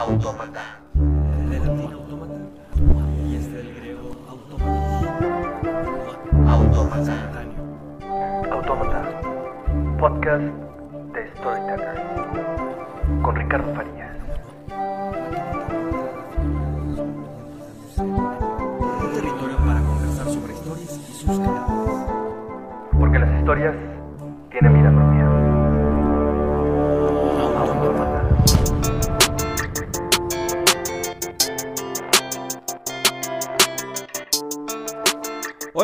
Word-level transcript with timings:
Autómata. 0.00 0.80
Del 0.94 1.60
latín 1.62 1.92
autómata 1.92 2.34
y 3.28 3.36
es 3.36 3.52
del 3.52 3.74
griego 3.74 4.16
autómatos. 4.30 4.62
Autómata. 6.48 7.14
Autómata. 8.50 9.00
Podcast 9.98 10.44
de 11.12 11.28
Storyteller. 11.36 11.96
Con 13.22 13.36
Ricardo 13.36 13.74
Farías. 13.74 14.16
Un 17.98 19.12
territorio 19.12 19.56
para 19.58 19.80
conversar 19.80 20.26
sobre 20.30 20.54
historias 20.54 20.98
y 20.98 21.12
sus 21.12 21.38
creadores. 21.38 22.06
Porque 22.98 23.18
las 23.18 23.38
historias 23.38 23.76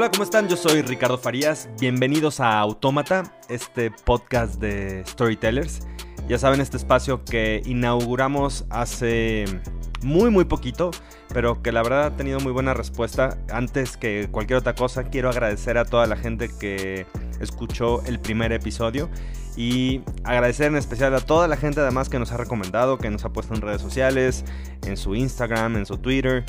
Hola, 0.07 0.13
¿cómo 0.13 0.23
están? 0.23 0.49
Yo 0.49 0.57
soy 0.57 0.83
Ricardo 0.83 1.19
Farías. 1.19 1.69
Bienvenidos 1.81 2.39
a 2.39 2.61
Autómata, 2.61 3.25
este 3.49 3.91
podcast 3.91 4.61
de 4.61 5.03
Storytellers. 5.05 5.81
Ya 6.29 6.39
saben, 6.39 6.61
este 6.61 6.77
espacio 6.77 7.25
que 7.25 7.61
inauguramos 7.67 8.67
hace 8.71 9.47
muy, 10.03 10.31
muy 10.31 10.45
poquito, 10.45 10.93
pero 11.35 11.61
que 11.61 11.73
la 11.73 11.83
verdad 11.83 12.05
ha 12.05 12.17
tenido 12.17 12.39
muy 12.39 12.53
buena 12.53 12.73
respuesta. 12.73 13.37
Antes 13.51 13.97
que 13.97 14.29
cualquier 14.31 14.61
otra 14.61 14.77
cosa, 14.77 15.03
quiero 15.03 15.29
agradecer 15.29 15.77
a 15.77 15.85
toda 15.85 16.07
la 16.07 16.17
gente 16.17 16.51
que 16.57 17.05
escuchó 17.41 18.01
el 18.07 18.21
primer 18.21 18.53
episodio 18.53 19.11
y 19.57 20.03
agradecer 20.23 20.69
en 20.69 20.77
especial 20.77 21.17
a 21.17 21.21
toda 21.21 21.49
la 21.49 21.57
gente 21.57 21.81
además 21.81 22.09
que 22.09 22.21
nos 22.21 22.31
ha 22.31 22.37
recomendado, 22.37 22.97
que 22.99 23.11
nos 23.11 23.25
ha 23.25 23.31
puesto 23.31 23.55
en 23.55 23.61
redes 23.61 23.83
sociales, 23.83 24.45
en 24.87 24.97
su 24.97 25.17
Instagram, 25.17 25.75
en 25.75 25.85
su 25.85 25.99
Twitter 25.99 26.45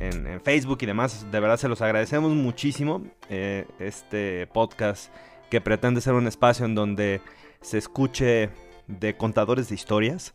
en, 0.00 0.40
Facebook 0.40 0.78
y 0.80 0.86
demás. 0.86 1.26
De 1.30 1.40
verdad 1.40 1.56
se 1.56 1.68
los 1.68 1.80
agradecemos 1.82 2.32
muchísimo. 2.32 3.02
eh, 3.28 3.66
este 3.78 4.46
podcast 4.48 5.12
que 5.50 5.60
pretende 5.60 6.00
ser 6.00 6.14
un 6.14 6.26
espacio 6.26 6.64
en 6.64 6.74
donde 6.74 7.20
se 7.60 7.78
escuche 7.78 8.50
de 8.86 9.16
contadores 9.16 9.68
de 9.68 9.74
historias 9.74 10.34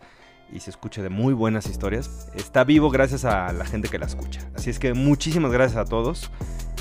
y 0.51 0.59
se 0.59 0.69
escuche 0.69 1.01
de 1.01 1.09
muy 1.09 1.33
buenas 1.33 1.67
historias. 1.67 2.29
Está 2.35 2.63
vivo 2.63 2.89
gracias 2.89 3.25
a 3.25 3.51
la 3.53 3.65
gente 3.65 3.89
que 3.89 3.99
la 3.99 4.05
escucha. 4.05 4.41
Así 4.55 4.69
es 4.69 4.79
que 4.79 4.93
muchísimas 4.93 5.51
gracias 5.51 5.77
a 5.77 5.85
todos. 5.85 6.31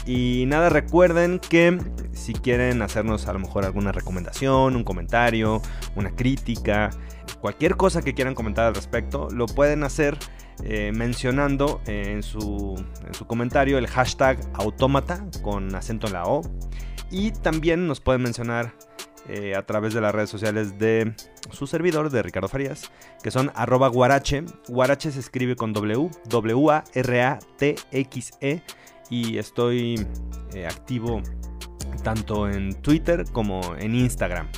Y 0.06 0.44
nada, 0.46 0.68
recuerden 0.68 1.38
que 1.38 1.78
si 2.12 2.34
quieren 2.34 2.82
hacernos 2.82 3.26
a 3.26 3.32
lo 3.32 3.38
mejor 3.38 3.64
alguna 3.64 3.90
recomendación, 3.90 4.76
un 4.76 4.84
comentario, 4.84 5.62
una 5.96 6.10
crítica, 6.10 6.90
cualquier 7.40 7.76
cosa 7.76 8.02
que 8.02 8.12
quieran 8.12 8.34
comentar 8.34 8.66
al 8.66 8.74
respecto, 8.74 9.28
lo 9.30 9.46
pueden 9.46 9.82
hacer 9.82 10.18
eh, 10.62 10.92
mencionando 10.94 11.80
en 11.86 12.22
su, 12.22 12.74
en 13.06 13.14
su 13.14 13.26
comentario 13.26 13.78
el 13.78 13.86
hashtag 13.86 14.38
autómata 14.54 15.24
con 15.42 15.74
acento 15.74 16.06
en 16.06 16.12
la 16.12 16.24
O. 16.24 16.42
Y 17.10 17.30
también 17.30 17.86
nos 17.86 18.00
pueden 18.00 18.22
mencionar 18.22 18.74
eh, 19.28 19.54
a 19.56 19.64
través 19.64 19.94
de 19.94 20.02
las 20.02 20.14
redes 20.14 20.28
sociales 20.28 20.78
de 20.78 21.14
su 21.50 21.66
servidor, 21.66 22.10
de 22.10 22.22
Ricardo 22.22 22.46
Farías, 22.48 22.90
que 23.22 23.30
son 23.30 23.50
arroba 23.54 23.88
guarache. 23.88 24.44
Guarache 24.68 25.10
se 25.10 25.20
escribe 25.20 25.56
con 25.56 25.72
W, 25.72 26.10
W-A-R-A-T-X-E. 26.28 26.92
Y 29.08 29.38
estoy 29.38 30.06
eh, 30.54 30.66
activo 30.66 31.22
tanto 32.02 32.48
en 32.48 32.74
Twitter 32.82 33.24
como 33.32 33.62
en 33.78 33.94
Instagram. 33.94 34.48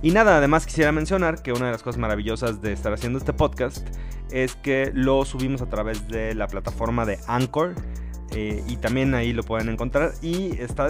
Y 0.00 0.10
nada, 0.10 0.38
además 0.38 0.64
quisiera 0.64 0.90
mencionar 0.92 1.42
que 1.42 1.52
una 1.52 1.66
de 1.66 1.72
las 1.72 1.82
cosas 1.82 1.98
maravillosas 1.98 2.62
de 2.62 2.72
estar 2.72 2.94
haciendo 2.94 3.18
este 3.18 3.34
podcast 3.34 3.86
es 4.30 4.54
que 4.56 4.90
lo 4.94 5.26
subimos 5.26 5.60
a 5.60 5.68
través 5.68 6.08
de 6.08 6.34
la 6.34 6.46
plataforma 6.46 7.04
de 7.04 7.18
Anchor. 7.26 7.74
eh, 8.30 8.64
y 8.66 8.76
también 8.78 9.14
ahí 9.14 9.32
lo 9.34 9.42
pueden 9.42 9.68
encontrar. 9.68 10.12
Y 10.22 10.58
está 10.58 10.88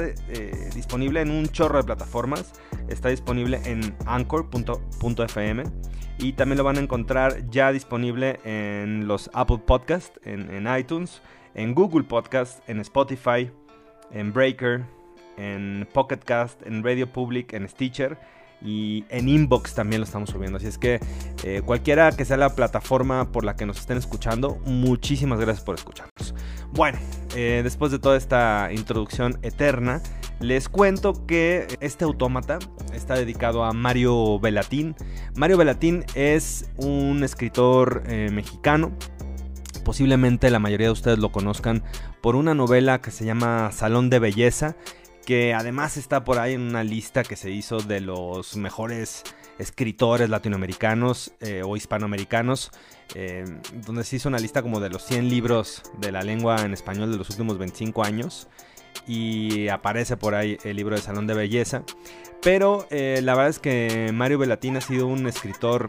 disponible 0.74 1.20
en 1.20 1.30
un 1.30 1.48
chorro 1.48 1.78
de 1.78 1.84
plataformas. 1.84 2.52
Está 2.88 3.08
disponible 3.08 3.60
en 3.64 3.94
anchor.fm. 4.06 5.64
Y 6.18 6.32
también 6.34 6.58
lo 6.58 6.64
van 6.64 6.76
a 6.76 6.80
encontrar 6.80 7.50
ya 7.50 7.72
disponible 7.72 8.38
en 8.44 9.08
los 9.08 9.30
Apple 9.32 9.58
Podcast, 9.66 10.16
en, 10.24 10.66
iTunes, 10.78 11.20
en 11.54 11.74
Google 11.74 12.04
Podcast, 12.04 12.66
en 12.68 12.78
Spotify, 12.80 13.50
en 14.12 14.32
Breaker, 14.32 14.84
en 15.36 15.88
Pocket 15.92 16.18
Cast, 16.18 16.64
en 16.66 16.84
Radio 16.84 17.12
Public, 17.12 17.52
en 17.52 17.68
Stitcher 17.68 18.16
y 18.64 19.04
en 19.10 19.28
Inbox 19.28 19.74
también 19.74 20.00
lo 20.00 20.06
estamos 20.06 20.30
subiendo. 20.30 20.56
Así 20.56 20.66
es 20.66 20.78
que 20.78 20.98
eh, 21.44 21.62
cualquiera 21.64 22.10
que 22.12 22.24
sea 22.24 22.36
la 22.36 22.54
plataforma 22.54 23.30
por 23.30 23.44
la 23.44 23.56
que 23.56 23.66
nos 23.66 23.78
estén 23.78 23.98
escuchando, 23.98 24.58
muchísimas 24.64 25.38
gracias 25.38 25.64
por 25.64 25.74
escucharnos. 25.74 26.34
Bueno, 26.72 26.98
eh, 27.36 27.60
después 27.62 27.92
de 27.92 27.98
toda 27.98 28.16
esta 28.16 28.70
introducción 28.72 29.38
eterna, 29.42 30.00
les 30.44 30.68
cuento 30.68 31.24
que 31.26 31.66
este 31.80 32.04
autómata 32.04 32.58
está 32.92 33.14
dedicado 33.14 33.64
a 33.64 33.72
Mario 33.72 34.38
Velatín. 34.38 34.94
Mario 35.34 35.56
Velatín 35.56 36.04
es 36.14 36.68
un 36.76 37.24
escritor 37.24 38.02
eh, 38.06 38.28
mexicano. 38.30 38.92
Posiblemente 39.86 40.50
la 40.50 40.58
mayoría 40.58 40.88
de 40.88 40.92
ustedes 40.92 41.18
lo 41.18 41.32
conozcan 41.32 41.82
por 42.20 42.36
una 42.36 42.54
novela 42.54 43.00
que 43.00 43.10
se 43.10 43.24
llama 43.24 43.72
Salón 43.72 44.10
de 44.10 44.18
Belleza, 44.18 44.76
que 45.24 45.54
además 45.54 45.96
está 45.96 46.24
por 46.24 46.38
ahí 46.38 46.52
en 46.52 46.60
una 46.60 46.84
lista 46.84 47.22
que 47.22 47.36
se 47.36 47.50
hizo 47.50 47.78
de 47.78 48.02
los 48.02 48.56
mejores 48.56 49.22
escritores 49.58 50.28
latinoamericanos 50.28 51.32
eh, 51.40 51.62
o 51.64 51.74
hispanoamericanos, 51.76 52.70
eh, 53.14 53.44
donde 53.86 54.04
se 54.04 54.16
hizo 54.16 54.28
una 54.28 54.38
lista 54.38 54.60
como 54.60 54.78
de 54.80 54.90
los 54.90 55.04
100 55.04 55.28
libros 55.30 55.82
de 56.00 56.12
la 56.12 56.22
lengua 56.22 56.60
en 56.62 56.74
español 56.74 57.10
de 57.12 57.16
los 57.16 57.30
últimos 57.30 57.56
25 57.56 58.04
años. 58.04 58.48
Y 59.06 59.68
aparece 59.68 60.16
por 60.16 60.34
ahí 60.34 60.58
el 60.64 60.76
libro 60.76 60.96
de 60.96 61.02
Salón 61.02 61.26
de 61.26 61.34
Belleza. 61.34 61.82
Pero 62.42 62.86
eh, 62.90 63.20
la 63.22 63.34
verdad 63.34 63.50
es 63.50 63.58
que 63.58 64.10
Mario 64.12 64.38
Velatín 64.38 64.76
ha 64.76 64.80
sido 64.80 65.06
un 65.06 65.26
escritor 65.26 65.88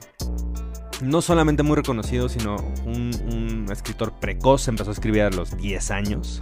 no 1.01 1.21
solamente 1.21 1.63
muy 1.63 1.75
reconocido, 1.75 2.29
sino 2.29 2.55
un, 2.85 3.65
escritor 3.71 4.13
precoz. 4.19 4.67
Empezó 4.67 4.91
a 4.91 4.93
escribir 4.93 5.23
a 5.23 5.29
los 5.29 5.57
10 5.57 5.91
años 5.91 6.41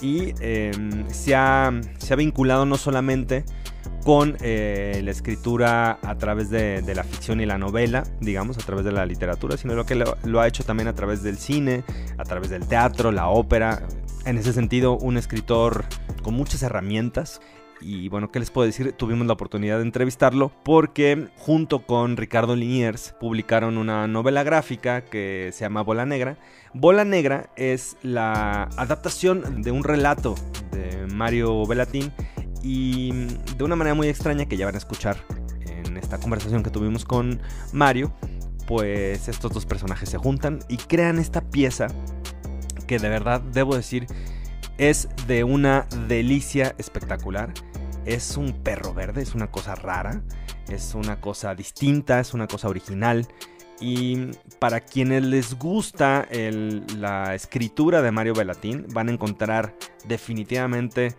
y 0.00 0.34
eh, 0.40 0.70
se, 1.08 1.34
ha, 1.34 1.72
se, 1.98 2.12
ha, 2.12 2.16
vinculado 2.16 2.66
no 2.66 2.76
solamente 2.76 3.44
con 4.04 4.36
eh, 4.40 5.00
la 5.04 5.10
escritura 5.10 5.98
a 6.02 6.16
través 6.16 6.50
de, 6.50 6.82
la 6.94 7.04
ficción 7.04 7.40
y 7.40 7.46
la 7.46 7.58
novela, 7.58 8.04
digamos, 8.20 8.56
a 8.58 8.60
través 8.60 8.84
de 8.84 8.92
la 8.92 9.04
literatura, 9.06 9.56
sino 9.56 9.74
lo 9.74 9.84
que 9.86 9.94
lo, 9.96 10.40
ha 10.40 10.46
hecho 10.46 10.64
también 10.64 10.88
a 10.88 10.94
través 10.94 11.22
del 11.22 11.36
cine, 11.36 11.84
a 12.16 12.24
través 12.24 12.50
del 12.50 12.66
teatro, 12.66 13.12
la 13.12 13.28
ópera. 13.28 13.82
En 14.28 14.36
ese 14.36 14.52
sentido, 14.52 14.98
un 14.98 15.16
escritor 15.16 15.86
con 16.22 16.34
muchas 16.34 16.62
herramientas. 16.62 17.40
Y 17.80 18.10
bueno, 18.10 18.30
¿qué 18.30 18.38
les 18.38 18.50
puedo 18.50 18.66
decir? 18.66 18.92
Tuvimos 18.92 19.26
la 19.26 19.32
oportunidad 19.32 19.78
de 19.78 19.84
entrevistarlo 19.84 20.52
porque 20.64 21.28
junto 21.38 21.86
con 21.86 22.18
Ricardo 22.18 22.54
Liniers 22.54 23.14
publicaron 23.18 23.78
una 23.78 24.06
novela 24.06 24.42
gráfica 24.42 25.00
que 25.00 25.48
se 25.54 25.60
llama 25.60 25.80
Bola 25.80 26.04
Negra. 26.04 26.36
Bola 26.74 27.06
Negra 27.06 27.48
es 27.56 27.96
la 28.02 28.64
adaptación 28.76 29.62
de 29.62 29.70
un 29.70 29.82
relato 29.82 30.34
de 30.72 31.06
Mario 31.06 31.64
Velatín 31.64 32.12
y 32.62 33.12
de 33.56 33.64
una 33.64 33.76
manera 33.76 33.94
muy 33.94 34.08
extraña 34.08 34.44
que 34.44 34.58
ya 34.58 34.66
van 34.66 34.74
a 34.74 34.78
escuchar 34.78 35.16
en 35.64 35.96
esta 35.96 36.18
conversación 36.18 36.62
que 36.62 36.68
tuvimos 36.68 37.06
con 37.06 37.40
Mario, 37.72 38.12
pues 38.66 39.26
estos 39.26 39.54
dos 39.54 39.64
personajes 39.64 40.10
se 40.10 40.18
juntan 40.18 40.58
y 40.68 40.76
crean 40.76 41.18
esta 41.18 41.40
pieza 41.40 41.86
que 42.88 42.98
de 42.98 43.08
verdad 43.08 43.40
debo 43.40 43.76
decir 43.76 44.08
es 44.78 45.08
de 45.28 45.44
una 45.44 45.86
delicia 46.08 46.74
espectacular. 46.78 47.52
Es 48.04 48.36
un 48.36 48.52
perro 48.62 48.94
verde, 48.94 49.22
es 49.22 49.34
una 49.34 49.50
cosa 49.50 49.74
rara, 49.74 50.22
es 50.68 50.94
una 50.94 51.20
cosa 51.20 51.54
distinta, 51.54 52.18
es 52.18 52.34
una 52.34 52.46
cosa 52.46 52.68
original. 52.68 53.28
Y 53.80 54.30
para 54.58 54.80
quienes 54.80 55.24
les 55.24 55.56
gusta 55.56 56.26
la 56.96 57.34
escritura 57.34 58.02
de 58.02 58.10
Mario 58.10 58.34
Velatín, 58.34 58.86
van 58.92 59.08
a 59.08 59.12
encontrar 59.12 59.74
definitivamente 60.06 61.14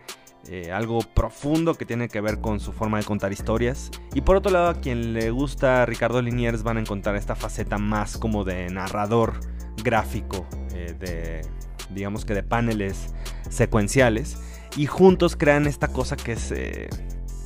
eh, 0.48 0.71
algo 0.71 1.00
profundo 1.01 1.75
que 1.75 1.86
tiene 1.86 2.07
que 2.07 2.21
ver 2.21 2.42
con 2.42 2.60
su 2.60 2.71
forma 2.74 2.98
de 2.98 3.04
contar 3.04 3.31
historias. 3.31 3.92
Y 4.13 4.21
por 4.21 4.36
otro 4.38 4.51
lado, 4.51 4.69
a 4.69 4.74
quien 4.75 5.13
le 5.13 5.31
gusta 5.31 5.86
Ricardo 5.86 6.21
Liniers, 6.21 6.63
van 6.63 6.77
a 6.77 6.80
encontrar 6.80 7.16
esta 7.16 7.36
faceta 7.36 7.77
más 7.77 8.18
como 8.18 8.44
de 8.44 8.69
narrador 8.69 9.39
gráfico, 9.83 10.48
eh, 10.74 10.95
de 11.00 11.42
digamos 11.89 12.25
que 12.25 12.33
de 12.33 12.44
paneles 12.44 13.13
secuenciales. 13.50 14.38
Y 14.77 14.86
juntos 14.86 15.36
crean 15.36 15.68
esta 15.68 15.88
cosa 15.88 16.15
que 16.15 16.33
es, 16.33 16.51
eh, 16.51 16.89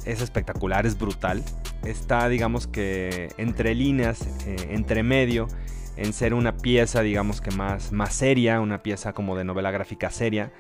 es 0.06 0.22
espectacular, 0.22 0.86
es 0.86 0.98
brutal. 0.98 1.44
Está, 1.84 2.28
digamos 2.30 2.68
que 2.68 3.30
entre 3.38 3.76
líneas, 3.76 4.28
eh, 4.46 4.56
entre 4.72 5.04
medio, 5.04 5.48
en 5.96 6.14
ser 6.14 6.34
una 6.34 6.58
pieza, 6.58 7.02
digamos 7.02 7.42
que 7.42 7.52
más, 7.52 7.92
más 7.92 8.14
seria, 8.14 8.60
una 8.60 8.84
pieza 8.84 9.14
como 9.14 9.38
de 9.38 9.44
novela 9.44 9.72
gráfica 9.72 10.10
seria. 10.10 10.52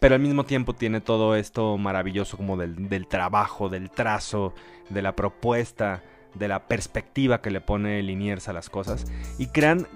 Pero 0.00 0.14
al 0.14 0.20
mismo 0.20 0.44
tiempo 0.44 0.74
tiene 0.74 1.00
todo 1.00 1.36
esto 1.36 1.78
maravilloso 1.78 2.36
como 2.36 2.56
del, 2.56 2.88
del 2.88 3.06
trabajo, 3.06 3.68
del 3.68 3.90
trazo, 3.90 4.54
de 4.90 5.02
la 5.02 5.14
propuesta, 5.14 6.02
de 6.34 6.48
la 6.48 6.66
perspectiva 6.66 7.40
que 7.40 7.50
le 7.50 7.60
pone 7.60 8.02
Liniers 8.02 8.48
a 8.48 8.52
las 8.52 8.68
cosas. 8.68 9.06
Y 9.38 9.46
crean 9.48 9.86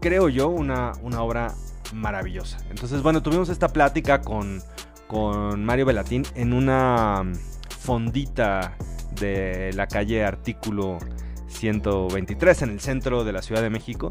creo 0.00 0.28
yo, 0.28 0.48
una, 0.48 0.92
una 1.02 1.22
obra 1.22 1.54
maravillosa. 1.92 2.58
Entonces, 2.70 3.02
bueno, 3.02 3.22
tuvimos 3.22 3.48
esta 3.48 3.68
plática 3.68 4.20
con, 4.20 4.62
con 5.06 5.64
Mario 5.64 5.86
Velatín 5.86 6.24
en 6.34 6.52
una 6.52 7.24
fondita 7.78 8.76
de 9.20 9.72
la 9.74 9.86
calle 9.86 10.24
Artículo 10.24 10.98
123 11.48 12.62
en 12.62 12.70
el 12.70 12.80
centro 12.80 13.24
de 13.24 13.32
la 13.32 13.42
Ciudad 13.42 13.62
de 13.62 13.70
México 13.70 14.10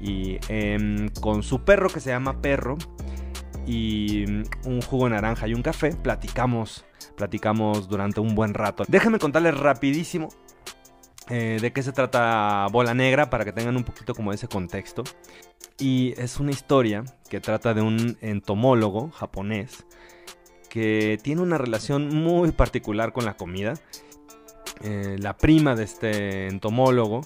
y 0.00 0.38
em, 0.48 1.08
con 1.20 1.42
su 1.42 1.64
perro 1.64 1.88
que 1.88 2.00
se 2.00 2.10
llama 2.10 2.40
Perro 2.40 2.76
y 3.66 4.24
un 4.64 4.80
jugo 4.82 5.08
naranja 5.08 5.46
y 5.46 5.54
un 5.54 5.62
café 5.62 5.94
platicamos 5.94 6.84
platicamos 7.16 7.88
durante 7.88 8.20
un 8.20 8.34
buen 8.34 8.54
rato. 8.54 8.84
Déjenme 8.88 9.18
contarles 9.18 9.58
rapidísimo 9.58 10.28
eh, 11.28 11.58
de 11.60 11.72
qué 11.72 11.82
se 11.82 11.92
trata 11.92 12.66
Bola 12.70 12.94
Negra 12.94 13.28
para 13.28 13.44
que 13.44 13.52
tengan 13.52 13.76
un 13.76 13.84
poquito 13.84 14.14
como 14.14 14.32
ese 14.32 14.48
contexto. 14.48 15.02
Y 15.78 16.14
es 16.16 16.40
una 16.40 16.50
historia 16.50 17.04
que 17.28 17.40
trata 17.40 17.74
de 17.74 17.82
un 17.82 18.16
entomólogo 18.20 19.10
japonés 19.10 19.86
que 20.68 21.18
tiene 21.22 21.40
una 21.40 21.58
relación 21.58 22.14
muy 22.14 22.52
particular 22.52 23.12
con 23.12 23.24
la 23.24 23.36
comida. 23.36 23.74
Eh, 24.82 25.16
la 25.18 25.36
prima 25.36 25.74
de 25.74 25.84
este 25.84 26.48
entomólogo 26.48 27.22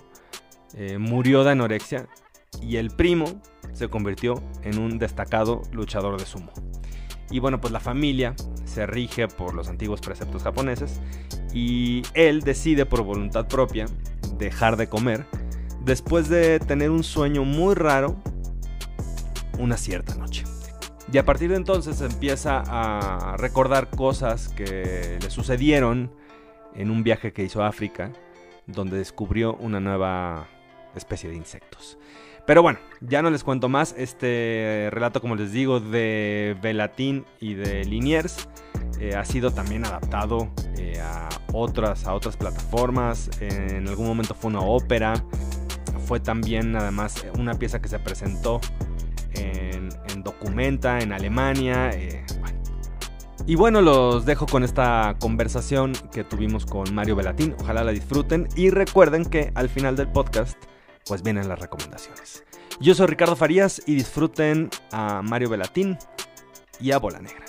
eh, 0.75 0.99
murió 0.99 1.45
de 1.45 1.51
anorexia 1.51 2.09
y 2.61 2.77
el 2.77 2.91
primo 2.91 3.43
se 3.73 3.89
convirtió 3.89 4.43
en 4.63 4.79
un 4.79 4.99
destacado 4.99 5.63
luchador 5.73 6.19
de 6.19 6.27
sumo. 6.27 6.53
Y 7.31 7.39
bueno, 7.39 7.61
pues 7.61 7.73
la 7.73 7.81
familia 7.81 8.35
se 8.65 8.87
rige 8.87 9.29
por 9.29 9.55
los 9.55 9.69
antiguos 9.69 10.01
preceptos 10.01 10.43
japoneses 10.43 11.01
y 11.53 12.03
él 12.15 12.43
decide 12.43 12.87
por 12.87 13.03
voluntad 13.03 13.49
propia 13.49 13.87
dejar 14.39 14.77
de 14.77 14.89
comer 14.89 15.27
después 15.85 16.29
de 16.29 16.61
tener 16.61 16.91
un 16.91 17.05
sueño 17.05 17.45
muy 17.45 17.75
raro 17.75 18.17
una 19.59 19.77
cierta 19.77 20.15
noche. 20.15 20.45
Y 21.13 21.19
a 21.19 21.25
partir 21.25 21.51
de 21.51 21.57
entonces 21.57 22.01
empieza 22.01 22.63
a 22.67 23.37
recordar 23.37 23.91
cosas 23.91 24.49
que 24.49 25.19
le 25.21 25.31
sucedieron 25.31 26.11
en 26.75 26.91
un 26.91 27.03
viaje 27.03 27.33
que 27.33 27.43
hizo 27.43 27.63
a 27.63 27.69
África, 27.69 28.13
donde 28.67 28.97
descubrió 28.97 29.55
una 29.57 29.79
nueva 29.79 30.49
especie 30.95 31.29
de 31.29 31.37
insectos. 31.37 31.99
Pero 32.47 32.63
bueno, 32.63 32.79
ya 33.01 33.23
no 33.23 33.31
les 33.31 33.45
cuento 33.45 33.69
más. 33.69 33.95
Este 33.97 34.89
relato, 34.91 35.21
como 35.21 35.37
les 35.37 35.53
digo, 35.53 35.81
de 35.81 36.57
Velatín 36.61 37.25
y 37.41 37.55
de 37.55 37.85
Liniers 37.85 38.49
eh, 38.99 39.15
ha 39.15 39.25
sido 39.25 39.53
también 39.53 39.85
adaptado 39.85 40.49
eh, 40.77 41.01
a, 41.01 41.29
otras, 41.53 42.07
a 42.07 42.15
otras 42.15 42.37
plataformas. 42.37 43.31
En 43.41 43.87
algún 43.87 44.07
momento 44.07 44.35
fue 44.35 44.51
una 44.51 44.61
ópera. 44.61 45.15
Fue 46.07 46.21
también, 46.21 46.77
además, 46.77 47.25
una 47.39 47.55
pieza 47.55 47.81
que 47.81 47.89
se 47.89 47.99
presentó 47.99 48.61
en, 49.35 49.91
Documenta, 50.23 51.01
en 51.01 51.13
Alemania. 51.13 51.91
Eh, 51.91 52.25
y 53.47 53.57
bueno, 53.57 53.81
los 53.81 54.25
dejo 54.25 54.47
con 54.47 54.63
esta 54.63 55.17
conversación 55.21 55.93
que 56.13 56.23
tuvimos 56.23 56.65
con 56.65 56.95
Mario 56.95 57.17
Velatín. 57.17 57.57
Ojalá 57.61 57.83
la 57.83 57.93
disfruten. 57.93 58.49
Y 58.55 58.71
recuerden 58.71 59.25
que 59.25 59.51
al 59.55 59.69
final 59.69 59.97
del 59.97 60.09
podcast 60.09 60.57
pues 61.07 61.23
vienen 61.23 61.49
las 61.49 61.59
recomendaciones. 61.59 62.45
Yo 62.81 62.95
soy 62.95 63.07
Ricardo 63.07 63.35
Farías 63.35 63.83
y 63.87 63.95
disfruten 63.95 64.71
a 64.93 65.23
Mario 65.23 65.51
Velatín 65.51 65.99
y 66.81 66.93
a 66.93 66.99
Bola 66.99 67.21
Negra. 67.21 67.45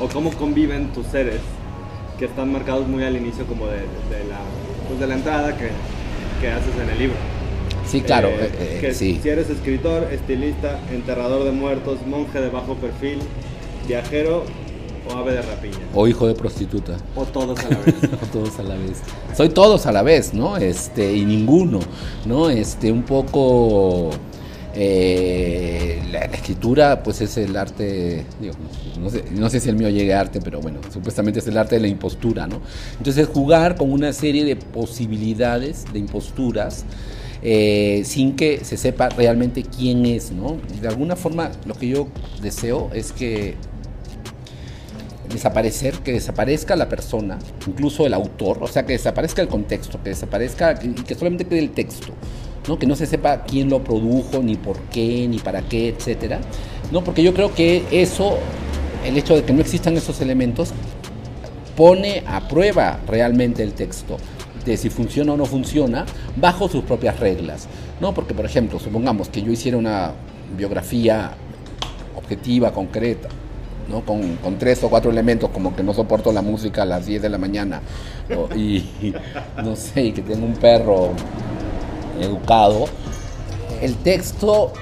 O 0.00 0.08
cómo 0.08 0.32
conviven 0.32 0.92
tus 0.92 1.06
seres 1.06 1.40
que 2.18 2.24
están 2.24 2.52
marcados 2.52 2.88
muy 2.88 3.04
al 3.04 3.16
inicio 3.16 3.46
como 3.46 3.66
de, 3.66 3.80
la, 4.28 4.40
pues 4.88 4.98
de 5.00 5.06
la 5.06 5.14
entrada 5.14 5.56
que, 5.56 5.70
que, 6.40 6.50
haces 6.50 6.74
en 6.82 6.90
el 6.90 6.98
libro. 6.98 7.16
Sí, 7.86 8.00
claro. 8.00 8.28
Eh, 8.28 8.50
eh, 8.58 8.78
que 8.80 8.92
sí. 8.92 9.20
Si 9.22 9.28
eres 9.28 9.48
escritor, 9.48 10.08
estilista, 10.12 10.80
enterrador 10.92 11.44
de 11.44 11.52
muertos, 11.52 11.98
monje 12.06 12.40
de 12.40 12.50
bajo 12.50 12.74
perfil, 12.74 13.20
viajero 13.86 14.44
o 15.08 15.16
ave 15.16 15.32
de 15.32 15.42
rapiña. 15.42 15.78
O 15.94 16.06
hijo 16.06 16.26
de 16.26 16.34
prostituta. 16.34 16.96
O 17.14 17.24
todos 17.24 17.58
a 17.60 17.70
la 17.70 17.78
vez. 17.78 17.94
o 18.22 18.26
todos 18.26 18.58
a 18.58 18.62
la 18.62 18.74
vez. 18.74 19.02
Soy 19.34 19.48
todos 19.50 19.86
a 19.86 19.92
la 19.92 20.02
vez, 20.02 20.34
¿no? 20.34 20.56
Este, 20.56 21.14
y 21.14 21.24
ninguno, 21.24 21.80
¿no? 22.26 22.50
Este, 22.50 22.90
un 22.92 23.04
poco... 23.04 24.10
Eh, 24.80 26.00
la, 26.12 26.20
escritura, 26.20 27.02
pues 27.02 27.20
es 27.20 27.36
el 27.36 27.56
arte, 27.56 28.24
digo, 28.40 28.54
no, 29.00 29.50
sé, 29.50 29.58
si 29.58 29.68
el 29.68 29.74
mío 29.74 29.88
llegue 29.88 30.14
a 30.14 30.20
arte, 30.20 30.40
pero 30.40 30.60
bueno, 30.60 30.78
supuestamente 30.92 31.40
es 31.40 31.48
el 31.48 31.58
arte 31.58 31.74
de 31.74 31.80
la 31.80 31.88
impostura, 31.88 32.46
¿no? 32.46 32.60
Entonces 32.96 33.26
jugar 33.26 33.74
con 33.74 33.90
una 33.90 34.12
serie 34.12 34.44
de 34.44 34.54
posibilidades, 34.54 35.84
de 35.92 35.98
imposturas, 35.98 36.84
eh, 37.42 38.02
sin 38.04 38.36
que 38.36 38.64
se 38.64 38.76
sepa 38.76 39.08
realmente 39.08 39.64
quién 39.64 40.06
es, 40.06 40.30
¿no? 40.30 40.58
De 40.80 40.86
alguna 40.86 41.16
forma, 41.16 41.50
lo 41.66 41.74
que 41.74 41.88
yo 41.88 42.06
deseo 42.40 42.88
es 42.94 43.10
que 43.10 43.56
desaparecer, 45.28 45.94
que 46.04 46.12
desaparezca 46.12 46.76
la 46.76 46.88
persona, 46.88 47.40
incluso 47.66 48.06
el 48.06 48.14
autor, 48.14 48.58
o 48.60 48.68
sea, 48.68 48.86
que 48.86 48.92
desaparezca 48.92 49.42
el 49.42 49.48
contexto, 49.48 50.00
que 50.04 50.10
desaparezca 50.10 50.78
y 50.80 50.92
que 51.02 51.16
solamente 51.16 51.46
quede 51.46 51.58
el 51.58 51.70
texto, 51.70 52.14
¿no? 52.68 52.78
que 52.78 52.86
no 52.86 52.94
se 52.94 53.06
sepa 53.06 53.42
quién 53.42 53.68
lo 53.70 53.82
produjo, 53.82 54.42
ni 54.42 54.56
por 54.56 54.78
qué, 54.90 55.26
ni 55.28 55.38
para 55.38 55.62
qué, 55.62 55.88
etcétera, 55.88 56.40
¿no? 56.92 57.02
porque 57.02 57.22
yo 57.22 57.34
creo 57.34 57.54
que 57.54 57.84
eso, 57.90 58.36
el 59.04 59.16
hecho 59.16 59.34
de 59.34 59.42
que 59.42 59.52
no 59.52 59.60
existan 59.60 59.96
esos 59.96 60.20
elementos, 60.20 60.72
pone 61.76 62.24
a 62.26 62.46
prueba 62.46 62.98
realmente 63.06 63.62
el 63.62 63.72
texto 63.72 64.16
de 64.64 64.76
si 64.76 64.90
funciona 64.90 65.32
o 65.32 65.36
no 65.36 65.46
funciona 65.46 66.04
bajo 66.36 66.68
sus 66.68 66.82
propias 66.82 67.20
reglas, 67.20 67.68
¿no? 68.00 68.12
Porque, 68.12 68.34
por 68.34 68.44
ejemplo, 68.44 68.80
supongamos 68.80 69.28
que 69.28 69.42
yo 69.42 69.52
hiciera 69.52 69.78
una 69.78 70.12
biografía 70.56 71.30
objetiva, 72.16 72.72
concreta, 72.72 73.28
con, 74.04 74.58
tres 74.58 74.82
o 74.84 74.90
cuatro 74.90 75.10
elementos, 75.10 75.50
como 75.50 75.74
que 75.74 75.82
no 75.82 75.94
soporto 75.94 76.32
la 76.32 76.42
música 76.42 76.82
a 76.82 76.84
las 76.84 77.06
10 77.06 77.22
de 77.22 77.28
la 77.28 77.38
mañana, 77.38 77.80
y, 78.54 78.84
no 79.64 79.76
sé, 79.76 80.06
y 80.06 80.12
que 80.12 80.22
tengo 80.22 80.44
un 80.44 80.54
perro 80.54 81.12
educado, 82.22 82.86
el 83.80 83.94
texto 83.96 84.72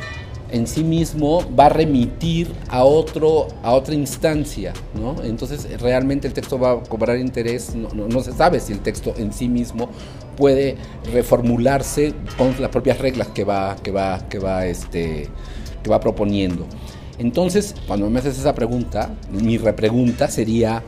en 0.50 0.66
sí 0.66 0.84
mismo 0.84 1.42
va 1.58 1.66
a 1.66 1.68
remitir 1.68 2.52
a, 2.68 2.84
otro, 2.84 3.48
a 3.62 3.72
otra 3.72 3.94
instancia, 3.94 4.72
¿no? 4.94 5.22
Entonces 5.22 5.68
realmente 5.80 6.28
el 6.28 6.34
texto 6.34 6.58
va 6.58 6.72
a 6.72 6.80
cobrar 6.82 7.18
interés, 7.18 7.74
no, 7.74 8.20
se 8.22 8.32
sabe 8.32 8.60
si 8.60 8.72
el 8.72 8.80
texto 8.80 9.14
en 9.16 9.32
sí 9.32 9.48
mismo 9.48 9.88
puede 10.36 10.76
reformularse 11.12 12.14
con 12.36 12.54
las 12.60 12.70
propias 12.70 12.98
reglas 12.98 13.28
que 13.28 13.44
va, 13.44 13.76
que 13.76 13.90
va, 13.90 14.20
que 14.28 14.38
va, 14.38 14.66
este, 14.66 15.28
que 15.82 15.90
va 15.90 16.00
proponiendo. 16.00 16.66
Entonces, 17.18 17.74
cuando 17.86 18.10
me 18.10 18.18
haces 18.18 18.38
esa 18.38 18.54
pregunta, 18.54 19.10
mi 19.30 19.56
repregunta 19.56 20.28
sería, 20.28 20.82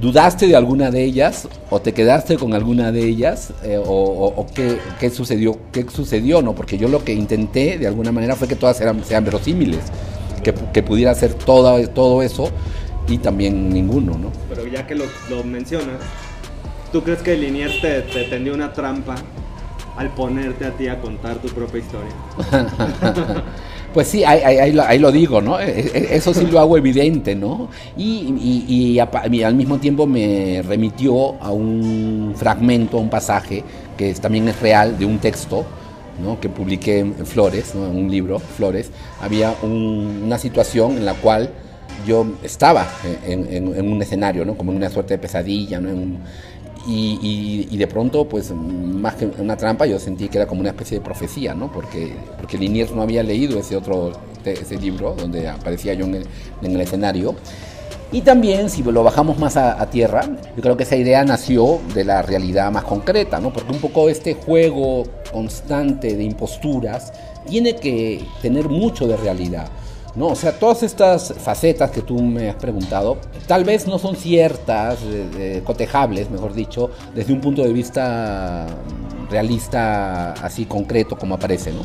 ¿dudaste 0.00 0.46
de 0.46 0.56
alguna 0.56 0.90
de 0.90 1.04
ellas 1.04 1.48
o 1.70 1.80
te 1.80 1.92
quedaste 1.92 2.36
con 2.36 2.54
alguna 2.54 2.92
de 2.92 3.04
ellas 3.04 3.52
eh, 3.62 3.80
o, 3.84 4.46
qué, 4.54 5.10
sucedió? 5.10 5.58
¿Qué 5.72 5.86
sucedió? 5.88 6.42
No, 6.42 6.54
porque 6.54 6.78
yo 6.78 6.88
lo 6.88 7.04
que 7.04 7.12
intenté 7.12 7.78
de 7.78 7.86
alguna 7.86 8.12
manera 8.12 8.36
fue 8.36 8.48
que 8.48 8.56
todas 8.56 8.80
eran, 8.80 9.04
sean 9.04 9.24
verosímiles, 9.24 9.80
que, 10.72 10.82
pudiera 10.82 11.14
ser 11.14 11.34
todo, 11.34 11.86
todo 11.88 12.22
eso 12.22 12.50
y 13.08 13.18
también 13.18 13.70
ninguno, 13.70 14.16
¿no? 14.16 14.32
Pero 14.48 14.66
ya 14.66 14.86
que 14.86 14.94
lo, 14.94 15.04
mencionas, 15.44 16.00
¿tú 16.92 17.02
crees 17.02 17.20
que 17.20 17.36
Liniers 17.36 17.80
te, 17.80 18.02
te 18.02 18.24
tendió 18.24 18.54
una 18.54 18.72
trampa 18.72 19.16
al 19.96 20.10
ponerte 20.10 20.64
a 20.64 20.70
ti 20.70 20.88
a 20.88 21.00
contar 21.00 21.36
tu 21.38 21.48
propia 21.48 21.80
historia? 21.80 22.12
Pues 23.98 24.06
sí, 24.06 24.22
ahí, 24.22 24.98
lo 25.00 25.10
digo, 25.10 25.40
¿no? 25.40 25.58
E, 25.58 25.80
e, 25.80 26.14
eso 26.14 26.32
sí 26.32 26.46
lo 26.46 26.60
hago 26.60 26.76
evidente, 26.76 27.34
¿no? 27.34 27.68
Y, 27.96 28.96
al 29.00 29.54
mismo 29.56 29.78
tiempo 29.78 30.06
me 30.06 30.62
remitió 30.62 31.34
a 31.42 31.50
un 31.50 32.32
fragmento, 32.36 32.98
a 32.98 33.00
un 33.00 33.10
pasaje, 33.10 33.64
que 33.96 34.14
también 34.14 34.46
es 34.46 34.60
real, 34.60 34.96
de 34.96 35.04
un 35.04 35.18
texto, 35.18 35.66
¿no? 36.22 36.38
que 36.38 36.48
publiqué 36.48 37.00
en 37.00 37.26
Flores, 37.26 37.74
en 37.74 37.80
un 37.80 38.08
libro, 38.08 38.38
Flores, 38.38 38.92
había 39.20 39.52
una 39.64 40.38
situación 40.38 40.98
en 40.98 41.04
la 41.04 41.14
cual 41.14 41.50
yo 42.06 42.24
estaba 42.44 42.86
en, 43.26 43.66
un 43.66 44.00
escenario, 44.00 44.44
¿no? 44.44 44.56
como 44.56 44.70
en 44.70 44.76
una 44.76 44.90
suerte 44.90 45.14
de 45.14 45.18
pesadilla, 45.18 45.80
¿no? 45.80 46.20
Y, 46.90 47.76
de 47.76 47.86
pronto, 47.86 48.26
pues 48.26 48.50
más 48.50 49.14
que 49.14 49.26
una 49.26 49.56
trampa, 49.56 49.84
yo 49.84 49.98
sentí 49.98 50.28
que 50.28 50.38
era 50.38 50.46
como 50.46 50.62
una 50.62 50.70
especie 50.70 50.98
de 50.98 51.04
profecía, 51.04 51.54
¿no? 51.54 51.70
Porque, 51.70 52.14
porque 52.38 52.56
Liniers 52.56 52.92
no 52.92 53.02
había 53.02 53.22
leído 53.22 53.58
ese 53.58 53.76
otro 53.76 54.12
ese 54.52 54.76
libro 54.76 55.14
donde 55.14 55.48
aparecía 55.48 55.94
yo 55.94 56.06
en 56.06 56.24
el, 56.62 56.80
escenario. 56.80 57.34
Y 58.10 58.22
también, 58.22 58.70
si 58.70 58.82
lo 58.82 59.02
bajamos 59.04 59.38
más 59.38 59.56
a, 59.58 59.84
tierra, 59.90 60.22
yo 60.56 60.62
creo 60.62 60.76
que 60.78 60.84
esa 60.84 60.96
idea 60.96 61.24
nació 61.24 61.78
de 61.94 62.04
la 62.04 62.22
realidad 62.22 62.72
más 62.72 62.84
concreta, 62.84 63.38
¿no? 63.38 63.52
Porque 63.52 63.70
un 63.70 63.80
poco 63.80 64.08
este 64.08 64.34
juego 64.34 65.04
constante 65.30 66.16
de 66.16 66.24
imposturas 66.24 67.12
tiene 67.46 67.76
que 67.76 68.24
tener 68.40 68.68
mucho 68.68 69.06
de 69.06 69.16
realidad. 69.18 69.68
¿No? 70.18 70.26
O 70.26 70.34
sea, 70.34 70.58
todas 70.58 70.82
estas 70.82 71.32
facetas 71.38 71.90
que 71.90 72.02
tú 72.02 72.20
me 72.20 72.50
has 72.50 72.56
preguntado, 72.56 73.18
tal 73.46 73.64
vez 73.64 73.86
no 73.86 73.98
son 73.98 74.16
ciertas, 74.16 74.98
eh, 75.04 75.26
eh, 75.38 75.62
cotejables, 75.64 76.28
mejor 76.30 76.54
dicho, 76.54 76.90
desde 77.14 77.32
un 77.32 77.40
punto 77.40 77.62
de 77.62 77.72
vista 77.72 78.66
realista, 79.30 80.32
así 80.32 80.64
concreto 80.64 81.16
como 81.16 81.36
aparece, 81.36 81.70
¿no? 81.70 81.82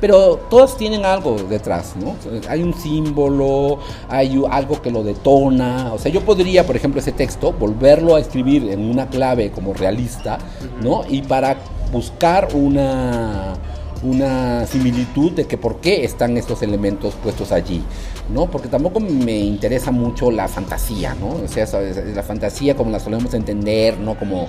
Pero 0.00 0.36
todas 0.48 0.76
tienen 0.76 1.04
algo 1.04 1.36
detrás, 1.36 1.94
¿no? 1.96 2.14
Hay 2.48 2.62
un 2.62 2.72
símbolo, 2.74 3.78
hay 4.08 4.42
algo 4.50 4.80
que 4.80 4.90
lo 4.90 5.02
detona. 5.02 5.92
O 5.92 5.98
sea, 5.98 6.10
yo 6.10 6.20
podría, 6.20 6.64
por 6.64 6.76
ejemplo, 6.76 7.00
ese 7.00 7.12
texto, 7.12 7.52
volverlo 7.52 8.14
a 8.16 8.20
escribir 8.20 8.70
en 8.70 8.88
una 8.88 9.08
clave 9.08 9.50
como 9.50 9.74
realista, 9.74 10.38
¿no? 10.80 11.02
Y 11.08 11.22
para 11.22 11.56
buscar 11.92 12.48
una 12.54 13.54
una 14.04 14.66
similitud 14.66 15.32
de 15.32 15.46
que 15.46 15.56
por 15.58 15.80
qué 15.80 16.04
están 16.04 16.36
estos 16.36 16.62
elementos 16.62 17.14
puestos 17.14 17.50
allí, 17.52 17.82
¿no? 18.32 18.46
Porque 18.50 18.68
tampoco 18.68 19.00
me 19.00 19.38
interesa 19.38 19.90
mucho 19.90 20.30
la 20.30 20.46
fantasía, 20.48 21.14
¿no? 21.14 21.42
O 21.44 21.48
sea, 21.48 21.66
la 22.14 22.22
fantasía 22.22 22.76
como 22.76 22.90
la 22.90 23.00
solemos 23.00 23.34
entender, 23.34 23.98
¿no? 23.98 24.18
Como 24.18 24.48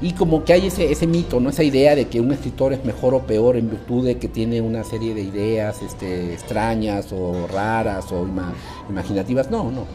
y 0.00 0.12
como 0.12 0.44
que 0.44 0.52
hay 0.52 0.66
ese, 0.68 0.92
ese 0.92 1.06
mito, 1.08 1.40
¿no? 1.40 1.50
Esa 1.50 1.64
idea 1.64 1.96
de 1.96 2.06
que 2.06 2.20
un 2.20 2.30
escritor 2.32 2.72
es 2.72 2.84
mejor 2.84 3.14
o 3.14 3.20
peor 3.26 3.56
en 3.56 3.68
virtud 3.70 4.04
de 4.06 4.16
que 4.18 4.28
tiene 4.28 4.60
una 4.60 4.84
serie 4.84 5.12
de 5.14 5.22
ideas 5.22 5.82
este, 5.82 6.34
extrañas 6.34 7.12
o 7.12 7.48
raras 7.48 8.12
o 8.12 8.24
ima- 8.24 8.52
imaginativas. 8.88 9.50
No, 9.50 9.70
no. 9.72 9.86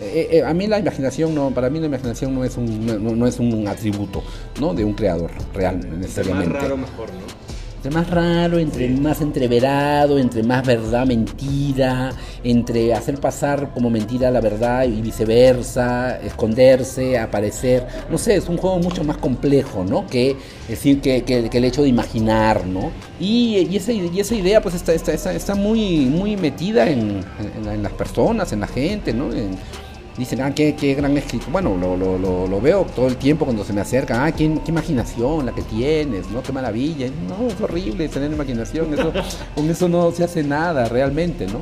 Eh, 0.00 0.28
eh, 0.32 0.42
a 0.44 0.52
mí 0.52 0.66
la 0.66 0.80
imaginación 0.80 1.32
no, 1.32 1.50
para 1.52 1.70
mí 1.70 1.78
la 1.78 1.86
imaginación 1.86 2.34
no 2.34 2.42
es 2.44 2.56
un, 2.56 2.86
no, 2.86 3.14
no 3.14 3.26
es 3.26 3.38
un 3.38 3.68
atributo, 3.68 4.24
¿no? 4.60 4.74
De 4.74 4.84
un 4.84 4.94
creador 4.94 5.30
real, 5.54 5.76
Entre 5.76 5.90
más 5.90 5.98
necesariamente. 6.00 6.58
raro, 6.58 6.76
mejor, 6.76 7.08
¿no? 7.12 7.41
Entre 7.84 7.98
más 7.98 8.08
raro, 8.10 8.60
entre 8.60 8.88
más 8.90 9.20
entreverado, 9.22 10.16
entre 10.16 10.44
más 10.44 10.64
verdad, 10.64 11.04
mentira, 11.04 12.12
entre 12.44 12.94
hacer 12.94 13.18
pasar 13.18 13.70
como 13.74 13.90
mentira 13.90 14.30
la 14.30 14.40
verdad 14.40 14.84
y 14.84 15.02
viceversa, 15.02 16.16
esconderse, 16.20 17.18
aparecer. 17.18 17.84
No 18.08 18.18
sé, 18.18 18.36
es 18.36 18.48
un 18.48 18.56
juego 18.56 18.78
mucho 18.78 19.02
más 19.02 19.16
complejo, 19.16 19.84
¿no? 19.84 20.06
Que, 20.06 20.30
es 20.30 20.68
decir, 20.68 21.00
que, 21.00 21.24
que- 21.24 21.50
que 21.50 21.58
el 21.58 21.64
hecho 21.64 21.82
de 21.82 21.88
imaginar, 21.88 22.64
¿no? 22.68 22.92
Y, 23.18 23.66
y 23.68 23.76
esa, 23.76 23.90
y 23.92 24.20
esa 24.20 24.36
idea, 24.36 24.62
pues, 24.62 24.76
está, 24.76 24.92
está, 24.92 25.12
está, 25.12 25.32
está 25.34 25.56
muy, 25.56 26.06
muy 26.06 26.36
metida 26.36 26.88
en, 26.88 27.24
en- 27.56 27.68
en 27.68 27.82
las 27.82 27.92
personas, 27.94 28.52
en 28.52 28.60
la 28.60 28.68
gente, 28.68 29.12
¿no? 29.12 29.32
En- 29.32 29.58
Dicen, 30.16 30.42
ah, 30.42 30.54
qué, 30.54 30.74
qué 30.74 30.94
gran 30.94 31.16
escritor. 31.16 31.50
Bueno, 31.50 31.76
lo, 31.76 31.96
lo, 31.96 32.18
lo, 32.18 32.46
lo 32.46 32.60
veo 32.60 32.84
todo 32.94 33.08
el 33.08 33.16
tiempo 33.16 33.46
cuando 33.46 33.64
se 33.64 33.72
me 33.72 33.80
acercan. 33.80 34.20
Ah, 34.20 34.32
qué, 34.32 34.58
qué 34.64 34.70
imaginación 34.70 35.46
la 35.46 35.52
que 35.52 35.62
tienes, 35.62 36.30
¿no? 36.30 36.42
Qué 36.42 36.52
maravilla. 36.52 37.08
No, 37.28 37.48
es 37.48 37.58
horrible 37.60 38.08
tener 38.08 38.30
imaginación. 38.30 38.92
Eso, 38.92 39.12
con 39.54 39.70
eso 39.70 39.88
no 39.88 40.10
se 40.12 40.24
hace 40.24 40.42
nada 40.42 40.86
realmente, 40.88 41.46
¿no? 41.46 41.60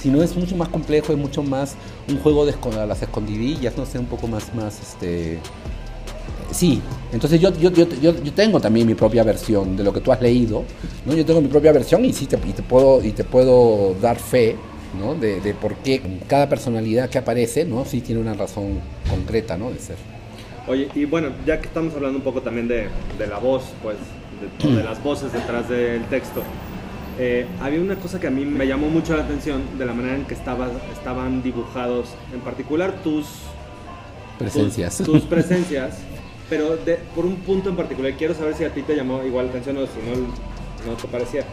Sino 0.00 0.22
es 0.22 0.34
mucho 0.34 0.56
más 0.56 0.68
complejo, 0.68 1.12
es 1.12 1.18
mucho 1.18 1.42
más 1.42 1.74
un 2.08 2.18
juego 2.20 2.46
de 2.46 2.54
las 2.86 3.02
escondidillas, 3.02 3.76
no 3.76 3.84
sé, 3.84 3.98
un 3.98 4.06
poco 4.06 4.26
más, 4.26 4.54
más, 4.54 4.80
este... 4.80 5.38
Sí, 6.52 6.80
entonces 7.12 7.40
yo, 7.40 7.52
yo, 7.58 7.70
yo, 7.70 7.86
yo, 8.00 8.22
yo 8.22 8.32
tengo 8.32 8.58
también 8.60 8.86
mi 8.86 8.94
propia 8.94 9.22
versión 9.22 9.76
de 9.76 9.84
lo 9.84 9.92
que 9.92 10.00
tú 10.00 10.10
has 10.10 10.20
leído, 10.20 10.64
¿no? 11.04 11.14
Yo 11.14 11.24
tengo 11.24 11.40
mi 11.40 11.48
propia 11.48 11.70
versión 11.70 12.04
y 12.04 12.12
sí 12.12 12.26
te, 12.26 12.36
y 12.36 12.52
te, 12.52 12.62
puedo, 12.62 13.04
y 13.04 13.12
te 13.12 13.24
puedo 13.24 13.94
dar 14.00 14.18
fe, 14.18 14.56
¿no? 14.98 15.14
De, 15.14 15.40
de 15.40 15.54
por 15.54 15.76
qué 15.76 16.00
cada 16.28 16.48
personalidad 16.48 17.08
que 17.10 17.18
aparece, 17.18 17.64
¿no? 17.64 17.84
Sí 17.84 18.00
tiene 18.00 18.20
una 18.20 18.34
razón 18.34 18.80
concreta, 19.08 19.56
¿no? 19.56 19.70
De 19.70 19.78
ser. 19.78 19.96
Oye, 20.66 20.88
y 20.94 21.04
bueno, 21.04 21.30
ya 21.46 21.60
que 21.60 21.66
estamos 21.68 21.94
hablando 21.94 22.18
un 22.18 22.24
poco 22.24 22.42
también 22.42 22.68
de, 22.68 22.88
de 23.18 23.26
la 23.26 23.38
voz, 23.38 23.64
pues, 23.82 23.96
de, 24.62 24.76
de 24.76 24.84
las 24.84 25.02
voces 25.02 25.32
detrás 25.32 25.68
del 25.68 26.04
texto, 26.04 26.42
eh, 27.18 27.46
había 27.60 27.80
una 27.80 27.96
cosa 27.96 28.20
que 28.20 28.26
a 28.26 28.30
mí 28.30 28.44
me 28.44 28.66
llamó 28.66 28.88
mucho 28.88 29.16
la 29.16 29.24
atención 29.24 29.62
de 29.78 29.84
la 29.84 29.92
manera 29.92 30.16
en 30.16 30.24
que 30.24 30.34
estaba, 30.34 30.68
estaban 30.92 31.42
dibujados, 31.42 32.10
en 32.32 32.40
particular 32.40 33.02
tus 33.02 33.26
Presencias. 34.38 34.96
Tus, 34.96 35.06
tus 35.06 35.22
presencias, 35.22 35.98
pero 36.48 36.78
por 37.14 37.26
un 37.26 37.36
punto 37.36 37.68
en 37.68 37.76
particular, 37.76 38.14
quiero 38.16 38.34
saber 38.34 38.54
si 38.54 38.64
a 38.64 38.72
ti 38.72 38.82
te 38.82 38.96
llamó 38.96 39.22
igual 39.22 39.46
la 39.46 39.50
atención 39.50 39.76
o 39.76 39.86
si 39.86 39.98
no, 39.98 40.90
no 40.90 40.96
te 40.96 41.08
parecía. 41.08 41.44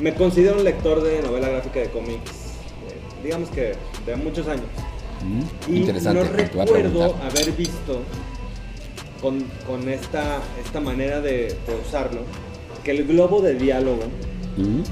Me 0.00 0.14
considero 0.14 0.56
un 0.56 0.64
lector 0.64 1.02
de 1.02 1.20
novela 1.20 1.50
gráfica 1.50 1.80
de 1.80 1.90
cómics, 1.90 2.41
digamos 3.22 3.48
que 3.50 3.74
de 4.06 4.16
muchos 4.16 4.46
años. 4.48 4.64
Mm, 5.24 5.72
Y 5.72 5.76
Interesante. 5.78 6.20
no 6.24 6.30
te 6.30 6.36
recuerdo 6.36 7.16
haber 7.22 7.52
visto 7.52 8.00
con, 9.20 9.40
con 9.66 9.88
esta, 9.88 10.38
esta 10.64 10.80
manera 10.80 11.20
de, 11.20 11.56
de 11.66 11.74
usarlo 11.86 12.22
que 12.82 12.90
el 12.90 13.06
globo 13.06 13.40
de 13.40 13.54
diálogo 13.54 14.02
Mm, 14.56 14.82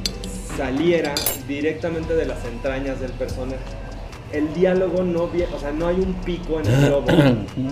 saliera 0.56 1.14
directamente 1.46 2.14
de 2.14 2.24
las 2.24 2.42
entrañas 2.46 2.98
del 2.98 3.10
personaje. 3.12 3.58
El 4.32 4.54
diálogo 4.54 5.02
no 5.02 5.26
viene, 5.28 5.52
o 5.54 5.58
sea, 5.60 5.70
no 5.72 5.86
hay 5.88 5.96
un 5.96 6.14
pico 6.24 6.60
en 6.60 6.66
el 6.66 6.80
globo 6.86 7.06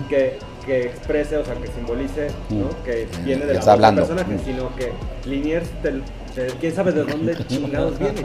que, 0.07 0.37
que 0.67 0.81
exprese, 0.85 1.37
o 1.37 1.43
sea, 1.45 1.55
que 1.55 1.67
simbolice, 1.67 2.27
¿no? 2.51 2.69
Que 2.83 3.07
viene 3.25 3.45
de 3.47 3.55
la 3.55 3.59
voz 3.65 3.81
del 3.81 3.95
personaje, 3.95 4.33
Mm. 4.35 4.45
sino 4.45 4.75
que 4.75 4.91
Liniers, 5.27 5.67
del- 5.81 6.03
de- 6.35 6.53
quién 6.59 6.75
sabe 6.75 6.91
de 6.91 7.05
dónde 7.05 7.35
chingados 7.47 7.97
viene. 7.97 8.21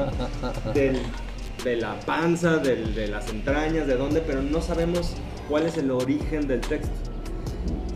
Del- 0.75 1.01
de 1.65 1.77
la 1.77 1.99
panza, 2.01 2.59
del- 2.59 2.95
de 2.95 3.09
las 3.09 3.29
entrañas, 3.31 3.87
de 3.87 3.97
dónde, 3.97 4.21
pero 4.21 4.43
no 4.43 4.61
sabemos 4.61 5.13
cuál 5.49 5.65
es 5.67 5.77
el 5.79 5.91
origen 5.91 6.47
del 6.47 6.61
texto. 6.61 6.91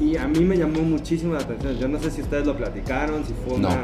Y 0.01 0.17
a 0.17 0.27
mí 0.27 0.41
me 0.41 0.57
llamó 0.57 0.81
muchísimo 0.81 1.35
la 1.35 1.41
atención. 1.41 1.77
Yo 1.79 1.89
no 1.89 1.99
sé 2.01 2.11
si 2.11 2.23
ustedes 2.23 2.47
lo 2.47 2.57
platicaron, 2.57 3.25
si 3.27 3.35
fue 3.47 3.59
No. 3.59 3.69
una... 3.69 3.79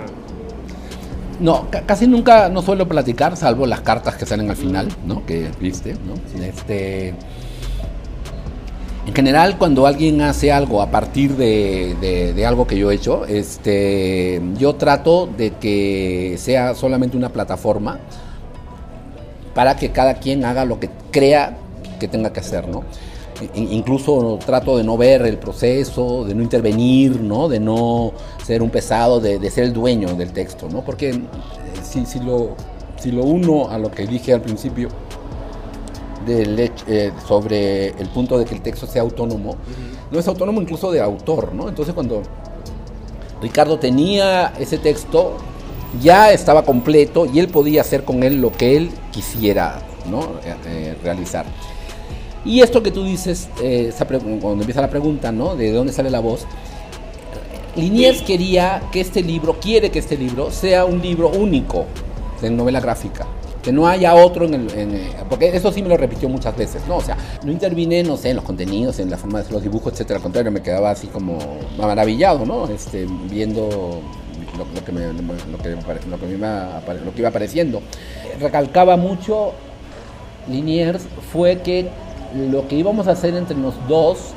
No, 1.41 1.69
ca- 1.71 1.83
casi 1.83 2.07
nunca 2.07 2.49
no 2.49 2.63
suelo 2.63 2.87
platicar, 2.89 3.37
salvo 3.37 3.67
las 3.67 3.81
cartas 3.81 4.15
que 4.17 4.25
salen 4.25 4.49
al 4.51 4.57
final, 4.57 4.89
¿no? 5.05 5.27
Que 5.27 5.51
viste, 5.61 5.95
¿no? 5.95 6.15
Este. 6.45 7.09
En 9.07 9.13
general, 9.15 9.59
cuando 9.59 9.87
alguien 9.87 10.21
hace 10.23 10.51
algo 10.53 10.81
a 10.81 10.91
partir 10.91 11.37
de, 11.37 11.97
de- 12.01 12.33
de 12.33 12.47
algo 12.47 12.67
que 12.69 12.79
yo 12.79 12.91
he 12.91 12.95
hecho, 12.95 13.27
este, 13.27 14.41
yo 14.57 14.77
trato 14.77 15.27
de 15.37 15.51
que 15.55 16.37
sea 16.39 16.75
solamente 16.75 17.17
una 17.17 17.29
plataforma 17.31 17.99
para 19.55 19.77
que 19.77 19.91
cada 19.91 20.15
quien 20.15 20.45
haga 20.45 20.65
lo 20.65 20.81
que 20.81 20.91
crea 21.11 21.57
que 21.99 22.09
tenga 22.09 22.33
que 22.33 22.41
hacer, 22.41 22.69
¿no? 22.69 22.85
Incluso 23.55 24.39
trato 24.45 24.77
de 24.77 24.85
no 24.85 24.97
ver 24.97 25.23
el 25.23 25.39
proceso, 25.39 26.25
de 26.25 26.35
no 26.35 26.43
intervenir, 26.43 27.21
¿no? 27.21 27.49
De 27.49 27.61
no 27.61 28.13
ser 28.45 28.63
un 28.63 28.71
pesado, 28.71 29.21
de, 29.21 29.39
de 29.39 29.51
ser 29.51 29.65
el 29.65 29.73
dueño 29.73 30.15
del 30.15 30.33
texto, 30.33 30.69
¿no? 30.69 30.83
Porque 30.85 31.11
eh, 31.11 31.21
si, 31.83 32.07
si, 32.07 32.21
lo, 32.21 32.51
si 32.97 33.11
lo 33.11 33.25
uno 33.25 33.71
a 33.71 33.79
lo 33.79 33.91
que 33.91 34.07
dije 34.07 34.33
al 34.33 34.41
principio, 34.41 34.89
del 36.25 36.73
eh, 36.87 37.13
sobre 37.27 37.89
el 37.89 38.09
punto 38.09 38.39
de 38.39 38.45
que 38.45 38.55
el 38.55 38.63
texto 38.63 38.87
sea 38.87 39.03
autónomo, 39.03 39.57
no 40.11 40.19
es 40.19 40.27
autónomo 40.27 40.61
incluso 40.61 40.91
de 40.91 41.01
autor, 41.01 41.55
¿no? 41.55 41.69
Entonces 41.69 41.95
cuando 41.95 42.23
Ricardo 43.43 43.79
tenía 43.79 44.53
ese 44.59 44.79
texto, 44.79 45.37
ya 46.01 46.33
estaba 46.33 46.65
completo 46.65 47.27
y 47.27 47.39
él 47.39 47.49
podía 47.49 47.81
hacer 47.81 48.05
con 48.05 48.23
él 48.23 48.41
lo 48.41 48.53
que 48.53 48.77
él 48.77 48.91
quisiera 49.11 49.81
¿no? 50.11 50.23
Eh, 50.45 50.55
eh, 50.67 50.97
realizar. 51.03 51.47
Y 52.45 52.61
esto 52.61 52.83
que 52.83 52.91
tú 52.91 53.05
dices, 53.05 53.49
eh, 53.63 53.93
cuando 54.19 54.63
empieza 54.63 54.81
la 54.81 54.91
pregunta, 54.91 55.33
¿no? 55.33 55.57
De 55.57 55.73
dónde 55.73 55.93
sale 55.93 56.11
la 56.11 56.21
voz. 56.21 56.47
Liniers 57.77 58.23
quería 58.23 58.83
que 58.93 59.01
este 59.01 59.23
libro, 59.23 59.59
quiere 59.61 59.91
que 59.91 59.99
este 59.99 60.17
libro 60.17 60.51
sea 60.51 60.85
un 60.85 61.01
libro 61.01 61.31
único 61.31 61.87
de 62.41 62.51
novela 62.51 62.81
gráfica. 62.81 63.27
Que 63.63 63.73
no 63.73 63.89
haya 63.89 64.15
otro 64.15 64.45
en 64.45 64.55
el. 64.55 64.79
en, 64.79 64.95
eh, 64.95 65.11
porque 65.31 65.57
eso 65.57 65.73
sí 65.73 65.83
me 65.83 65.89
lo 65.89 65.97
repitió 65.97 66.29
muchas 66.29 66.55
veces, 66.55 66.83
¿no? 66.87 66.97
O 66.97 67.01
sea, 67.01 67.17
no 67.43 67.51
intervine, 67.51 68.03
no 68.03 68.19
sé, 68.19 68.29
en 68.29 68.37
los 68.37 68.45
contenidos, 68.45 68.99
en 68.99 69.11
la 69.11 69.17
forma 69.17 69.39
de 69.39 69.45
hacer 69.45 69.55
los 69.55 69.63
dibujos, 69.63 69.95
etcétera. 69.95 70.19
Al 70.19 70.23
contrario, 70.23 70.53
me 70.53 70.61
quedaba 70.61 70.91
así 70.91 71.07
como 71.07 71.39
maravillado, 71.79 72.45
¿no? 72.45 72.69
Este, 72.69 73.07
viendo 73.31 74.03
lo, 74.57 74.85
que 74.85 74.93
me, 74.93 75.01
lo, 75.13 75.59
que 75.59 75.71
lo 75.71 76.19
que 76.19 76.27
me 76.27 76.49
lo 77.05 77.13
que 77.13 77.19
iba 77.21 77.29
apareciendo. 77.29 77.83
Recalcaba 78.41 78.97
mucho 78.97 79.53
Liniers 80.49 81.07
fue 81.33 81.59
que 81.61 81.89
lo 82.51 82.67
que 82.69 82.77
íbamos 82.77 83.07
a 83.09 83.13
hacer 83.13 83.35
entre 83.35 83.57
los 83.57 83.75
dos 83.89 84.33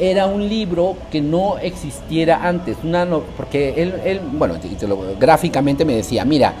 era 0.00 0.26
un 0.26 0.48
libro 0.48 0.96
que 1.10 1.20
no 1.20 1.58
existiera 1.58 2.46
antes, 2.48 2.78
una 2.82 3.04
no- 3.04 3.20
porque 3.36 3.74
él, 3.76 3.94
él, 4.04 4.20
bueno, 4.32 4.54
gráficamente 5.20 5.84
me 5.84 5.94
decía, 5.94 6.24
mira, 6.24 6.54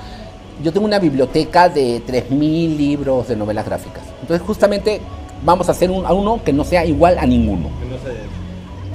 yo 0.62 0.72
tengo 0.72 0.86
una 0.86 0.98
biblioteca 0.98 1.68
de 1.68 2.02
3.000 2.06 2.76
libros 2.76 3.28
de 3.28 3.36
novelas 3.36 3.64
gráficas. 3.64 4.02
Entonces 4.20 4.46
justamente 4.46 5.00
vamos 5.44 5.68
a 5.68 5.72
hacer 5.72 5.90
un, 5.90 6.04
a 6.06 6.12
uno 6.12 6.40
que 6.44 6.52
no 6.52 6.62
sea 6.62 6.84
igual 6.84 7.18
a 7.18 7.26
ninguno. 7.26 7.68
que 7.80 7.86
no 7.86 7.96
sé, 7.96 8.18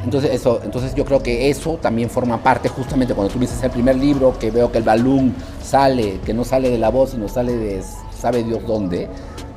Entonces, 0.08 0.32
eso, 0.34 0.62
entonces 0.64 0.96
yo 0.96 1.04
creo 1.04 1.22
que 1.22 1.50
eso 1.50 1.78
también 1.82 2.10
forma 2.10 2.42
parte 2.42 2.70
justamente 2.70 3.14
cuando 3.14 3.34
tú 3.34 3.40
dices 3.40 3.62
el 3.62 3.72
primer 3.72 3.98
libro, 3.98 4.40
que 4.40 4.52
veo 4.52 4.72
que 4.72 4.78
el 4.78 4.86
balón 4.86 5.36
sale, 5.62 6.22
que 6.26 6.34
no 6.34 6.46
sale 6.46 6.70
de 6.70 6.78
la 6.78 6.88
voz, 6.88 7.10
sino 7.10 7.28
sale 7.28 7.58
de 7.58 7.84
sabe 8.18 8.42
Dios 8.46 8.66
dónde. 8.66 9.10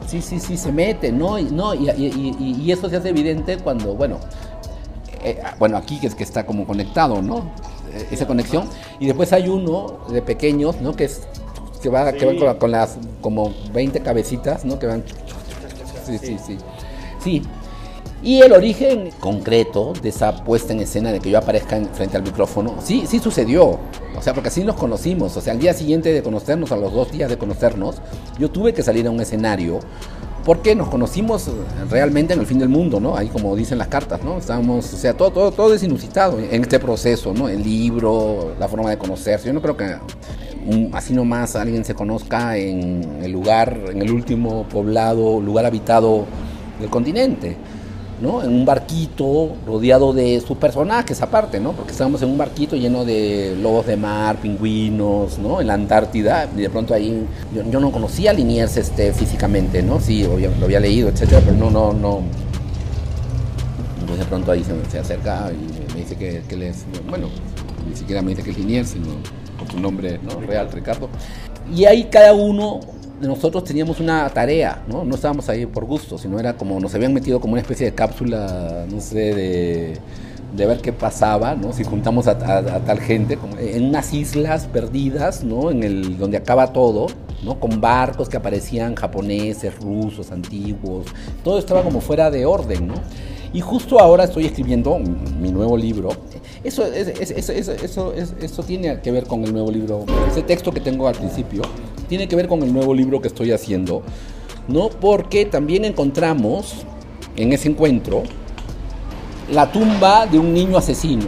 Sí, 0.09 0.21
sí, 0.21 0.41
sí, 0.41 0.57
se 0.57 0.73
mete, 0.73 1.13
¿no? 1.13 1.39
Y, 1.39 1.45
no, 1.45 1.73
y, 1.73 1.89
y- 1.89 2.37
y- 2.65 2.73
eso 2.73 2.91
se 2.91 2.97
hace 2.97 3.11
evidente 3.11 3.59
cuando, 3.59 3.95
bueno, 3.95 4.19
eh, 5.23 5.41
bueno, 5.61 5.77
aquí 5.77 6.01
que 6.01 6.09
es 6.09 6.17
que 6.17 6.25
está 6.25 6.45
como 6.45 6.67
conectado, 6.67 7.23
¿no? 7.23 7.53
Eh, 7.95 8.09
Esa 8.11 8.27
conexión. 8.27 8.65
Y 8.99 9.07
después 9.07 9.33
hay 9.33 9.49
uno 9.49 9.99
de 10.11 10.21
pequeños, 10.21 10.81
¿no? 10.81 10.97
Que 10.97 11.05
es 11.05 11.21
que, 11.81 11.89
va, 11.91 12.13
que 12.13 12.27
van 12.27 12.37
con, 12.39 12.47
la- 12.47 12.59
con 12.59 12.71
las 12.73 12.99
como 13.21 13.53
20 13.73 14.01
cabecitas, 14.01 14.65
¿no? 14.65 14.81
Que 14.81 14.87
van... 14.89 15.05
Sí, 16.05 16.19
sí, 16.19 16.37
sí. 16.45 16.59
Sí. 17.23 17.43
Y 18.23 18.43
el 18.43 18.53
origen 18.53 19.11
concreto 19.19 19.95
de 20.03 20.11
esa 20.11 20.45
puesta 20.45 20.73
en 20.75 20.81
escena 20.81 21.11
de 21.11 21.21
que 21.21 21.31
yo 21.31 21.39
aparezca 21.39 21.77
en- 21.77 21.87
frente 21.89 22.17
al 22.19 22.23
micrófono, 22.23 22.75
sí, 22.85 23.05
sí 23.07 23.19
sucedió. 23.19 23.79
O 24.17 24.23
sea, 24.23 24.35
porque 24.35 24.49
así 24.49 24.63
nos 24.63 24.77
conocimos. 24.77 25.37
O 25.37 25.41
sea, 25.41 25.55
al 25.55 25.59
día 25.59 25.73
siguiente 25.73 26.13
de 26.13 26.23
conocernos, 26.23 26.71
a 26.73 26.77
los 26.77 26.93
dos 26.93 27.11
días 27.11 27.31
de 27.31 27.39
conocernos, 27.39 27.97
yo 28.39 28.51
tuve 28.51 28.75
que 28.75 28.83
salir 28.83 29.07
a 29.07 29.11
un 29.11 29.21
escenario 29.21 29.81
porque 30.45 30.75
nos 30.75 30.89
conocimos 30.89 31.49
realmente 31.91 32.33
en 32.35 32.41
el 32.41 32.47
fin 32.47 32.59
del 32.59 32.69
mundo, 32.71 32.99
¿no? 33.01 33.17
Ahí 33.17 33.29
como 33.29 33.55
dicen 33.57 33.79
las 33.79 33.89
cartas, 33.89 34.23
¿no? 34.23 34.37
Estábamos, 34.39 34.93
o 34.93 34.97
sea, 34.97 35.15
todo, 35.15 35.31
todo, 35.31 35.53
todo 35.53 35.75
es 35.75 35.83
inusitado 35.83 36.39
en 36.39 36.63
este 36.63 36.79
proceso, 36.79 37.33
¿no? 37.33 37.49
El 37.49 37.63
libro, 37.63 38.55
la 38.59 38.69
forma 38.69 38.91
de 38.91 38.99
conocerse. 38.99 39.47
Yo 39.47 39.53
no 39.53 39.61
creo 39.63 39.77
que 39.77 39.95
un- 40.67 40.91
así 40.93 41.15
nomás 41.15 41.57
alguien 41.57 41.85
se 41.85 41.95
conozca 41.95 42.57
en 42.59 43.21
el 43.23 43.33
lugar, 43.33 43.79
en 43.91 44.01
el 44.03 44.11
último 44.13 44.65
poblado, 44.65 45.41
lugar 45.41 45.65
habitado 45.67 46.25
del 46.81 46.91
continente. 46.91 47.57
¿No? 48.21 48.43
En 48.43 48.51
un 48.51 48.65
barquito 48.65 49.57
rodeado 49.67 50.13
de 50.13 50.41
sus 50.41 50.57
personajes 50.59 51.21
aparte, 51.23 51.59
¿no? 51.59 51.73
Porque 51.73 51.93
estábamos 51.93 52.23
en 52.23 52.31
un 52.31 52.39
barquito 52.39 52.77
lleno 52.77 53.05
de 53.05 53.57
lobos 53.61 53.87
de 53.87 53.97
mar, 53.97 54.37
pingüinos, 54.37 55.39
¿no? 55.39 55.61
En 55.61 55.67
la 55.67 55.75
Antártida 55.75 56.49
y 56.55 56.61
de 56.61 56.71
pronto 56.71 56.95
ahí 56.95 57.27
yo, 57.55 57.81
no 57.81 57.91
conocía 57.91 58.31
a 58.31 58.35
Liniers 58.35 58.77
este, 58.77 59.13
físicamente, 59.13 59.83
¿no? 59.83 60.01
Sí, 60.01 60.25
obvio, 60.25 60.51
lo 60.59 60.67
había 60.67 60.81
leído, 60.81 61.09
etcétera, 61.09 61.41
pero 61.45 61.57
no, 61.57 61.71
no, 61.71 61.93
no. 61.93 62.23
Entonces 64.01 64.19
de 64.19 64.25
pronto 64.27 64.53
ahí 64.53 64.65
se, 64.65 64.99
acerca 64.99 65.51
y 65.53 65.93
me 65.95 66.01
dice 66.01 66.17
que, 66.17 66.43
que 66.49 66.55
él 66.55 66.63
es, 66.65 66.85
bueno, 67.09 67.29
ni 67.89 67.97
siquiera 67.97 68.23
me 68.23 68.31
dice 68.31 68.43
que 68.43 68.51
es 68.51 68.59
Liniers, 68.59 68.91
sino 68.91 69.09
con 69.59 69.71
su 69.71 69.81
nombre 69.81 70.21
¿no? 70.23 70.41
real, 70.41 70.71
Ricardo. 70.71 71.09
Y 71.75 71.85
ahí 71.85 72.05
cada 72.05 72.35
uno 72.35 72.81
nosotros 73.21 73.65
teníamos 73.65 74.01
una 74.01 74.29
tarea, 74.31 74.83
¿no? 74.89 75.05
No 75.05 75.15
estábamos 75.15 75.49
ahí 75.49 75.67
por 75.67 75.85
gusto, 75.85 76.19
sino 76.19 76.39
era 76.39 76.55
como 76.57 76.81
nos 76.81 76.95
habían 76.95 77.13
metido 77.13 77.41
como 77.41 77.53
una 77.53 77.61
especie 77.63 77.87
de 77.87 77.95
cápsula, 77.95 78.87
no 78.91 79.01
sé, 79.01 79.35
de, 80.55 80.67
ver 80.67 80.81
qué 80.81 80.93
pasaba, 80.93 81.55
¿no? 81.55 81.73
Si 81.73 81.85
juntamos 81.85 82.27
a, 82.27 82.37
tal 82.39 83.01
gente, 83.01 83.37
como 83.37 83.57
en 83.59 83.85
unas 83.87 84.13
islas 84.15 84.67
perdidas, 84.67 85.45
¿no? 85.45 85.71
En 85.71 85.83
el, 85.83 86.19
donde 86.19 86.37
acaba 86.39 86.73
todo, 86.73 87.07
¿no? 87.45 87.61
Con 87.61 87.81
barcos 87.81 88.29
que 88.29 88.37
aparecían 88.37 88.95
japoneses, 88.95 89.79
rusos, 89.81 90.33
antiguos, 90.33 91.07
todo 91.45 91.59
estaba 91.59 91.83
como 91.83 92.01
fuera 92.01 92.31
de 92.31 92.47
orden, 92.47 92.89
¿no? 92.89 92.95
Y 93.53 93.61
justo 93.61 93.99
ahora 93.99 94.25
estoy 94.25 94.47
escribiendo 94.47 94.99
mi 95.41 95.51
nuevo 95.51 95.77
libro. 95.77 96.11
Eso, 96.63 96.85
es- 96.85 97.09
es- 97.09 97.31
eso, 97.33 97.53
eso, 97.53 97.73
eso, 97.73 98.13
es- 98.15 98.35
eso 98.41 98.63
tiene 98.63 99.01
que 99.01 99.11
ver 99.11 99.25
con 99.25 99.43
el 99.45 99.53
nuevo 99.53 99.71
libro. 99.73 100.05
Ese 100.31 100.43
texto 100.43 100.71
que 100.73 100.81
tengo 100.81 101.09
al 101.09 101.15
principio 101.17 101.63
tiene 102.11 102.27
que 102.27 102.35
ver 102.35 102.49
con 102.49 102.61
el 102.65 102.73
nuevo 102.73 102.93
libro 102.93 103.21
que 103.21 103.29
estoy 103.29 103.53
haciendo, 103.53 104.03
¿no? 104.67 104.89
Porque 104.89 105.47
también 105.47 105.85
encontramos 105.85 106.85
en 107.37 107.53
ese 107.53 107.69
encuentro 107.69 108.25
la 109.53 109.71
tumba 109.71 110.27
de 110.27 110.37
un 110.41 110.53
niño 110.53 110.77
asesino, 110.77 111.27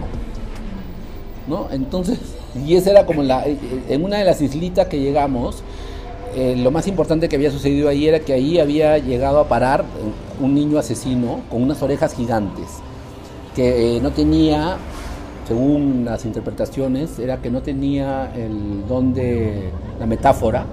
¿no? 1.46 1.68
Entonces, 1.70 2.18
y 2.66 2.74
esa 2.74 2.90
era 2.90 3.06
como 3.06 3.22
la, 3.22 3.44
en 3.46 4.04
una 4.04 4.18
de 4.18 4.24
las 4.24 4.42
islitas 4.42 4.88
que 4.88 4.98
llegamos, 4.98 5.62
eh, 6.34 6.56
lo 6.56 6.72
más 6.72 6.88
importante 6.88 7.28
que 7.28 7.36
había 7.36 7.52
sucedido 7.52 7.88
ahí 7.88 8.08
era 8.08 8.18
que 8.18 8.32
ahí 8.32 8.58
había 8.58 8.98
llegado 8.98 9.38
a 9.38 9.46
parar 9.46 9.84
un 10.40 10.52
niño 10.52 10.80
asesino 10.80 11.42
con 11.48 11.62
unas 11.62 11.80
orejas 11.80 12.12
gigantes, 12.12 12.66
que 13.54 13.98
eh, 13.98 14.00
no 14.00 14.10
tenía, 14.10 14.78
según 15.46 16.04
las 16.04 16.24
interpretaciones, 16.24 17.20
era 17.20 17.40
que 17.40 17.50
no 17.50 17.62
tenía 17.62 18.32
el 18.34 18.84
don 18.88 19.14
de 19.14 19.70
la 20.02 20.06
metáfora. 20.06 20.66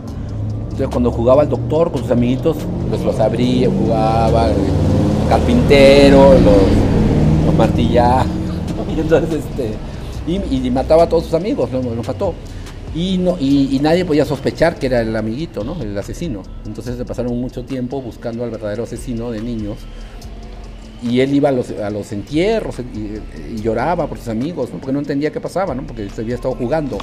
Entonces 0.63 0.87
cuando 0.87 1.11
jugaba 1.11 1.43
al 1.43 1.49
doctor 1.49 1.91
con 1.91 2.01
sus 2.01 2.09
amiguitos, 2.09 2.57
pues 2.89 3.01
los 3.01 3.19
abría, 3.19 3.69
jugaba, 3.69 4.47
el 4.47 4.55
carpintero, 5.29 6.33
los, 6.33 7.45
los 7.45 7.55
martillaba, 7.55 8.25
y 8.95 8.99
entonces 8.99 9.41
este, 9.45 9.73
y, 10.27 10.67
y 10.67 10.71
mataba 10.71 11.03
a 11.03 11.09
todos 11.09 11.25
sus 11.25 11.33
amigos, 11.35 11.71
los, 11.71 11.85
los 11.85 12.07
mató. 12.07 12.33
Y, 12.95 13.19
no, 13.19 13.37
y, 13.39 13.75
y 13.75 13.79
nadie 13.81 14.03
podía 14.03 14.25
sospechar 14.25 14.79
que 14.79 14.87
era 14.87 15.01
el 15.01 15.15
amiguito, 15.15 15.63
¿no? 15.63 15.79
El 15.79 15.95
asesino. 15.95 16.41
Entonces 16.65 16.97
se 16.97 17.05
pasaron 17.05 17.39
mucho 17.39 17.63
tiempo 17.63 18.01
buscando 18.01 18.43
al 18.43 18.49
verdadero 18.49 18.83
asesino 18.83 19.29
de 19.29 19.41
niños. 19.41 19.77
Y 21.03 21.19
él 21.19 21.35
iba 21.35 21.49
a 21.49 21.51
los, 21.51 21.69
a 21.69 21.91
los 21.91 22.11
entierros 22.11 22.79
y, 22.79 23.53
y 23.53 23.61
lloraba 23.61 24.07
por 24.07 24.17
sus 24.17 24.27
amigos, 24.29 24.71
¿no? 24.71 24.79
porque 24.79 24.91
no 24.91 24.99
entendía 24.99 25.31
qué 25.31 25.39
pasaba, 25.39 25.75
¿no? 25.75 25.85
porque 25.85 26.09
se 26.09 26.21
había 26.21 26.33
estado 26.33 26.55
jugando. 26.55 26.97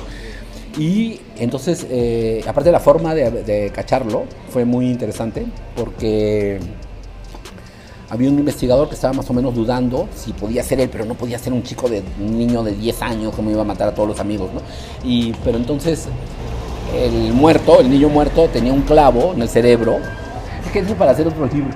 Y 0.76 1.20
entonces, 1.38 1.86
eh, 1.90 2.44
aparte 2.46 2.70
la 2.70 2.80
forma 2.80 3.14
de, 3.14 3.30
de 3.30 3.70
cacharlo 3.70 4.24
fue 4.50 4.64
muy 4.64 4.90
interesante, 4.90 5.46
porque 5.74 6.60
había 8.08 8.30
un 8.30 8.38
investigador 8.38 8.88
que 8.88 8.94
estaba 8.94 9.14
más 9.14 9.28
o 9.30 9.34
menos 9.34 9.54
dudando 9.54 10.08
si 10.14 10.32
podía 10.32 10.62
ser 10.62 10.80
él, 10.80 10.88
pero 10.90 11.04
no 11.04 11.14
podía 11.14 11.38
ser 11.38 11.52
un 11.52 11.62
chico 11.62 11.88
de 11.88 12.02
un 12.20 12.38
niño 12.38 12.62
de 12.62 12.72
10 12.72 13.02
años 13.02 13.34
como 13.34 13.50
iba 13.50 13.62
a 13.62 13.64
matar 13.64 13.88
a 13.88 13.94
todos 13.94 14.08
los 14.08 14.20
amigos, 14.20 14.50
¿no? 14.54 14.60
Y 15.02 15.32
pero 15.44 15.58
entonces 15.58 16.08
el 16.94 17.32
muerto, 17.32 17.80
el 17.80 17.90
niño 17.90 18.08
muerto 18.08 18.48
tenía 18.52 18.72
un 18.72 18.82
clavo 18.82 19.32
en 19.34 19.42
el 19.42 19.48
cerebro. 19.48 19.98
Es 20.64 20.72
que 20.72 20.80
eso 20.80 20.90
es 20.90 20.96
para 20.96 21.12
hacer 21.12 21.26
otro 21.26 21.46
libro. 21.46 21.70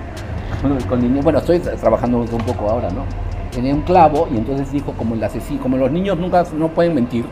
Bueno, 1.22 1.38
estoy 1.38 1.58
trabajando 1.58 2.18
un 2.18 2.26
poco 2.26 2.68
ahora, 2.68 2.90
¿no? 2.90 3.04
Tenía 3.50 3.74
un 3.74 3.82
clavo 3.82 4.28
y 4.32 4.36
entonces 4.36 4.70
dijo 4.70 4.92
como 4.92 5.14
el 5.14 5.24
asesino, 5.24 5.60
como 5.60 5.76
los 5.76 5.90
niños 5.90 6.18
nunca 6.18 6.44
no 6.54 6.68
pueden 6.68 6.94
mentir. 6.94 7.24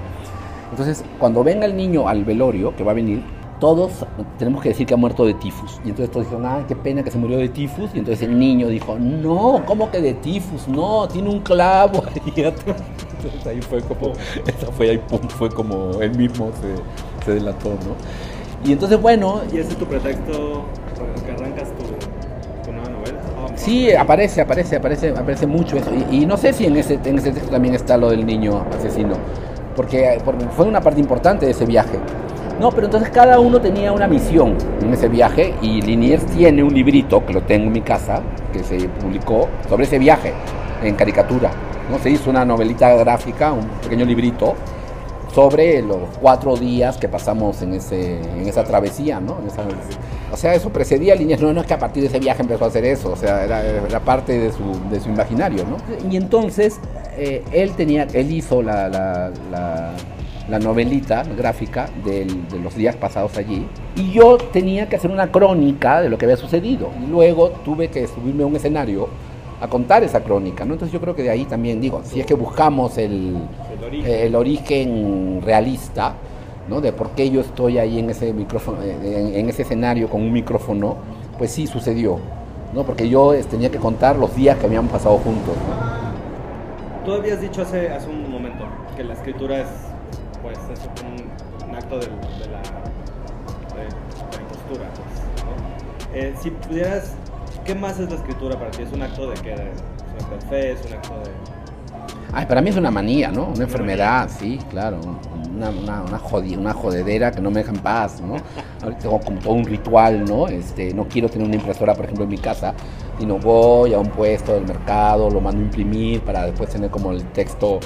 Entonces, 0.70 1.04
cuando 1.18 1.42
venga 1.44 1.66
el 1.66 1.76
niño 1.76 2.08
al 2.08 2.24
velorio, 2.24 2.74
que 2.76 2.84
va 2.84 2.92
a 2.92 2.94
venir, 2.94 3.22
todos 3.60 4.06
tenemos 4.38 4.62
que 4.62 4.68
decir 4.70 4.86
que 4.86 4.94
ha 4.94 4.96
muerto 4.96 5.24
de 5.26 5.34
tifus. 5.34 5.80
Y 5.84 5.90
entonces 5.90 6.10
todos 6.10 6.26
dijeron, 6.26 6.46
ay, 6.46 6.64
qué 6.68 6.76
pena 6.76 7.02
que 7.02 7.10
se 7.10 7.18
murió 7.18 7.38
de 7.38 7.48
tifus. 7.48 7.90
Y 7.94 7.98
entonces 7.98 8.26
el 8.28 8.38
niño 8.38 8.68
dijo, 8.68 8.96
no, 8.98 9.62
¿cómo 9.66 9.90
que 9.90 10.00
de 10.00 10.14
tifus? 10.14 10.68
No, 10.68 11.08
tiene 11.08 11.28
un 11.28 11.40
clavo. 11.40 12.02
Y 12.36 12.42
entonces 12.42 13.46
ahí 13.48 13.60
fue 13.60 13.80
como, 13.80 14.12
esa 14.46 14.70
fue 14.70 14.90
ahí, 14.90 14.98
pum, 14.98 15.18
fue 15.28 15.50
como 15.50 16.00
él 16.00 16.16
mismo 16.16 16.52
se, 16.60 17.24
se 17.24 17.34
delató, 17.34 17.70
¿no? 17.70 17.96
Y 18.64 18.72
entonces, 18.72 19.00
bueno, 19.00 19.40
¿Y 19.52 19.58
ese 19.58 19.70
es 19.70 19.76
tu 19.76 19.86
pretexto 19.86 20.62
que 21.26 21.32
arrancas 21.32 21.70
tu, 21.76 21.84
tu 22.64 22.72
nueva 22.72 22.90
novela? 22.90 23.18
Oh, 23.44 23.48
Sí, 23.56 23.92
aparece, 23.92 24.40
aparece, 24.40 24.76
aparece, 24.76 25.10
aparece 25.10 25.46
mucho 25.48 25.76
eso. 25.76 25.90
Y, 26.12 26.22
y 26.22 26.26
no 26.26 26.36
sé 26.36 26.52
si 26.52 26.66
en 26.66 26.76
ese, 26.76 26.94
en 27.04 27.18
ese 27.18 27.32
texto 27.32 27.50
también 27.50 27.74
está 27.74 27.96
lo 27.96 28.10
del 28.10 28.24
niño 28.24 28.64
asesino, 28.76 29.16
porque, 29.78 30.20
porque 30.24 30.44
fue 30.56 30.66
una 30.66 30.80
parte 30.80 30.98
importante 30.98 31.46
de 31.46 31.52
ese 31.52 31.64
viaje. 31.64 32.00
No, 32.58 32.72
pero 32.72 32.86
entonces 32.86 33.10
cada 33.10 33.38
uno 33.38 33.60
tenía 33.60 33.92
una 33.92 34.08
misión 34.08 34.56
en 34.82 34.92
ese 34.92 35.06
viaje 35.06 35.54
y 35.62 35.80
Liniers 35.80 36.26
tiene 36.26 36.64
un 36.64 36.74
librito, 36.74 37.24
que 37.24 37.32
lo 37.32 37.42
tengo 37.42 37.66
en 37.66 37.72
mi 37.72 37.82
casa, 37.82 38.20
que 38.52 38.64
se 38.64 38.88
publicó 38.88 39.48
sobre 39.68 39.84
ese 39.84 40.00
viaje 40.00 40.32
en 40.82 40.96
caricatura. 40.96 41.52
¿no? 41.88 42.00
Se 42.00 42.10
hizo 42.10 42.28
una 42.28 42.44
novelita 42.44 42.92
gráfica, 42.96 43.52
un 43.52 43.68
pequeño 43.80 44.04
librito, 44.04 44.54
sobre 45.32 45.80
los 45.82 45.98
cuatro 46.20 46.56
días 46.56 46.96
que 46.96 47.06
pasamos 47.08 47.62
en, 47.62 47.74
ese, 47.74 48.20
en 48.20 48.48
esa 48.48 48.64
travesía, 48.64 49.20
¿no? 49.20 49.38
En 49.40 49.46
esa- 49.46 49.62
o 50.32 50.36
sea, 50.36 50.54
eso 50.54 50.70
precedía 50.70 51.14
líneas, 51.14 51.40
no, 51.40 51.52
no 51.52 51.60
es 51.60 51.66
que 51.66 51.74
a 51.74 51.78
partir 51.78 52.02
de 52.02 52.08
ese 52.08 52.18
viaje 52.18 52.42
empezó 52.42 52.64
a 52.64 52.68
hacer 52.68 52.84
eso, 52.84 53.12
o 53.12 53.16
sea, 53.16 53.44
era, 53.44 53.62
era 53.64 54.00
parte 54.00 54.36
de 54.38 54.50
su, 54.50 54.64
de 54.90 54.98
su 55.00 55.10
imaginario, 55.10 55.64
¿no? 55.64 55.76
Y 56.10 56.16
entonces 56.16 56.80
eh, 57.18 57.42
él 57.52 57.72
tenía, 57.72 58.06
él 58.12 58.30
hizo 58.32 58.62
la, 58.62 58.88
la, 58.88 59.30
la- 59.50 59.92
la 60.48 60.58
novelita 60.58 61.24
gráfica 61.36 61.90
del- 62.06 62.48
de 62.48 62.58
los 62.58 62.74
días 62.74 62.96
pasados 62.96 63.36
allí, 63.36 63.66
y 63.96 64.12
yo 64.12 64.38
tenía 64.38 64.88
que 64.88 64.96
hacer 64.96 65.10
una 65.10 65.30
crónica 65.30 66.00
de 66.00 66.08
lo 66.08 66.16
que 66.16 66.24
había 66.24 66.38
sucedido, 66.38 66.88
y 67.04 67.06
luego 67.10 67.50
tuve 67.66 67.88
que 67.88 68.06
subirme 68.06 68.44
a 68.44 68.46
un 68.46 68.56
escenario 68.56 69.08
a 69.60 69.68
contar 69.68 70.04
esa 70.04 70.20
crónica, 70.22 70.64
¿no? 70.64 70.72
Entonces 70.72 70.92
yo 70.92 71.00
creo 71.02 71.14
que 71.14 71.22
de 71.24 71.28
ahí 71.30 71.44
también 71.44 71.80
digo, 71.82 72.00
si 72.04 72.20
es 72.20 72.24
que 72.26 72.32
buscamos 72.34 72.96
el, 72.96 73.36
El 73.76 73.84
origen. 73.84 74.10
el 74.26 74.34
origen 74.36 75.42
realista, 75.44 76.14
¿no? 76.68 76.80
De 76.80 76.92
por 76.92 77.10
qué 77.10 77.28
yo 77.28 77.40
estoy 77.42 77.76
ahí 77.76 77.98
en 77.98 78.08
ese 78.08 78.32
micrófono, 78.32 78.78
en, 78.82 79.34
en 79.34 79.48
ese 79.50 79.62
escenario 79.62 80.08
con 80.08 80.22
un 80.22 80.32
micrófono, 80.32 80.96
pues 81.36 81.50
sí 81.50 81.66
sucedió, 81.66 82.18
¿no? 82.74 82.84
Porque 82.84 83.08
yo 83.08 83.34
eh, 83.34 83.42
tenía 83.50 83.70
que 83.70 83.78
contar 83.78 84.16
los 84.16 84.34
días 84.34 84.56
que 84.58 84.64
habíamos 84.66 84.92
pasado 84.92 85.16
juntos, 85.18 85.54
¿no? 85.68 85.87
Tú 87.08 87.14
habías 87.14 87.40
dicho 87.40 87.62
hace, 87.62 87.88
hace 87.88 88.06
un 88.06 88.30
momento 88.30 88.68
que 88.94 89.02
la 89.02 89.14
escritura 89.14 89.60
es, 89.60 89.68
pues, 90.42 90.58
es 90.58 90.78
un, 91.64 91.74
acto 91.74 91.98
de, 92.00 92.06
la, 92.06 92.12
de 92.12 92.48
la 92.50 94.42
impostura, 94.42 94.90
pues, 94.92 95.46
¿no? 95.46 96.14
Eh, 96.14 96.34
si 96.38 96.50
pudieras, 96.50 97.14
¿qué 97.64 97.74
más 97.74 97.98
es 97.98 98.10
la 98.10 98.16
escritura 98.16 98.58
para 98.58 98.70
ti? 98.72 98.82
¿Es 98.82 98.92
un 98.92 99.00
acto 99.00 99.30
de 99.30 99.40
qué? 99.40 99.54
¿Es 99.54 99.58
un 99.58 100.22
acto 100.22 100.34
de 100.34 100.40
fe? 100.50 100.72
¿Es 100.72 100.84
un 100.84 100.92
acto 100.92 101.14
de...? 101.20 101.57
Ay, 102.32 102.44
para 102.46 102.60
mí 102.60 102.68
es 102.68 102.76
una 102.76 102.90
manía, 102.90 103.30
¿no? 103.30 103.46
Una 103.54 103.64
enfermedad, 103.64 104.28
sí, 104.38 104.58
claro. 104.68 105.00
Una, 105.54 105.70
una, 105.70 106.02
una, 106.02 106.18
jodi- 106.20 106.56
una 106.58 106.74
jodedera 106.74 107.30
que 107.32 107.40
no 107.40 107.50
me 107.50 107.60
deja 107.60 107.72
en 107.72 107.78
paz, 107.80 108.20
¿no? 108.20 108.36
Tengo 109.00 109.18
como 109.20 109.38
todo 109.40 109.54
un 109.54 109.64
ritual, 109.64 110.24
¿no? 110.26 110.46
Este, 110.46 110.92
no 110.92 111.08
quiero 111.08 111.28
tener 111.30 111.46
una 111.46 111.56
impresora, 111.56 111.94
por 111.94 112.04
ejemplo, 112.04 112.24
en 112.24 112.30
mi 112.30 112.38
casa, 112.38 112.74
sino 113.18 113.38
voy 113.38 113.94
a 113.94 113.98
un 113.98 114.08
puesto 114.10 114.52
del 114.52 114.66
mercado, 114.66 115.30
lo 115.30 115.40
mando 115.40 115.60
a 115.62 115.64
imprimir 115.64 116.20
para 116.20 116.44
después 116.44 116.68
tener 116.68 116.90
como 116.90 117.12
el 117.12 117.24
texto 117.32 117.80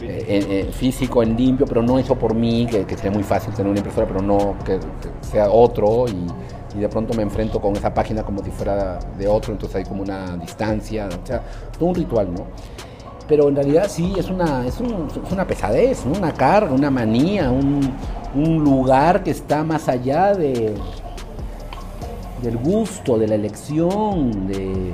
eh, 0.00 0.24
eh, 0.68 0.70
físico, 0.72 1.22
en 1.22 1.36
limpio, 1.36 1.66
pero 1.66 1.82
no 1.82 1.98
hecho 1.98 2.14
por 2.16 2.34
mí, 2.34 2.66
que, 2.70 2.84
que 2.84 2.96
sería 2.96 3.10
muy 3.12 3.22
fácil 3.24 3.52
tener 3.54 3.70
una 3.70 3.78
impresora, 3.80 4.06
pero 4.06 4.22
no 4.22 4.56
que, 4.64 4.78
que 4.78 5.26
sea 5.26 5.50
otro 5.50 6.06
y, 6.08 6.26
y 6.76 6.80
de 6.80 6.88
pronto 6.88 7.14
me 7.14 7.22
enfrento 7.22 7.60
con 7.60 7.76
esa 7.76 7.92
página 7.92 8.22
como 8.22 8.42
si 8.44 8.50
fuera 8.50 8.98
de 9.18 9.28
otro, 9.28 9.52
entonces 9.52 9.76
hay 9.76 9.84
como 9.84 10.02
una 10.02 10.36
distancia, 10.36 11.08
o 11.22 11.26
sea, 11.26 11.42
todo 11.78 11.88
un 11.90 11.94
ritual, 11.94 12.32
¿no? 12.32 12.46
Pero 13.28 13.48
en 13.48 13.56
realidad 13.56 13.86
sí, 13.88 14.12
es 14.18 14.28
una, 14.30 14.66
es 14.66 14.80
un- 14.80 15.08
es 15.24 15.32
una 15.32 15.46
pesadez, 15.46 16.04
una 16.04 16.32
carga, 16.32 16.72
una 16.72 16.90
manía, 16.90 17.50
un, 17.50 17.80
un 18.34 18.58
lugar 18.64 19.22
que 19.22 19.30
está 19.30 19.62
más 19.64 19.88
allá 19.88 20.34
de, 20.34 20.74
del 22.42 22.56
gusto, 22.58 23.18
de 23.18 23.28
la 23.28 23.36
elección, 23.36 24.48
de, 24.48 24.92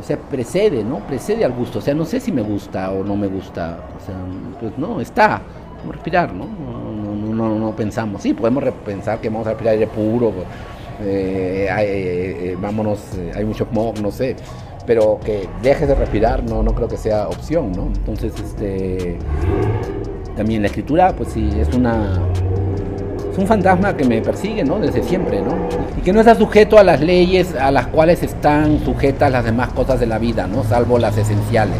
o 0.00 0.02
sea, 0.02 0.18
precede, 0.18 0.82
¿no? 0.84 0.98
Precede 1.00 1.44
al 1.44 1.52
gusto. 1.52 1.78
O 1.78 1.82
sea, 1.82 1.94
no 1.94 2.04
sé 2.04 2.20
si 2.20 2.32
me 2.32 2.42
gusta 2.42 2.90
o 2.90 3.04
no 3.04 3.16
me 3.16 3.28
gusta. 3.28 3.78
O 3.96 4.04
sea, 4.04 4.16
pues 4.60 4.76
no, 4.78 5.00
está. 5.00 5.42
Como 5.80 5.92
respirar, 5.92 6.32
¿no? 6.32 6.46
No, 6.46 7.14
no, 7.14 7.34
no, 7.50 7.58
no 7.58 7.76
pensamos. 7.76 8.22
Sí, 8.22 8.34
podemos 8.34 8.64
pensar 8.84 9.20
que 9.20 9.28
vamos 9.28 9.46
a 9.46 9.50
respirar 9.50 9.74
aire 9.74 9.86
puro, 9.86 10.32
eh, 11.00 11.68
eh, 11.70 12.52
eh, 12.52 12.56
vámonos, 12.60 13.00
hay 13.34 13.44
mucho 13.44 13.66
smog, 13.66 14.00
no 14.00 14.10
sé. 14.10 14.36
Pero 14.86 15.18
que 15.24 15.48
dejes 15.62 15.88
de 15.88 15.94
respirar, 15.94 16.42
no, 16.44 16.62
no 16.62 16.74
creo 16.74 16.88
que 16.88 16.96
sea 16.96 17.28
opción, 17.28 17.72
¿no? 17.72 17.86
Entonces, 17.86 18.32
este. 18.38 19.18
También 20.36 20.62
la 20.62 20.66
escritura, 20.66 21.14
pues 21.16 21.30
sí, 21.30 21.48
es 21.60 21.72
una 21.74 22.18
es 23.30 23.38
un 23.38 23.46
fantasma 23.48 23.96
que 23.96 24.04
me 24.04 24.20
persigue, 24.22 24.62
¿no? 24.64 24.78
Desde 24.78 25.02
siempre, 25.02 25.40
¿no? 25.42 25.54
Y 25.98 26.02
que 26.02 26.12
no 26.12 26.20
está 26.20 26.34
sujeto 26.36 26.78
a 26.78 26.84
las 26.84 27.00
leyes 27.00 27.54
a 27.56 27.70
las 27.72 27.88
cuales 27.88 28.22
están 28.22 28.78
sujetas 28.84 29.30
las 29.32 29.44
demás 29.44 29.72
cosas 29.72 29.98
de 29.98 30.06
la 30.06 30.18
vida, 30.18 30.46
¿no? 30.46 30.62
Salvo 30.64 30.98
las 30.98 31.16
esenciales. 31.18 31.78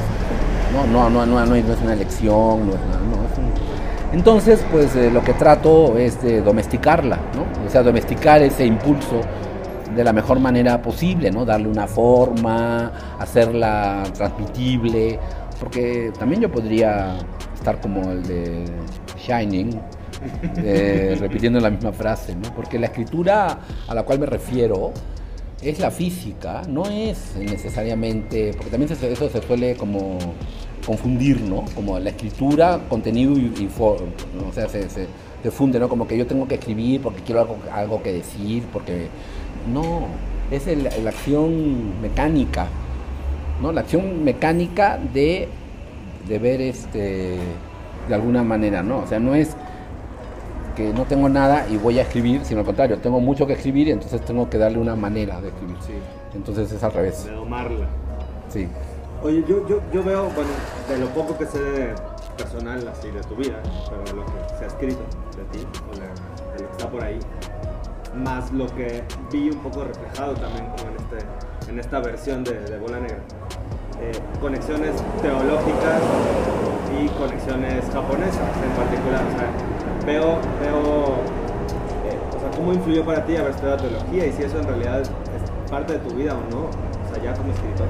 No, 0.73 0.85
no, 0.87 1.09
no, 1.11 1.25
no, 1.27 1.47
no 1.47 1.55
es 1.55 1.65
una 1.83 1.93
elección, 1.93 2.67
no 2.67 2.73
es 2.73 2.81
nada, 2.81 3.01
no, 3.09 3.17
es 3.33 3.39
un- 3.39 4.19
Entonces, 4.19 4.65
pues 4.73 4.97
eh, 4.97 5.11
lo 5.13 5.23
que 5.23 5.33
trato 5.35 5.97
es 5.97 6.21
de 6.23 6.41
domesticarla, 6.43 7.17
¿no? 7.37 7.43
O 7.65 7.71
sea, 7.71 7.85
domesticar 7.85 8.43
ese 8.43 8.67
impulso 8.67 9.21
de 9.95 10.05
la 10.05 10.13
mejor 10.13 10.41
manera 10.41 10.81
posible, 10.83 11.31
¿no? 11.31 11.45
Darle 11.45 11.69
una 11.69 11.87
forma, 11.87 12.93
hacerla 13.19 14.03
transmitible, 14.15 15.19
porque 15.61 16.13
también 16.19 16.43
yo 16.43 16.51
podría 16.51 17.17
estar 17.55 17.81
como 17.81 18.11
el 18.11 18.23
de 18.27 18.65
Shining, 19.19 19.81
eh, 20.57 21.17
repitiendo 21.21 21.61
la 21.61 21.71
misma 21.71 21.93
frase, 21.93 22.35
¿no? 22.35 22.55
Porque 22.55 22.79
la 22.79 22.87
escritura 22.87 23.59
a 23.89 23.95
la 23.95 24.03
cual 24.03 24.19
me 24.19 24.27
refiero 24.27 24.93
es 25.63 25.79
la 25.79 25.91
física, 25.91 26.63
no 26.69 26.85
es 26.87 27.37
necesariamente, 27.39 28.53
porque 28.55 28.71
también 28.71 28.93
eso 28.93 29.29
se 29.29 29.43
suele 29.43 29.77
como 29.77 30.19
confundir, 30.85 31.41
¿no? 31.41 31.65
Como 31.75 31.99
la 31.99 32.11
escritura, 32.11 32.81
contenido 32.89 33.33
y, 33.33 33.53
y 33.59 33.69
forma, 33.69 34.09
¿no? 34.39 34.49
o 34.49 34.53
sea, 34.53 34.69
se, 34.69 34.89
se, 34.91 35.07
se 35.43 35.51
funde, 35.51 35.79
¿no? 35.79 35.89
Como 35.89 36.07
que 36.07 36.17
yo 36.17 36.27
tengo 36.27 36.47
que 36.47 36.57
escribir 36.57 37.01
porque 37.01 37.23
quiero 37.23 37.41
algo, 37.41 37.59
algo 37.73 38.03
que 38.03 38.13
decir, 38.13 38.65
porque 38.73 39.09
no, 39.73 40.07
es 40.51 40.67
el- 40.67 40.85
la 40.85 41.11
acción 41.11 42.01
mecánica, 42.01 42.67
¿no? 43.63 43.73
La 43.73 43.83
acción 43.83 44.25
mecánica 44.25 44.99
de, 45.13 45.49
de 46.29 46.39
ver 46.39 46.61
este, 46.61 47.39
de 48.09 48.15
alguna 48.15 48.43
manera, 48.43 48.83
¿no? 48.83 48.99
O 48.99 49.07
sea, 49.07 49.19
no 49.19 49.35
es 49.35 49.57
que 50.77 50.93
no 50.93 51.05
tengo 51.05 51.29
nada 51.29 51.67
y 51.71 51.77
voy 51.77 51.99
a 51.99 52.03
escribir, 52.03 52.45
sino 52.45 52.61
al 52.61 52.67
contrario, 52.67 52.99
tengo 52.99 53.21
mucho 53.21 53.47
que 53.47 53.53
escribir 53.53 53.87
y 53.89 53.93
entonces 53.93 54.21
tengo 54.23 54.51
que 54.51 54.59
darle 54.59 54.79
una 54.79 54.97
manera 54.97 55.41
de 55.41 55.49
escribir. 55.49 55.77
Sí, 55.87 55.93
Entonces 56.35 56.71
es 56.73 56.83
al 56.83 56.93
revés. 56.93 57.25
de 57.25 57.33
domarla. 57.33 57.87
Sí. 58.49 58.67
Oye, 59.23 59.43
yo, 59.49 59.67
yo, 59.69 59.81
yo 59.93 60.03
veo, 60.03 60.25
bueno, 60.35 60.51
de 60.89 60.99
lo 60.99 61.07
poco 61.15 61.39
que 61.39 61.47
sé 61.47 61.59
de 61.59 61.95
personal, 62.37 62.87
así, 62.89 63.09
de 63.09 63.21
tu 63.21 63.37
vida, 63.37 63.55
pero 63.89 64.03
de 64.05 64.13
lo 64.13 64.27
que 64.27 64.33
se 64.59 64.65
ha 64.65 64.67
escrito 64.67 65.01
de 65.37 65.45
ti, 65.59 65.65
o 65.91 65.95
de, 65.95 66.01
de 66.57 66.63
lo 66.63 66.67
que 66.69 66.73
está 66.73 66.91
por 66.91 67.03
ahí, 67.05 67.19
más 68.17 68.53
lo 68.53 68.67
que 68.67 69.03
vi 69.33 69.51
un 69.51 69.59
poco 69.59 69.85
reflejado 69.85 70.35
también 70.35 70.67
como 70.67 70.91
en, 70.91 70.97
este, 70.97 71.71
en 71.71 71.79
esta 71.79 72.01
versión 72.01 72.45
de, 72.45 72.79
Bola 72.79 73.01
Negra. 73.01 73.19
Eh, 74.01 74.13
conexiones 74.41 74.93
teológicas 75.23 76.03
y 77.01 77.09
conexiones 77.19 77.85
japonesas 77.93 78.57
en 78.63 78.71
particular. 78.73 79.23
Veo, 80.05 80.39
veo 80.61 81.15
eh, 82.05 82.19
o 82.37 82.41
sea, 82.41 82.51
cómo 82.57 82.73
influyó 82.73 83.05
para 83.05 83.25
ti 83.25 83.37
haber 83.37 83.53
estudiado 83.53 83.79
teología 83.79 84.27
y 84.27 84.33
si 84.33 84.43
eso 84.43 84.59
en 84.59 84.67
realidad 84.67 85.01
es 85.01 85.11
parte 85.71 85.95
de 85.95 85.99
tu 86.01 86.15
vida 86.15 86.35
o 86.35 86.51
no, 86.55 86.67
o 86.67 87.23
ya 87.23 87.35
como 87.35 87.53
escritor. 87.53 87.87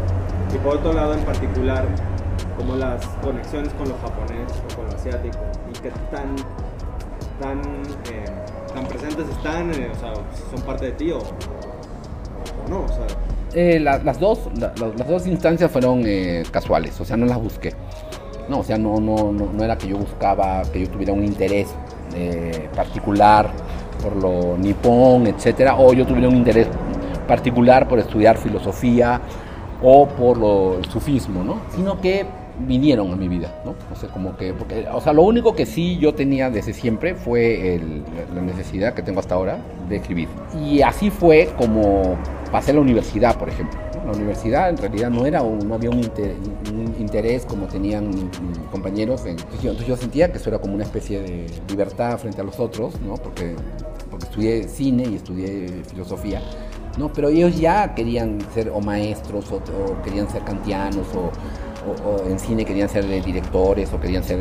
Y 0.55 0.59
por 0.59 0.77
otro 0.77 0.93
lado, 0.93 1.15
en 1.15 1.25
particular, 1.25 1.85
como 2.57 2.77
las 2.77 3.05
conexiones 3.23 3.73
con 3.75 3.89
lo 3.89 3.97
japonés 3.99 4.53
o 4.53 4.77
con 4.77 4.87
lo 4.87 4.93
asiático 4.95 5.39
y 5.71 5.79
que 5.79 5.91
tan, 6.11 6.37
tan, 7.41 7.61
eh, 8.13 8.25
tan 8.75 8.85
presentes 8.87 9.29
están, 9.29 9.71
eh, 9.75 9.91
o 9.95 9.99
sea, 9.99 10.13
son 10.55 10.63
parte 10.65 10.87
de 10.87 10.93
ti 10.93 11.11
o, 11.13 11.19
no, 12.69 12.81
o 12.85 12.89
sea, 12.89 13.07
Eh, 13.57 13.79
la- 13.79 13.99
las, 13.99 14.19
dos, 14.19 14.49
la- 14.59 14.73
la- 14.81 14.89
las 14.97 15.09
dos 15.09 15.27
instancias 15.29 15.71
fueron 15.71 16.03
eh, 16.05 16.43
casuales, 16.51 17.01
o 17.01 17.05
sea, 17.05 17.17
no 17.17 17.25
las 17.27 17.41
busqué. 17.41 17.73
No, 18.49 18.59
o 18.59 18.65
sea, 18.65 18.77
no, 18.79 18.97
no, 19.01 19.33
no, 19.33 19.49
no 19.53 19.65
era 19.65 19.79
que 19.79 19.87
yo 19.89 19.97
buscaba, 19.97 20.63
que 20.73 20.81
yo 20.81 20.89
tuviera 20.91 21.13
un 21.13 21.25
interés 21.25 21.69
eh, 22.17 22.69
particular 22.75 23.51
por 24.03 24.17
lo 24.17 24.59
nipón, 24.59 25.27
etcétera, 25.29 25.77
o 25.79 25.93
yo 25.93 26.05
tuviera 26.05 26.29
un 26.29 26.37
interés 26.37 26.67
particular 27.29 27.87
por 27.89 27.99
estudiar 28.01 28.37
filosofía 28.37 29.21
o 29.83 30.07
por 30.09 30.37
lo, 30.37 30.79
el 30.79 30.85
sufismo, 30.91 31.43
¿no? 31.45 31.61
Sino 31.75 32.01
que 32.01 32.27
vinieron 32.67 33.13
a 33.13 33.17
mi 33.17 33.29
vida, 33.29 33.63
¿no? 33.65 33.75
O 33.93 33.97
sea, 33.97 34.09
como 34.11 34.37
que, 34.37 34.53
porque, 34.55 34.87
o 34.93 35.01
sea, 35.01 35.13
lo 35.13 35.23
único 35.23 35.55
que 35.55 35.67
sí 35.67 35.99
yo 35.99 36.15
tenía 36.15 36.51
desde 36.51 36.73
siempre 36.73 37.15
fue 37.15 37.75
el- 37.75 38.03
la 38.35 38.41
necesidad 38.43 38.95
que 38.95 39.03
tengo 39.03 39.21
hasta 39.21 39.35
ahora 39.35 39.59
de 39.89 39.97
escribir. 39.97 40.29
Y 40.65 40.81
así 40.83 41.11
fue 41.11 41.51
como 41.59 42.17
pasé 42.53 42.71
a 42.71 42.75
la 42.75 42.81
universidad, 42.81 43.37
por 43.37 43.49
ejemplo. 43.49 43.79
La 44.07 44.13
universidad 44.13 44.69
en 44.69 44.77
realidad 44.77 45.11
no 45.11 45.25
era 45.27 45.43
un- 45.43 45.67
no 45.67 45.75
había 45.75 45.91
un, 45.91 45.97
un 45.99 46.95
interés 47.01 47.45
como 47.47 47.67
tenían 47.67 48.11
compañeros. 48.71 49.23
en- 49.25 49.31
entonces, 49.31 49.63
yo, 49.63 49.71
entonces 49.71 49.89
yo 49.89 49.97
sentía 49.97 50.31
que 50.31 50.39
eso 50.39 50.51
era 50.51 50.59
como 50.59 50.75
una 50.75 50.85
especie 50.85 51.21
de 51.21 51.47
libertad 51.69 52.19
frente 52.19 52.41
a 52.41 52.45
los 52.45 52.61
otros, 52.61 53.01
¿no? 53.01 53.15
Porque, 53.15 53.57
porque 54.11 54.27
estudié 54.27 54.69
cine 54.69 55.05
y 55.11 55.15
estudié 55.17 55.83
filosofía. 55.91 56.41
No, 56.99 57.13
pero 57.13 57.29
ellos 57.29 57.59
ya 57.59 57.93
querían 57.95 58.39
ser 58.55 58.71
o 58.73 58.81
maestros 58.81 59.51
o, 59.51 59.57
o 59.57 60.03
querían 60.05 60.29
ser 60.29 60.43
kantianos 60.43 61.07
o, 61.17 61.31
o- 61.87 62.09
o 62.11 62.29
en 62.29 62.39
cine 62.39 62.65
querían 62.65 62.89
ser 62.89 63.07
directores 63.25 63.93
o 63.93 64.01
querían 64.01 64.23
ser 64.25 64.39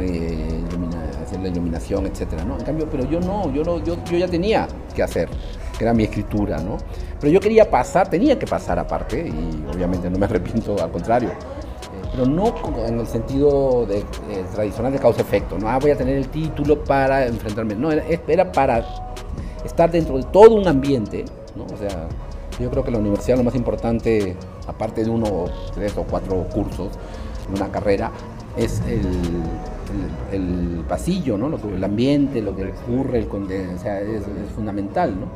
hacer 1.23 1.39
la 1.41 1.47
iluminación, 1.49 2.06
etcétera, 2.08 2.43
¿no? 2.43 2.58
En 2.58 2.63
cambio, 2.63 2.88
pero 2.89 3.06
yo 3.10 3.19
no, 3.19 3.51
yo 3.53 3.63
no, 3.63 3.84
yo, 3.84 3.95
yo 4.06 4.17
ya 4.17 4.27
tenía 4.27 4.67
que 4.95 5.03
hacer, 5.03 5.29
que 5.77 5.84
era 5.84 5.93
mi 5.93 6.03
escritura, 6.03 6.58
¿no? 6.60 6.77
Pero 7.19 7.32
yo 7.32 7.39
quería 7.39 7.69
pasar, 7.69 8.10
tenía 8.10 8.38
que 8.38 8.45
pasar 8.47 8.77
aparte 8.79 9.27
y 9.27 9.65
obviamente 9.73 10.10
no 10.10 10.17
me 10.17 10.25
arrepiento, 10.29 10.75
al 10.82 10.91
contrario. 10.91 11.29
Eh, 11.29 12.08
Pero 12.12 12.25
no 12.25 12.53
en 12.88 12.99
el 12.99 13.08
sentido 13.08 13.86
de, 13.86 13.99
eh, 13.99 14.06
tradicional 14.53 14.91
de 14.91 14.99
causa-efecto, 14.99 15.58
¿no? 15.58 15.69
Ah, 15.69 15.79
voy 15.79 15.91
a 15.91 15.95
tener 15.97 16.17
el 16.17 16.27
título 16.29 16.84
para 16.84 17.25
enfrentarme. 17.25 17.75
No, 17.75 17.91
era, 17.91 18.03
era 18.27 18.51
para 18.51 18.86
estar 19.65 19.89
dentro 19.91 20.17
de 20.17 20.23
todo 20.23 20.56
un 20.56 20.67
ambiente, 20.67 21.23
¿no? 21.56 21.63
O 21.65 21.77
sea, 21.77 22.08
yo 22.60 22.69
creo 22.69 22.84
que 22.84 22.91
la 22.91 22.99
universidad 22.99 23.38
lo 23.38 23.43
más 23.43 23.56
importante, 23.56 24.36
aparte 24.67 25.03
de 25.03 25.10
uno, 25.10 25.45
tres 25.73 25.97
o 25.97 26.03
cuatro 26.03 26.43
cursos, 26.53 26.89
una 27.53 27.69
carrera, 27.71 28.12
es 28.58 28.82
el, 28.88 30.84
pasillo, 30.88 31.38
¿no? 31.38 31.49
Lo 31.49 31.62
que- 31.62 31.75
el 31.75 31.84
ambiente, 31.84 32.41
lo 32.41 32.56
que 32.56 32.65
ocurre, 32.71 33.19
el, 33.19 33.27
o 33.27 33.45
es, 33.45 34.23
fundamental, 34.56 35.19
¿no? 35.19 35.27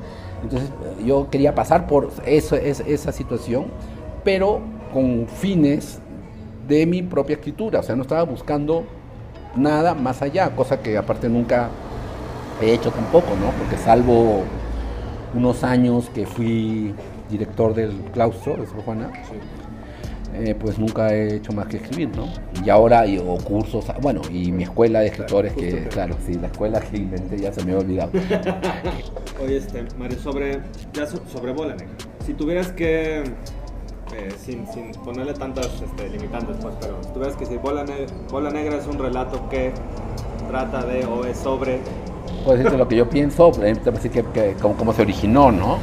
Entonces 0.44 0.70
yo 1.06 1.30
quería 1.30 1.56
pasar 1.56 1.88
por 1.88 2.10
eso, 2.26 2.56
es- 2.56 2.82
esa 2.82 3.12
situación, 3.12 3.66
pero 4.24 4.60
con 4.94 5.28
fines 5.28 6.00
de 6.68 6.86
mi 6.86 7.02
propia 7.02 7.36
escritura, 7.36 7.80
o 7.80 7.84
sea, 7.84 7.96
no 7.96 8.02
estaba 8.02 8.24
buscando 8.24 8.84
nada 9.56 9.94
más 9.96 10.22
allá, 10.22 10.56
cosa 10.56 10.82
que 10.82 10.98
aparte 10.98 11.30
nunca 11.30 11.70
he 12.62 12.74
hecho 12.74 12.92
tampoco, 12.92 13.28
¿no? 13.40 13.52
Porque 13.58 13.78
salvo 13.78 14.44
unos 15.34 15.64
años 15.64 16.10
que 16.14 16.26
fui 16.26 16.94
director 17.30 17.74
del 17.74 17.92
claustro 18.14 18.56
de 18.58 18.66
Sor 18.66 18.82
Juana, 18.84 19.12
eh, 20.34 20.56
pues 20.60 20.78
nunca 20.78 21.14
he 21.14 21.36
hecho 21.36 21.52
más 21.54 21.68
que 21.68 21.78
escribir, 21.78 22.10
¿no? 22.16 22.28
Y 22.66 22.70
ahora, 22.70 23.06
y- 23.08 23.18
o 23.18 23.38
cursos, 23.38 23.86
bueno, 24.02 24.22
y 24.32 24.52
mi 24.52 24.64
escuela 24.64 25.00
de 25.00 25.08
escritores, 25.08 25.54
Justo 25.54 25.68
que 25.70 25.84
claro, 25.88 26.16
sí, 26.26 26.34
la 26.36 26.48
escuela 26.48 26.80
que 26.80 26.98
inventé 26.98 27.38
ya 27.40 27.52
se 27.54 27.64
me 27.64 27.72
había 27.74 27.84
olvidado. 27.84 28.12
Oye, 29.44 29.58
este, 29.58 29.86
Mario, 29.98 30.20
sobre, 30.20 30.62
ya 30.94 31.06
so- 31.06 31.22
sobre 31.32 31.54
Bola 31.54 31.76
Negra. 31.76 31.94
Si 32.26 32.34
tuvieras 32.34 32.72
que, 32.72 33.20
eh, 33.20 34.30
sin, 34.40 34.66
sin 34.68 34.92
ponerle 35.04 35.34
tantas 35.34 35.68
este, 35.82 36.10
limitantes, 36.10 36.58
pues, 36.62 36.76
pero 36.82 36.98
si 37.04 37.10
tuvieras 37.12 37.36
que 37.36 37.46
decir 37.46 37.60
Bola, 37.60 37.84
Ne- 37.84 38.06
Bola 38.32 38.50
Negra 38.50 38.78
es 38.78 38.88
un 38.88 38.98
relato 39.00 39.48
que 39.50 39.72
trata 40.48 40.86
de 40.86 41.06
o 41.06 41.26
es 41.26 41.38
sobre... 41.38 41.80
Puedo 42.44 42.58
decirte 42.58 42.78
lo 42.78 42.88
que 42.88 42.96
yo 42.96 43.10
pienso, 43.10 43.52
pero 43.52 43.74
te 43.74 43.90
voy 43.90 44.00
a 44.00 44.02
decir 44.02 44.12
que, 44.12 44.24
que- 44.34 44.54
cómo, 44.62 44.76
cómo 44.76 44.94
se 44.94 45.02
originó, 45.02 45.52
¿no? 45.52 45.78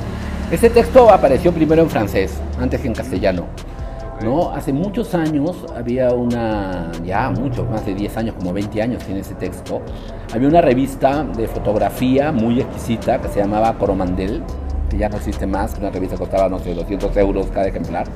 Este 0.51 0.69
texto 0.71 1.11
apareció 1.11 1.53
primero 1.53 1.83
en 1.83 1.91
francés, 1.91 2.35
antes 2.61 2.81
que 2.81 2.87
en 2.89 2.95
castellano. 2.95 3.47
¿No? 4.25 4.51
Hace 4.51 4.73
muchos 4.73 5.15
años 5.15 5.65
había 5.77 6.11
una, 6.11 6.91
ya 7.05 7.31
muchos, 7.31 7.69
más 7.69 7.85
de 7.85 7.95
10 7.95 8.17
años, 8.17 8.35
como 8.37 8.53
20 8.53 8.83
años 8.83 9.05
tiene 9.05 9.21
ese 9.21 9.35
texto, 9.35 9.83
había 10.33 10.49
una 10.49 10.61
revista 10.61 11.23
de 11.23 11.47
fotografía 11.47 12.33
muy 12.33 12.61
exquisita 12.61 13.21
que 13.21 13.29
se 13.29 13.41
llamaba 13.41 13.77
Coromandel, 13.79 14.43
que 14.89 14.99
ya 14.99 15.09
no 15.09 15.17
existe 15.17 15.47
más, 15.47 15.77
una 15.79 15.91
revista 15.91 16.17
que 16.17 16.21
costaba, 16.21 16.49
no 16.49 16.59
sé, 16.59 16.75
200 16.75 17.17
euros 17.19 17.47
cada 17.49 17.69
ejemplar, 17.69 18.07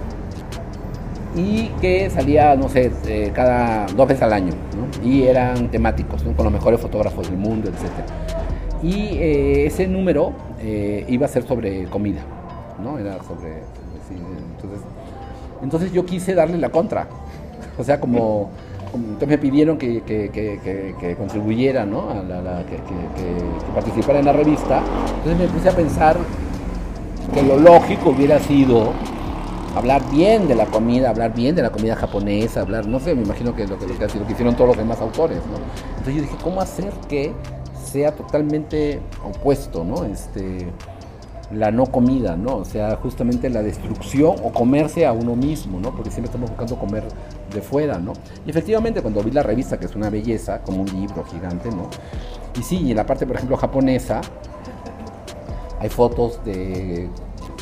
y 1.36 1.68
que 1.80 2.10
salía, 2.10 2.56
no 2.56 2.68
sé, 2.68 2.90
eh, 3.06 3.30
cada 3.34 3.86
dos 3.86 4.08
veces 4.08 4.22
al 4.22 4.32
año, 4.32 4.54
¿no? 4.76 5.06
y 5.06 5.24
eran 5.24 5.70
temáticos, 5.70 6.22
con 6.22 6.44
los 6.44 6.52
mejores 6.52 6.80
fotógrafos 6.80 7.28
del 7.28 7.38
mundo, 7.38 7.68
etc. 7.68 8.82
Y 8.82 9.18
eh, 9.18 9.66
ese 9.66 9.86
número 9.86 10.32
eh, 10.60 11.04
iba 11.08 11.26
a 11.26 11.28
ser 11.28 11.42
sobre 11.44 11.84
comida, 11.84 12.22
¿no? 12.82 12.98
Era 12.98 13.22
sobre, 13.22 13.62
entonces, 14.10 14.80
entonces 15.62 15.92
yo 15.92 16.04
quise 16.04 16.34
darle 16.34 16.58
la 16.58 16.70
contra, 16.70 17.08
o 17.78 17.84
sea, 17.84 18.00
como, 18.00 18.50
entonces 18.94 19.28
me 19.28 19.38
pidieron 19.38 19.76
que, 19.78 20.02
que- 20.02 20.30
que- 20.30 21.16
contribuyera, 21.16 21.84
¿no? 21.84 22.10
A 22.10 22.14
la- 22.22 22.64
que 22.66 22.78
participara 23.74 24.18
en 24.18 24.24
la 24.26 24.32
revista, 24.32 24.82
entonces 25.18 25.38
me 25.38 25.46
puse 25.48 25.68
a 25.68 25.72
pensar 25.72 26.16
que 27.34 27.42
lo 27.42 27.58
lógico 27.58 28.10
hubiera 28.10 28.38
sido 28.38 28.92
hablar 29.76 30.02
bien 30.10 30.48
de 30.48 30.54
la 30.54 30.64
comida, 30.66 31.10
hablar 31.10 31.34
bien 31.34 31.54
de 31.54 31.62
la 31.62 31.70
comida 31.70 31.94
japonesa, 31.94 32.62
hablar, 32.62 32.86
no 32.86 32.98
sé, 33.00 33.14
me 33.14 33.22
imagino 33.22 33.54
que 33.54 33.66
lo 33.66 33.78
que, 33.78 33.86
lo 33.86 33.98
que, 33.98 34.06
lo 34.18 34.26
que 34.26 34.32
hicieron 34.32 34.54
todos 34.54 34.68
los 34.68 34.76
demás 34.78 35.00
autores, 35.00 35.38
¿no? 35.38 35.58
Entonces 35.90 36.14
yo 36.16 36.22
dije, 36.22 36.36
¿cómo 36.42 36.60
hacer 36.60 36.90
que 37.08 37.32
sea 37.84 38.12
totalmente 38.12 39.00
opuesto, 39.24 39.84
¿no? 39.84 40.04
Este, 40.04 40.66
la 41.52 41.70
no 41.70 41.86
comida, 41.86 42.36
¿no? 42.36 42.56
O 42.58 42.64
sea, 42.64 42.96
justamente 42.96 43.48
la 43.48 43.62
destrucción 43.62 44.36
o 44.42 44.52
comerse 44.52 45.06
a 45.06 45.12
uno 45.12 45.34
mismo, 45.34 45.80
¿no? 45.80 45.94
Porque 45.94 46.10
siempre 46.10 46.26
estamos 46.26 46.50
buscando 46.50 46.76
comer 46.78 47.04
de 47.54 47.62
fuera, 47.62 47.98
¿no? 47.98 48.12
Y 48.46 48.50
efectivamente 48.50 49.00
cuando 49.00 49.22
vi 49.22 49.30
la 49.30 49.42
revista, 49.42 49.78
que 49.78 49.86
es 49.86 49.96
una 49.96 50.10
belleza, 50.10 50.60
como 50.62 50.82
un 50.82 50.86
libro 50.92 51.24
gigante, 51.24 51.70
¿no? 51.70 51.88
Y 52.58 52.62
sí, 52.62 52.76
y 52.82 52.90
en 52.90 52.96
la 52.98 53.06
parte, 53.06 53.26
por 53.26 53.36
ejemplo, 53.36 53.56
japonesa, 53.56 54.20
hay 55.80 55.88
fotos 55.88 56.44
de 56.44 57.08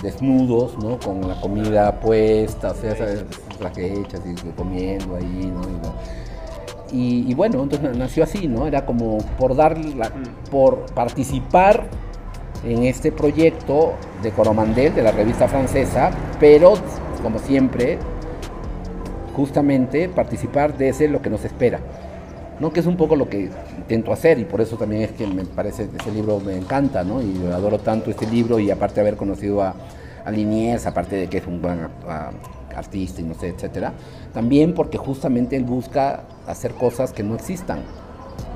desnudos, 0.02 0.76
¿no? 0.78 0.98
Con 0.98 1.26
la 1.26 1.40
comida 1.40 2.00
puesta, 2.00 2.72
o 2.72 2.74
sea, 2.74 2.92
esas 2.92 3.24
hechas 3.76 4.20
y 4.26 4.48
comiendo 4.50 5.16
ahí, 5.16 5.52
¿no? 5.54 5.62
Y, 6.92 7.30
y 7.30 7.34
bueno, 7.34 7.62
entonces 7.62 7.90
na- 7.90 7.96
nació 7.98 8.24
así, 8.24 8.46
¿no? 8.46 8.66
Era 8.66 8.86
como 8.86 9.18
por 9.38 9.56
dar, 9.56 9.76
la- 9.78 10.12
por 10.50 10.86
participar 10.94 11.88
en 12.66 12.84
este 12.84 13.12
proyecto 13.12 13.94
de 14.22 14.30
Coromandel, 14.32 14.94
de 14.94 15.02
la 15.02 15.12
revista 15.12 15.48
francesa, 15.48 16.10
pero 16.40 16.74
como 17.22 17.38
siempre, 17.38 17.98
justamente 19.34 20.08
participar 20.08 20.76
desde 20.76 21.08
lo 21.08 21.20
que 21.22 21.30
nos 21.30 21.44
espera. 21.44 21.80
¿no? 22.58 22.72
que 22.72 22.80
es 22.80 22.86
un 22.86 22.96
poco 22.96 23.16
lo 23.16 23.28
que 23.28 23.50
intento 23.76 24.14
hacer 24.14 24.38
y 24.38 24.44
por 24.44 24.62
eso 24.62 24.78
también 24.78 25.02
es 25.02 25.10
que 25.12 25.26
me 25.26 25.44
parece 25.44 25.90
ese 26.00 26.10
libro 26.10 26.40
me 26.40 26.56
encanta 26.56 27.04
¿no? 27.04 27.20
y 27.20 27.36
adoro 27.52 27.78
tanto 27.78 28.10
este 28.10 28.26
libro 28.26 28.58
y 28.58 28.70
aparte 28.70 28.94
de 28.94 29.00
haber 29.02 29.16
conocido 29.16 29.62
a, 29.62 29.74
a 30.24 30.30
Liniers, 30.30 30.86
aparte 30.86 31.16
de 31.16 31.26
que 31.26 31.36
es 31.36 31.46
un 31.46 31.60
a- 32.08 32.30
artista 32.74 33.20
y 33.20 33.24
no 33.24 33.34
sé, 33.34 33.48
etcétera, 33.48 33.92
también 34.32 34.72
porque 34.72 34.96
justamente 34.96 35.54
él 35.56 35.64
busca 35.64 36.22
hacer 36.46 36.72
cosas 36.72 37.12
que 37.12 37.22
no 37.22 37.34
existan, 37.34 37.80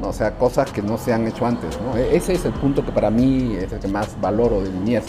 ¿no? 0.01 0.09
o 0.09 0.13
sea, 0.13 0.33
cosas 0.33 0.71
que 0.73 0.83
no 0.83 0.99
se 0.99 1.13
han 1.13 1.27
hecho 1.27 1.47
antes. 1.47 1.79
¿no? 1.81 1.97
E- 1.97 2.17
Ese 2.17 2.35
es 2.35 2.45
el 2.45 2.53
punto 2.53 2.85
que 2.85 2.93
para 2.93 3.11
mí 3.11 3.57
es 3.61 3.73
el 3.73 3.79
que 3.79 3.89
más 3.89 4.21
valoro 4.21 4.61
de 4.63 4.71
Liniers 4.71 5.07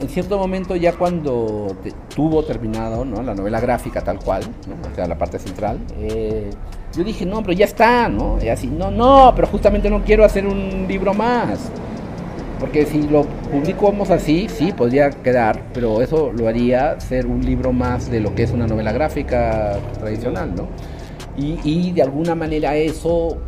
en 0.00 0.08
cierto 0.08 0.38
momento 0.38 0.76
ya 0.76 0.92
cuando 0.92 1.76
tuvo 2.14 2.44
terminado 2.44 3.04
¿no? 3.04 3.22
la 3.22 3.34
novela 3.34 3.60
gráfica 3.60 4.00
tal 4.00 4.18
cual, 4.20 4.42
o 4.44 4.94
sea, 4.94 5.06
la 5.06 5.18
parte 5.18 5.38
central, 5.38 5.78
eh, 5.98 6.50
yo 6.96 7.04
dije, 7.04 7.26
no, 7.26 7.42
pero 7.42 7.52
ya 7.52 7.64
está, 7.64 8.08
¿no? 8.08 8.38
Y 8.42 8.48
así, 8.48 8.68
no, 8.68 8.90
no, 8.90 9.32
pero 9.34 9.48
justamente 9.48 9.90
no 9.90 10.02
quiero 10.04 10.24
hacer 10.24 10.46
un 10.46 10.86
libro 10.88 11.14
más. 11.14 11.58
Porque 12.58 12.86
si 12.86 13.02
lo 13.02 13.22
publicamos 13.22 14.10
así, 14.10 14.48
sí, 14.48 14.72
podría 14.72 15.10
quedar, 15.10 15.62
pero 15.72 16.00
eso 16.02 16.32
lo 16.32 16.48
haría 16.48 16.98
ser 16.98 17.26
un 17.26 17.44
libro 17.44 17.72
más 17.72 18.10
de 18.10 18.20
lo 18.20 18.34
que 18.34 18.42
es 18.44 18.50
una 18.50 18.66
novela 18.66 18.90
gráfica 18.92 19.78
tradicional, 19.98 20.54
¿no? 20.56 20.66
Y, 21.38 21.92
de 21.92 22.02
alguna 22.02 22.34
manera 22.34 22.74
eso, 22.74 23.38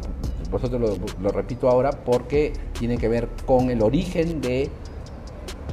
por 0.49 0.61
te 0.61 0.79
lo, 0.79 0.95
lo 1.21 1.31
repito 1.31 1.69
ahora, 1.69 1.91
porque 1.91 2.53
tiene 2.79 2.97
que 2.99 3.09
ver 3.09 3.29
con 3.45 3.69
el 3.69 3.83
origen 3.83 4.41
de 4.41 4.71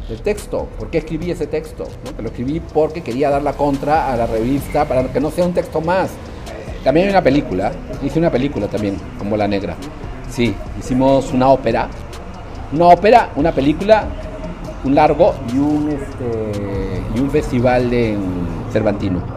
del 0.08 0.22
texto. 0.22 0.68
¿Por 0.78 0.90
qué 0.90 1.00
escribí 1.00 1.32
ese 1.32 1.48
texto? 1.48 1.86
lo 2.20 2.28
escribí 2.28 2.60
porque 2.60 3.02
quería 3.02 3.30
dar 3.30 3.44
la 3.44 3.54
contra 3.54 4.12
a 4.12 4.18
la 4.18 4.26
revista 4.26 4.86
para 4.86 5.12
que 5.12 5.20
no 5.20 5.32
sea 5.32 5.46
un 5.46 5.54
texto 5.54 5.82
más. 5.82 6.10
También 6.84 7.08
hay 7.08 7.12
una 7.12 7.22
película, 7.22 7.72
hice 8.02 8.20
una 8.20 8.32
película 8.32 8.68
también, 8.68 8.98
como 9.18 9.36
La 9.36 9.48
Negra. 9.48 9.76
Sí, 10.30 10.54
hicimos 10.80 11.34
una 11.34 11.50
ópera. 11.50 11.90
Una 12.72 12.88
ópera, 12.88 13.32
una 13.36 13.52
película, 13.52 14.06
un 14.84 14.96
largo 14.96 15.34
y 15.54 15.58
un, 15.58 15.90
este, 15.90 17.02
y 17.16 17.20
un 17.20 17.30
festival 17.30 17.94
en 17.94 18.20
Cervantino. 18.72 19.37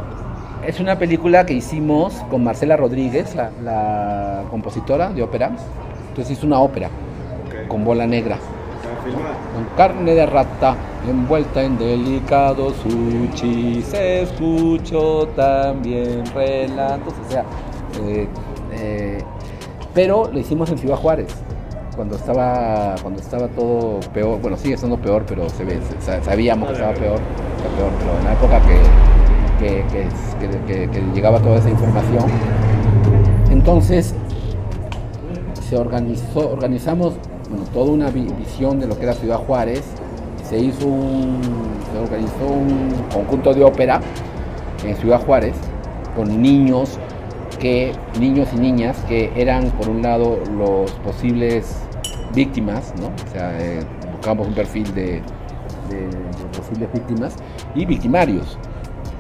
Es 0.70 0.78
una 0.78 0.96
película 0.96 1.44
que 1.44 1.52
hicimos 1.54 2.14
con 2.30 2.44
Marcela 2.44 2.76
Rodríguez, 2.76 3.34
la, 3.34 3.50
la 3.64 4.42
compositora 4.50 5.10
de 5.10 5.20
ópera. 5.20 5.50
Entonces 6.10 6.38
hizo 6.38 6.46
una 6.46 6.60
ópera 6.60 6.88
con 7.66 7.84
bola 7.84 8.06
negra. 8.06 8.36
Con 9.52 9.64
carne 9.76 10.14
de 10.14 10.26
rata 10.26 10.76
envuelta 11.08 11.60
en 11.64 11.76
delicado 11.76 12.72
sushi. 12.72 13.82
Se 13.82 14.22
escuchó 14.22 15.26
también 15.34 16.22
relatos 16.32 17.14
o 17.26 17.30
sea 17.32 17.44
eh, 18.04 18.28
eh, 18.72 19.18
pero 19.92 20.30
lo 20.32 20.38
hicimos 20.38 20.70
en 20.70 20.78
Ciudad 20.78 20.94
Juárez 20.96 21.34
cuando 21.96 22.14
estaba 22.14 22.94
cuando 23.02 23.20
estaba 23.20 23.48
todo 23.48 23.98
peor. 24.14 24.40
Bueno 24.40 24.56
sigue 24.56 24.74
estando 24.74 24.96
peor 24.98 25.24
pero 25.26 25.48
se 25.48 25.64
ve 25.64 25.80
sa- 25.98 26.22
sabíamos 26.22 26.68
que 26.68 26.74
estaba 26.74 26.92
peor, 26.94 27.18
peor 27.76 27.90
pero 27.98 28.18
en 28.20 28.24
la 28.24 28.32
época 28.34 28.60
que, 28.60 28.78
que, 29.60 30.88
llegaba 31.14 31.38
toda 31.40 31.58
esa 31.58 31.70
información 31.70 32.24
entonces 33.50 34.14
se 35.68 35.76
organizó, 35.76 36.50
organizamos 36.50 37.14
toda 37.72 37.90
una 37.92 38.10
vi- 38.10 38.28
visión 38.38 38.80
de 38.80 38.86
lo 38.86 38.96
que 38.96 39.04
era 39.04 39.12
Ciudad 39.12 39.38
Juárez, 39.38 39.82
se 40.48 40.58
hizo 40.58 40.80
se 40.80 41.98
organizó 41.98 42.46
un 42.46 42.90
conjunto 43.12 43.52
de 43.54 43.62
ópera 43.64 44.00
en 44.84 44.96
Ciudad 44.96 45.20
Juárez 45.24 45.54
con 46.16 46.40
niños 46.40 46.98
que, 47.58 47.92
niños 48.18 48.48
y 48.54 48.58
niñas 48.58 48.96
que 49.08 49.30
eran 49.36 49.70
por 49.72 49.88
un 49.88 50.02
lado 50.02 50.38
los 50.56 50.90
posibles 51.04 51.76
víctimas, 52.34 52.92
¿no? 53.00 53.06
O 53.08 53.32
sea, 53.32 53.52
eh, 53.60 53.80
buscamos 54.12 54.46
un 54.48 54.54
perfil 54.54 54.92
de- 54.94 55.20
de 55.88 56.06
posibles 56.56 56.88
víctimas 56.92 57.36
y 57.74 57.84
victimarios. 57.84 58.58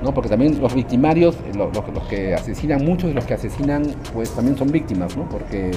¿No? 0.02 0.12
Porque 0.14 0.28
también 0.28 0.60
los 0.60 0.74
victimarios, 0.74 1.36
eh, 1.46 1.52
lo- 1.54 1.70
los, 1.72 1.88
los 1.94 2.04
que 2.08 2.34
asesinan, 2.34 2.84
muchos 2.84 3.08
de 3.10 3.14
los 3.14 3.24
que 3.24 3.34
asesinan, 3.34 3.82
pues 4.14 4.30
también 4.30 4.56
son 4.56 4.70
víctimas, 4.72 5.16
¿no? 5.16 5.28
Porque 5.28 5.70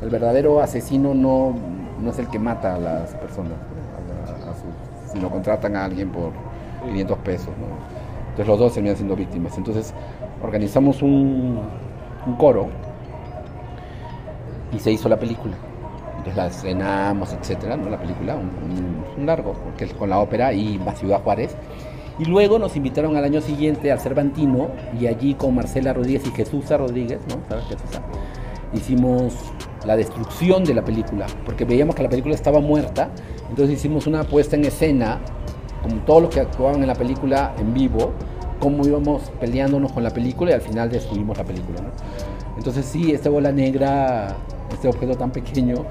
el 0.00 0.10
verdadero 0.10 0.60
asesino 0.60 1.14
no, 1.14 1.54
no 2.00 2.10
es 2.10 2.18
el 2.18 2.28
que 2.28 2.38
mata 2.38 2.74
a 2.74 2.78
las 2.78 3.14
personas, 3.14 3.52
a 4.26 4.50
a 4.50 4.54
su- 4.54 5.12
sino 5.12 5.30
contratan 5.30 5.76
a 5.76 5.84
alguien 5.84 6.10
por 6.10 6.32
500 6.84 7.18
pesos, 7.18 7.48
¿no? 7.48 7.66
Entonces 8.30 8.46
los 8.46 8.58
dos 8.58 8.72
terminan 8.72 8.96
siendo 8.96 9.14
víctimas. 9.14 9.56
Entonces 9.58 9.92
organizamos 10.42 11.02
un, 11.02 11.60
coro 12.38 12.68
y 14.72 14.78
se 14.78 14.90
hizo 14.90 15.08
la 15.08 15.18
película. 15.18 15.54
Entonces 16.18 16.36
la 16.36 16.46
estrenamos, 16.46 17.32
etcétera, 17.32 17.76
¿no? 17.76 17.90
La 17.90 17.98
película, 17.98 18.36
un, 18.36 19.26
largo, 19.26 19.54
que 19.76 19.84
es 19.84 19.94
con 19.94 20.08
la 20.10 20.18
ópera 20.18 20.52
y 20.52 20.80
Ciudad 20.96 21.20
Juárez. 21.22 21.54
Y 22.22 22.24
luego 22.26 22.60
nos 22.60 22.76
invitaron 22.76 23.16
al 23.16 23.24
año 23.24 23.40
siguiente 23.40 23.90
al 23.90 23.98
Cervantino 23.98 24.68
y 25.00 25.08
allí 25.08 25.34
con 25.34 25.56
Marcela 25.56 25.92
Rodríguez 25.92 26.22
y 26.24 26.30
Jesús 26.30 26.70
Rodríguez, 26.70 27.18
¿no? 27.28 27.40
¿Sabes 27.48 27.64
Jesús? 27.64 28.00
Hicimos 28.72 29.34
la 29.84 29.96
destrucción 29.96 30.62
de 30.62 30.72
la 30.72 30.84
película, 30.84 31.26
porque 31.44 31.64
veíamos 31.64 31.96
que 31.96 32.04
la 32.04 32.08
película 32.08 32.36
estaba 32.36 32.60
muerta, 32.60 33.10
entonces 33.48 33.76
hicimos 33.76 34.06
una 34.06 34.22
puesta 34.22 34.54
en 34.54 34.64
escena, 34.64 35.18
como 35.82 35.96
todos 36.02 36.22
los 36.22 36.30
que 36.32 36.38
actuaban 36.38 36.80
en 36.80 36.86
la 36.86 36.94
película 36.94 37.56
en 37.58 37.74
vivo, 37.74 38.12
cómo 38.60 38.86
íbamos 38.86 39.32
peleándonos 39.40 39.90
con 39.90 40.04
la 40.04 40.10
película 40.10 40.52
y 40.52 40.54
al 40.54 40.60
final 40.60 40.90
destruimos 40.90 41.36
la 41.36 41.44
película, 41.44 41.80
¿no? 41.80 41.90
Entonces 42.56 42.86
sí, 42.86 43.10
esta 43.10 43.30
bola 43.30 43.50
negra, 43.50 44.36
este 44.72 44.86
objeto 44.86 45.16
tan 45.16 45.32
pequeño. 45.32 45.86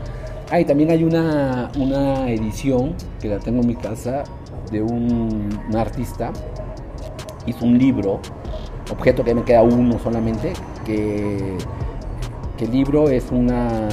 Ah, 0.50 0.62
y 0.62 0.66
también 0.66 0.92
hay 0.92 1.04
una, 1.04 1.70
una 1.78 2.30
edición 2.30 2.96
que 3.20 3.28
la 3.28 3.40
tengo 3.40 3.60
en 3.60 3.68
mi 3.68 3.76
casa 3.76 4.24
de 4.72 4.82
un, 4.82 5.60
un 5.70 5.76
artista. 5.76 6.32
Hizo 7.46 7.66
un 7.66 7.78
libro, 7.78 8.20
objeto 8.92 9.24
que 9.24 9.34
me 9.34 9.44
queda 9.44 9.64
uno 9.64 9.98
solamente, 10.00 10.54
que, 10.86 11.58
que 12.58 12.66
el 12.66 12.72
libro 12.72 13.10
es 13.10 13.32
una, 13.32 13.90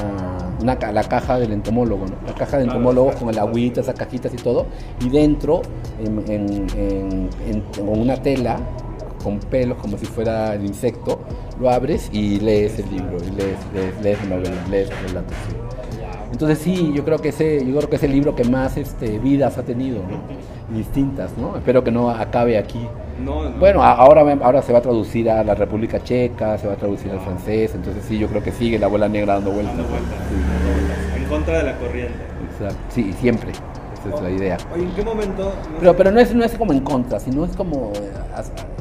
una 0.60 0.74
la 0.92 1.02
caja 1.04 1.38
del 1.38 1.52
entomólogo, 1.52 2.04
¿no? 2.06 2.12
La 2.26 2.34
caja 2.34 2.58
del 2.58 2.66
entomólogo 2.68 3.12
con 3.12 3.30
el 3.30 3.38
agüita, 3.38 3.80
esas 3.80 3.94
cajitas 3.94 4.32
y 4.34 4.36
todo. 4.36 4.66
Y 5.04 5.08
dentro, 5.08 5.62
en, 5.98 6.18
en- 6.30 6.66
en- 6.76 7.30
en- 7.46 7.60
con 7.86 7.98
una 8.00 8.16
tela, 8.16 8.58
con 9.24 9.38
pelos 9.40 9.78
como 9.78 9.96
si 9.96 10.04
fuera 10.06 10.54
el 10.54 10.66
insecto, 10.66 11.18
lo 11.58 11.70
abres 11.70 12.10
y 12.12 12.38
lees 12.40 12.78
el 12.78 12.90
libro, 12.90 13.16
y 13.16 13.30
lees, 13.30 13.58
lees, 14.02 14.18
lees. 14.70 14.90
Entonces 16.30 16.58
sí, 16.58 16.92
yo 16.94 17.04
creo 17.04 17.18
que 17.18 17.30
ese, 17.30 17.64
yo 17.66 17.74
creo 17.78 17.88
que 17.88 17.96
es 17.96 18.02
el 18.02 18.12
libro 18.12 18.34
que 18.34 18.44
más 18.44 18.76
este, 18.76 19.18
vidas 19.18 19.56
ha 19.56 19.62
tenido, 19.62 20.00
¿no? 20.02 20.18
Distintas, 20.70 21.36
¿no? 21.38 21.56
Espero 21.56 21.82
que 21.82 21.90
no 21.90 22.10
acabe 22.10 22.58
aquí. 22.58 22.86
No, 23.24 23.48
no. 23.48 23.58
Bueno, 23.58 23.82
ahora, 23.82 24.20
ahora 24.42 24.62
se 24.62 24.72
va 24.72 24.78
a 24.78 24.82
traducir 24.82 25.28
a 25.30 25.42
la 25.42 25.54
República 25.54 26.02
Checa, 26.02 26.56
se 26.58 26.66
va 26.68 26.74
a 26.74 26.76
traducir 26.76 27.10
al 27.10 27.20
francés, 27.20 27.74
entonces 27.74 28.04
sí, 28.06 28.18
yo 28.18 28.28
creo 28.28 28.42
que 28.42 28.52
sigue 28.52 28.78
la 28.78 28.86
abuela 28.86 29.08
negra 29.08 29.34
dando 29.34 29.50
vueltas. 29.52 29.76
Dando 29.76 29.90
vueltas, 29.90 30.18
Sí, 30.28 30.34
dando 30.34 30.72
vueltas, 30.80 31.16
en 31.16 31.24
contra 31.24 31.58
de 31.58 31.62
la 31.64 31.78
corriente. 31.78 32.14
exacto. 32.52 32.78
Sí, 32.90 33.12
siempre, 33.14 33.50
esa 33.50 34.14
es 34.14 34.22
la 34.22 34.30
idea. 34.30 34.56
Oye, 34.72 34.84
¿en 34.84 34.90
qué 34.92 35.02
momento? 35.02 35.44
no 35.72 35.78
Pero, 35.80 35.96
pero 35.96 36.10
no, 36.12 36.20
es, 36.20 36.34
no 36.34 36.44
es 36.44 36.54
como 36.56 36.72
en 36.72 36.80
contra, 36.80 37.18
sino 37.18 37.44
es 37.44 37.56
como 37.56 37.92
eh, 37.96 38.12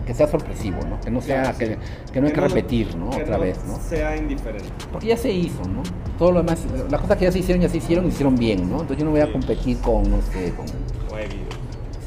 que 0.06 0.14
sea 0.14 0.28
sorpresivo, 0.28 0.78
¿no? 0.88 1.00
Que 1.02 1.10
no 1.10 1.20
sea, 1.22 1.42
Claro, 1.42 1.58
sí. 1.58 1.66
que, 1.66 1.78
que 2.14 2.22
no 2.22 2.28
hay 2.28 2.34
que 2.34 2.42
repetir, 2.42 2.96
¿no? 2.96 3.10
que 3.10 3.24
Otra 3.24 3.38
vez, 3.38 3.60
¿no? 3.66 3.76
Sea 3.80 4.16
indiferente. 4.16 4.70
Porque 4.92 5.08
ya 5.08 5.18
se 5.18 5.32
hizo, 5.32 5.64
¿no? 5.64 5.82
Todo 6.20 6.32
lo 6.32 6.40
demás, 6.44 6.64
las 6.92 7.02
cosas 7.02 7.18
que 7.18 7.26
ya 7.26 7.32
se 7.32 7.40
hicieron, 7.40 7.62
ya 7.64 7.70
se 7.70 7.78
hicieron, 7.78 8.06
y 8.06 8.10
hicieron 8.10 8.36
bien, 8.36 8.70
¿no? 8.70 8.82
Entonces 8.82 8.98
yo 9.00 9.06
no 9.06 9.12
voy 9.12 9.22
a 9.22 9.32
competir 9.32 9.80
con, 9.80 10.04
no 10.04 10.22
sé, 10.32 10.54
con... 10.56 10.66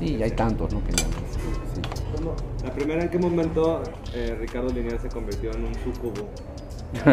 Sí, 0.01 0.21
hay 0.23 0.31
tantos, 0.33 0.73
¿no? 0.75 0.83
Que 0.85 0.91
ya, 0.93 1.05
sí. 1.05 1.81
¿Cómo- 2.17 2.35
La 2.65 2.73
primera, 2.73 3.03
¿en 3.03 3.09
qué 3.11 3.19
momento 3.19 3.83
eh, 4.15 4.37
Ricardo 4.41 4.69
Liniers 4.71 5.03
se 5.03 5.09
convirtió 5.09 5.53
en 5.53 5.65
un 5.67 5.75
sucubo? 5.75 6.27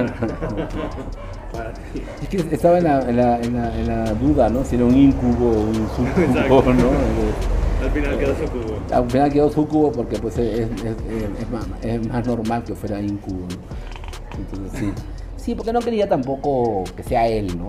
Para 1.51 1.73
ti. 1.73 2.01
Es 2.23 2.29
que 2.29 2.37
estaba 2.55 2.77
en 2.79 2.83
la, 2.85 3.01
en 3.09 3.15
la, 3.17 3.37
en 3.39 3.53
la, 3.53 3.77
en 3.79 3.87
la 3.87 4.13
duda, 4.13 4.49
¿no? 4.49 4.63
Si 4.63 4.75
era 4.75 4.85
un 4.85 4.95
incubo 4.97 5.49
o 5.51 5.59
un 5.61 5.75
sucubo, 5.75 6.21
Exacto. 6.23 6.73
¿no? 6.73 6.89
Al 7.85 7.91
final 7.91 8.17
quedó 8.17 8.33
sucubo. 8.35 8.79
Al 8.91 9.11
final 9.11 9.31
quedó 9.31 9.51
sucubo 9.51 9.91
porque 9.91 10.17
pues 10.17 10.37
es, 10.39 10.61
es, 10.61 10.69
es- 10.81 11.41
es 11.41 11.49
más, 11.51 11.65
es 11.83 12.07
más 12.07 12.25
normal 12.25 12.63
que 12.63 12.73
fuera 12.73 12.99
incubo, 12.99 13.41
¿no? 13.41 14.37
Entonces 14.37 14.79
sí. 14.79 14.93
Sí, 15.37 15.55
porque 15.55 15.71
no 15.71 15.79
quería 15.79 16.09
tampoco 16.09 16.83
que 16.95 17.03
sea 17.03 17.27
él, 17.27 17.55
¿no? 17.57 17.67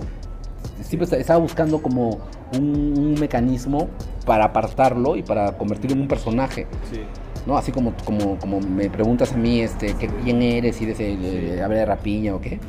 Siempre 0.81 1.03
esta- 1.05 1.17
estaba 1.17 1.39
buscando 1.39 1.81
como 1.81 2.19
un, 2.57 2.93
un 2.97 3.15
mecanismo 3.19 3.87
para 4.25 4.45
apartarlo 4.45 5.15
y 5.15 5.23
para 5.23 5.57
convertirlo 5.57 5.95
en 5.95 6.01
un 6.03 6.07
personaje. 6.07 6.67
Sí. 6.91 7.01
¿no? 7.45 7.57
Así 7.57 7.71
como, 7.71 7.93
como, 8.05 8.37
como 8.37 8.59
me 8.59 8.89
preguntas 8.89 9.33
a 9.33 9.37
mí 9.37 9.61
este, 9.61 9.93
¿qué, 9.95 10.07
quién 10.23 10.41
eres 10.41 10.79
y 10.81 10.85
de, 10.85 10.91
ese- 10.91 11.17
de- 11.17 11.85
rapiña 11.85 12.35
o 12.35 12.41
qué, 12.41 12.59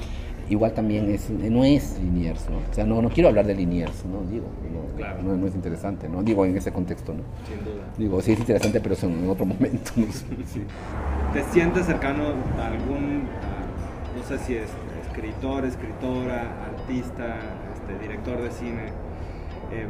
igual 0.49 0.73
también 0.73 1.11
es, 1.11 1.29
no 1.29 1.65
es 1.65 1.99
Liniers, 2.01 2.49
¿no? 2.49 2.59
O 2.59 2.75
sea, 2.75 2.85
no, 2.87 3.03
no 3.03 3.09
quiero 3.11 3.29
hablar 3.29 3.47
de 3.47 3.55
Liniers, 3.55 4.05
¿no? 4.07 4.21
Digo, 4.31 4.47
no, 4.73 4.97
Claro. 4.97 5.23
no, 5.23 5.37
no 5.37 5.47
es 5.47 5.55
interesante, 5.55 6.09
¿no? 6.09 6.23
Digo, 6.23 6.45
en 6.47 6.57
ese 6.57 6.73
contexto, 6.73 7.13
¿no? 7.13 7.23
Sin 7.49 7.65
duda. 7.65 7.83
Digo, 7.99 8.21
sí 8.23 8.33
es 8.33 8.39
interesante, 8.41 8.81
pero 8.81 8.95
es 8.95 9.03
en 9.03 9.29
otro 9.29 9.45
momento, 9.45 9.91
¿no? 9.97 10.07
Sí. 10.47 10.63
¿Te 11.33 11.43
sientes 11.53 11.87
cercano 11.87 12.23
a 12.59 12.67
algún, 12.69 13.25
a- 13.43 14.17
no 14.17 14.23
sé 14.29 14.39
si 14.39 14.55
es 14.55 14.69
escritor, 15.07 15.65
escritora, 15.65 16.65
artista, 16.65 17.37
este, 17.93 18.03
director 18.03 18.43
de 18.43 18.51
cine, 18.51 18.87
em, 19.73 19.81
eh, 19.81 19.89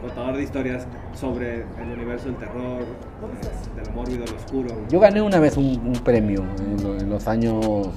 contador 0.00 0.36
de 0.36 0.42
historias 0.42 0.86
sobre 1.14 1.60
el 1.80 1.92
universo 1.94 2.26
del 2.26 2.36
terror, 2.36 2.80
eh, 2.82 3.80
de 3.80 3.86
lo 3.88 3.92
mórbido, 3.96 4.24
lo 4.26 4.36
oscuro? 4.36 4.68
Yo 4.90 5.00
gané 5.00 5.22
una 5.22 5.38
vez 5.40 5.56
un, 5.56 5.64
un 5.84 5.92
premio 6.04 6.42
en, 6.58 6.82
lo- 6.82 6.98
en 6.98 7.08
los 7.10 7.26
años 7.28 7.88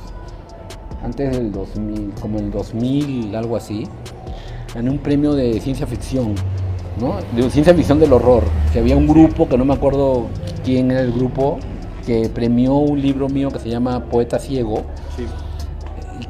antes 1.04 1.32
del 1.38 1.52
2000, 1.52 2.14
como 2.22 2.40
el 2.40 2.52
2000, 2.52 3.36
algo 3.36 3.56
así. 3.56 3.88
Gané 4.74 4.90
un 4.90 4.98
premio 5.00 5.34
de 5.34 5.60
ciencia 5.62 5.86
ficción, 5.88 6.36
¿no? 7.00 7.16
De 7.36 7.50
ciencia 7.50 7.74
ficción 7.74 8.00
del 8.00 8.12
horror. 8.14 8.44
Que 8.74 8.80
había 8.80 8.98
un 8.98 9.08
grupo, 9.08 9.48
que 9.48 9.58
no 9.58 9.66
me 9.66 9.74
acuerdo 9.74 10.28
quién 10.64 10.92
era 10.92 11.02
el 11.02 11.12
grupo, 11.14 11.60
que 12.06 12.30
premió 12.30 12.74
un 12.76 13.02
libro 13.02 13.30
mío 13.30 13.50
que 13.50 13.60
se 13.60 13.70
llama 13.70 14.04
Poeta 14.06 14.38
Ciego, 14.40 14.84
Sí. 15.16 15.26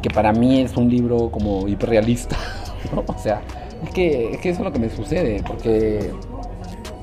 que 0.01 0.09
para 0.09 0.31
mí 0.31 0.61
es 0.61 0.77
un 0.77 0.89
libro 0.89 1.29
como 1.31 1.67
hiperrealista, 1.67 2.35
O 3.07 3.17
sea, 3.17 3.41
es 3.83 3.89
que, 3.91 4.33
es 4.33 4.39
que 4.39 4.49
eso 4.49 4.59
es 4.59 4.65
lo 4.65 4.71
que 4.71 4.79
me 4.79 4.89
sucede, 4.89 5.43
porque 5.45 6.11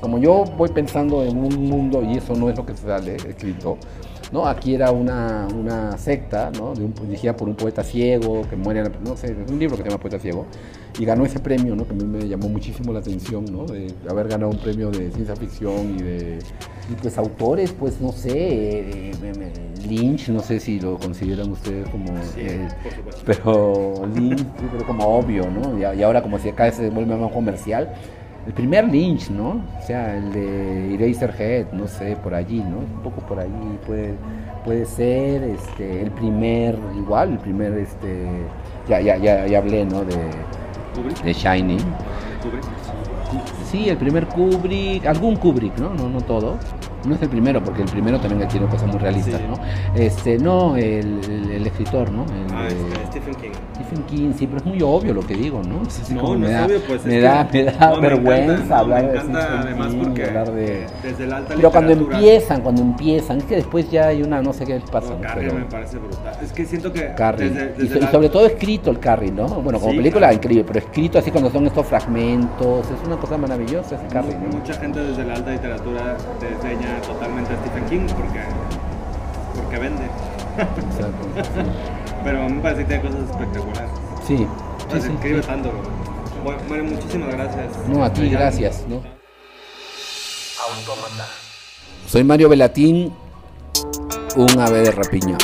como 0.01 0.17
yo 0.17 0.43
voy 0.57 0.69
pensando 0.69 1.23
en 1.23 1.37
un 1.37 1.69
mundo, 1.69 2.03
y 2.03 2.17
eso 2.17 2.35
no 2.35 2.49
es 2.49 2.57
lo 2.57 2.65
que 2.65 2.75
sale 2.75 3.15
escrito, 3.15 3.77
¿no? 4.31 4.45
Aquí 4.45 4.75
era 4.75 4.91
una, 4.91 5.47
una 5.55 5.97
secta, 5.97 6.51
¿no? 6.57 6.73
De 6.73 6.83
un, 6.83 6.93
dirigida 6.93 7.37
por 7.37 7.47
un 7.47 7.55
poeta 7.55 7.83
ciego, 7.83 8.41
que 8.49 8.55
muere, 8.55 8.83
no 9.05 9.15
sé, 9.15 9.27
es 9.27 9.51
un 9.51 9.59
libro 9.59 9.77
que 9.77 9.83
se 9.83 9.89
llama 9.89 10.01
Poeta 10.01 10.19
Ciego, 10.19 10.45
y 10.99 11.05
ganó 11.05 11.25
ese 11.25 11.39
premio, 11.39 11.75
¿no? 11.75 11.85
Que 11.87 11.93
a 11.93 11.95
mí 11.95 12.03
me 12.03 12.27
llamó 12.27 12.49
muchísimo 12.49 12.91
la 12.91 12.99
atención, 12.99 13.45
¿no? 13.45 13.65
De 13.65 13.93
haber 14.09 14.27
ganado 14.27 14.51
un 14.51 14.57
premio 14.57 14.91
de 14.91 15.11
ciencia 15.11 15.35
ficción 15.35 15.95
y 15.97 16.01
de... 16.01 16.39
Y 16.89 16.95
pues 16.95 17.17
autores, 17.17 17.71
pues 17.71 18.01
no 18.01 18.11
sé, 18.11 18.31
eh, 18.31 19.11
eh, 19.11 19.53
Lynch, 19.87 20.29
no 20.29 20.39
sé 20.39 20.59
si 20.59 20.79
lo 20.79 20.97
consideran 20.97 21.51
ustedes 21.51 21.87
como... 21.89 22.07
Sí, 22.07 22.41
eh, 22.41 22.67
pero 23.25 24.05
Lynch, 24.13 24.39
sí, 24.39 24.67
pero 24.71 24.85
como 24.85 25.05
obvio, 25.05 25.49
¿no? 25.49 25.77
Y, 25.79 26.03
ahora 26.03 26.21
como 26.21 26.39
si 26.39 26.49
acá 26.49 26.71
se 26.71 26.89
vuelve 26.89 27.15
más 27.15 27.31
comercial. 27.31 27.93
El 28.45 28.53
primer 28.53 28.89
Lynch, 28.89 29.29
¿no? 29.29 29.63
O 29.79 29.85
sea, 29.85 30.17
el 30.17 30.33
de 30.33 30.95
Eraserhead, 30.95 31.71
no 31.71 31.87
sé, 31.87 32.17
por 32.17 32.33
allí, 32.33 32.59
¿no? 32.59 32.79
Un 32.79 33.01
poco 33.01 33.21
por 33.21 33.39
allí 33.39 33.79
puede, 33.87 34.15
puede 34.65 34.85
ser, 34.85 35.43
este, 35.43 36.01
el 36.01 36.11
primer, 36.11 36.77
igual, 36.97 37.31
el 37.33 37.39
primer, 37.39 37.71
este, 37.77 38.27
ya, 38.89 38.99
ya, 38.99 39.15
ya, 39.15 39.47
ya 39.47 39.57
hablé, 39.59 39.85
¿no? 39.85 40.03
De, 40.03 40.17
de 41.23 41.33
Shining. 41.33 41.79
Sí, 43.73 43.89
el 43.89 43.97
primer 43.97 44.27
Kubrick, 44.27 45.03
algún 45.07 45.35
Kubrick, 45.35 45.79
¿no? 45.79 45.95
No, 45.95 46.07
no 46.07 46.21
todo. 46.21 46.59
No 47.05 47.15
es 47.15 47.21
el 47.21 47.29
primero, 47.29 47.61
porque 47.63 47.81
el 47.81 47.89
primero 47.89 48.19
también 48.19 48.47
tiene 48.47 48.65
cosas 48.67 48.87
muy 48.87 48.97
realistas, 48.99 49.39
Sí. 49.41 49.45
¿no? 49.47 49.55
Este, 49.99 50.37
no, 50.37 50.75
el, 50.77 51.19
el- 51.29 51.51
el 51.51 51.67
escritor, 51.67 52.11
¿no? 52.11 52.23
El 52.23 52.53
Ah, 52.53 52.63
de- 52.63 52.67
este, 53.03 53.19
Stephen 53.19 53.35
King. 53.35 53.51
Stephen 53.75 54.03
King, 54.05 54.31
sí, 54.37 54.47
pero 54.47 54.57
es 54.59 54.65
muy 54.65 54.81
obvio 54.81 55.13
lo 55.13 55.21
que 55.21 55.35
digo, 55.35 55.61
¿no? 55.63 55.81
Es 55.87 55.99
así 56.01 56.13
No, 56.13 56.21
como 56.21 56.33
no 56.35 56.39
me 56.41 56.45
es 56.47 56.53
da, 56.53 56.65
obvio, 56.65 56.79
pues, 56.87 57.05
me 57.05 57.17
es 57.17 57.23
da, 57.23 57.47
que- 57.47 57.63
me 57.65 57.71
da 57.71 57.89
no, 57.89 57.95
me 57.95 58.01
vergüenza 58.01 58.53
encanta, 58.53 58.75
no, 58.75 58.81
hablar 58.81 59.01
me 59.03 59.07
de 59.09 59.13
encanta 59.17 59.39
Stephen 59.41 59.59
además 59.67 59.87
King, 59.89 59.99
porque 60.03 60.21
de... 60.23 60.85
desde 61.03 61.27
la 61.27 61.37
alta 61.37 61.53
Pero 61.55 61.71
cuando 61.71 61.91
empiezan, 61.91 62.61
cuando 62.61 62.81
empiezan, 62.81 63.37
es 63.39 63.43
que 63.43 63.55
después 63.55 63.91
ya 63.91 64.07
hay 64.07 64.21
una, 64.23 64.41
no 64.41 64.53
sé 64.53 64.65
qué 64.65 64.81
pasa, 64.91 65.09
No, 65.09 65.15
¿no? 65.15 65.21
Carrie 65.21 65.47
Pero- 65.49 65.59
me 65.59 65.65
parece 65.65 65.97
brutal. 65.97 66.33
Es 66.41 66.51
que 66.53 66.65
siento 66.65 66.91
que 66.93 67.13
Carrie. 67.15 67.49
desde, 67.49 67.97
y, 67.99 68.07
sobre 68.11 68.29
todo 68.29 68.45
escrito 68.45 68.89
el 68.91 68.99
Carrie, 68.99 69.31
¿no? 69.31 69.47
Bueno, 69.47 69.79
como 69.79 69.91
Sí, 69.91 69.97
película 69.97 70.27
claro. 70.27 70.35
increíble, 70.35 70.63
pero 70.65 70.79
escrito 70.79 71.19
así 71.19 71.31
cuando 71.31 71.49
son 71.51 71.67
estos 71.67 71.85
fragmentos, 71.85 72.85
es 72.89 73.05
una 73.07 73.17
cosa 73.17 73.37
maravillosa 73.37 73.95
ese 73.95 74.07
Carrie, 74.07 74.35
¿no? 74.35 74.57
Mucha 74.57 74.73
gente 74.75 74.99
desde 74.99 75.23
la 75.25 75.33
alta 75.35 75.51
literatura 75.51 76.17
desdeña 76.39 76.92
totalmente 77.01 77.53
a 77.53 77.57
Stephen 77.57 77.85
King 77.85 78.13
porque, 78.15 78.41
porque 79.55 79.79
vende. 79.79 80.05
Exacto, 80.57 81.27
Pero 82.23 82.43
a 82.43 82.47
mí 82.47 82.53
me 82.53 82.61
parece 82.61 82.81
que 82.83 82.87
tiene 82.87 83.03
cosas 83.03 83.29
espectaculares. 83.29 83.91
Sí, 84.25 84.37
sí, 84.37 85.01
sí, 85.01 85.09
escribe 85.13 85.41
sí. 85.41 85.47
tanto. 85.47 85.71
Bueno, 86.43 86.61
Mario, 86.69 86.83
muchísimas 86.85 87.29
gracias. 87.33 87.77
No, 87.87 88.03
a 88.03 88.13
ti, 88.13 88.29
gracias, 88.29 88.85
¿no? 88.87 89.03
Autómata. 90.69 91.27
Soy 92.07 92.23
Mario 92.23 92.49
Velatín, 92.49 93.13
un 94.35 94.59
ave 94.59 94.81
de 94.81 94.91
rapiña. 94.91 95.37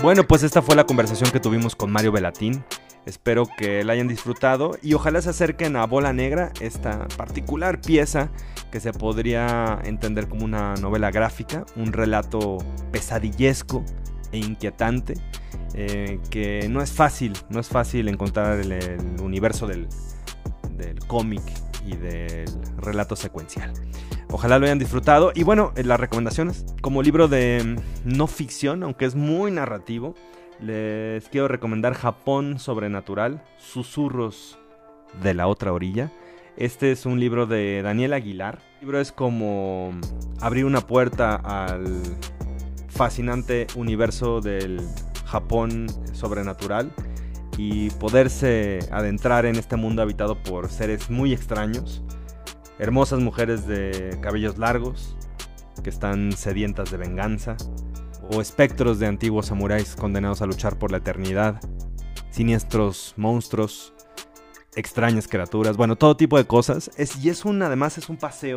Bueno, 0.00 0.22
pues 0.24 0.44
esta 0.44 0.62
fue 0.62 0.76
la 0.76 0.84
conversación 0.84 1.30
que 1.30 1.40
tuvimos 1.40 1.74
con 1.74 1.90
Mario 1.90 2.12
Velatín. 2.12 2.64
Espero 3.08 3.48
que 3.56 3.82
la 3.84 3.94
hayan 3.94 4.06
disfrutado 4.06 4.76
y 4.82 4.92
ojalá 4.92 5.22
se 5.22 5.30
acerquen 5.30 5.76
a 5.76 5.86
Bola 5.86 6.12
Negra, 6.12 6.52
esta 6.60 7.08
particular 7.16 7.80
pieza 7.80 8.28
que 8.70 8.80
se 8.80 8.92
podría 8.92 9.78
entender 9.82 10.28
como 10.28 10.44
una 10.44 10.74
novela 10.74 11.10
gráfica, 11.10 11.64
un 11.74 11.94
relato 11.94 12.58
pesadillesco 12.92 13.82
e 14.30 14.36
inquietante, 14.36 15.14
eh, 15.72 16.20
que 16.28 16.68
no 16.68 16.82
es 16.82 16.92
fácil, 16.92 17.32
no 17.48 17.60
es 17.60 17.68
fácil 17.68 18.08
encontrar 18.08 18.60
el, 18.60 18.72
el 18.72 19.20
universo 19.22 19.66
del, 19.66 19.88
del 20.76 20.98
cómic 21.06 21.42
y 21.86 21.96
del 21.96 22.50
relato 22.76 23.16
secuencial. 23.16 23.72
Ojalá 24.30 24.58
lo 24.58 24.66
hayan 24.66 24.78
disfrutado. 24.78 25.32
Y 25.34 25.44
bueno, 25.44 25.72
eh, 25.76 25.82
las 25.82 25.98
recomendaciones. 25.98 26.66
Como 26.82 27.02
libro 27.02 27.26
de 27.26 27.78
mm, 28.04 28.16
no 28.16 28.26
ficción, 28.26 28.82
aunque 28.82 29.06
es 29.06 29.14
muy 29.14 29.50
narrativo, 29.50 30.14
les 30.60 31.28
quiero 31.28 31.48
recomendar 31.48 31.94
Japón 31.94 32.58
Sobrenatural, 32.58 33.42
Susurros 33.58 34.58
de 35.22 35.34
la 35.34 35.46
otra 35.46 35.72
orilla. 35.72 36.12
Este 36.56 36.90
es 36.90 37.06
un 37.06 37.20
libro 37.20 37.46
de 37.46 37.82
Daniel 37.82 38.12
Aguilar. 38.12 38.58
El 38.74 38.80
libro 38.80 39.00
es 39.00 39.12
como 39.12 39.92
abrir 40.40 40.64
una 40.64 40.80
puerta 40.80 41.36
al 41.36 42.02
fascinante 42.88 43.66
universo 43.76 44.40
del 44.40 44.80
Japón 45.24 45.86
sobrenatural 46.12 46.90
y 47.56 47.90
poderse 47.90 48.80
adentrar 48.90 49.46
en 49.46 49.56
este 49.56 49.76
mundo 49.76 50.02
habitado 50.02 50.42
por 50.42 50.68
seres 50.68 51.10
muy 51.10 51.32
extraños, 51.32 52.02
hermosas 52.78 53.20
mujeres 53.20 53.66
de 53.66 54.18
cabellos 54.20 54.58
largos 54.58 55.16
que 55.82 55.90
están 55.90 56.32
sedientas 56.32 56.90
de 56.90 56.96
venganza, 56.96 57.56
o 58.32 58.40
espectros 58.40 58.98
de 58.98 59.06
antiguos 59.06 59.46
samuráis 59.46 59.96
condenados 59.96 60.42
a 60.42 60.46
luchar 60.46 60.78
por 60.78 60.90
la 60.90 60.98
eternidad, 60.98 61.60
siniestros 62.30 63.14
monstruos 63.16 63.94
extrañas 64.74 65.26
criaturas, 65.26 65.76
bueno, 65.76 65.96
todo 65.96 66.16
tipo 66.16 66.36
de 66.36 66.46
cosas. 66.46 66.90
Es, 66.96 67.22
y 67.22 67.30
es 67.30 67.44
un, 67.44 67.62
además, 67.62 67.98
es 67.98 68.08
un 68.08 68.16
paseo 68.16 68.56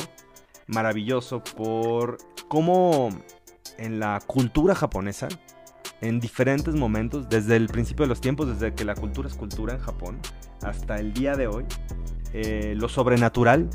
maravilloso 0.67 1.43
por 1.43 2.17
cómo 2.47 3.09
en 3.78 3.99
la 3.99 4.22
cultura 4.26 4.76
japonesa, 4.76 5.28
en 6.01 6.19
diferentes 6.19 6.74
momentos, 6.76 7.30
desde 7.30 7.55
el 7.55 7.67
principio 7.67 8.05
de 8.05 8.09
los 8.09 8.22
tiempos, 8.22 8.47
desde 8.47 8.74
que 8.74 8.86
la 8.86 8.95
cultura 8.95 9.28
es 9.28 9.36
cultura 9.36 9.74
en 9.74 9.80
Japón, 9.80 10.19
hasta 10.63 10.97
el 10.97 11.13
día 11.13 11.36
de 11.36 11.47
hoy, 11.47 11.65
eh, 12.34 12.74
lo 12.78 12.89
sobrenatural 12.89 13.69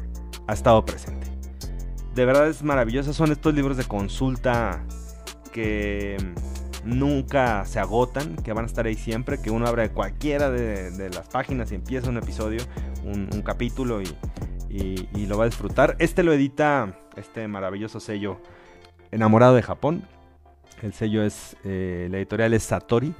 ha 0.47 0.53
estado 0.53 0.85
presente. 0.85 1.27
De 2.15 2.25
verdad 2.25 2.49
es 2.49 2.63
maravilloso, 2.63 3.13
son 3.13 3.33
estos 3.33 3.55
libros 3.55 3.77
de 3.77 3.85
consulta 3.85 4.85
que 5.57 6.19
nunca 6.85 7.65
se 7.65 7.79
agotan, 7.79 8.37
que 8.37 8.53
van 8.53 8.67
a 8.67 8.67
estar 8.67 8.85
ahí 8.85 8.95
siempre, 8.95 9.41
que 9.41 9.51
uno 9.51 9.67
abre 9.67 9.89
cualquiera 9.89 10.51
de, 10.51 11.09
las 11.09 11.29
páginas 11.29 11.73
y 11.73 11.77
empieza 11.77 12.11
un 12.11 12.19
episodio, 12.19 12.61
un, 13.05 13.41
capítulo 13.41 14.03
y, 14.03 15.27
lo 15.27 15.39
va 15.39 15.45
a 15.45 15.47
disfrutar. 15.47 15.97
Este 15.99 16.23
lo 16.23 16.35
edita 16.35 16.99
este 17.17 17.49
maravilloso 17.49 18.01
sello 18.01 18.39
Enamorado 19.13 19.55
de 19.55 19.63
Japón. 19.63 20.03
El 20.83 20.93
sello 20.93 21.23
es, 21.23 21.57
eh, 21.65 22.09
la 22.11 22.19
editorial 22.19 22.53
es 22.53 22.65
Satori. 22.65 23.15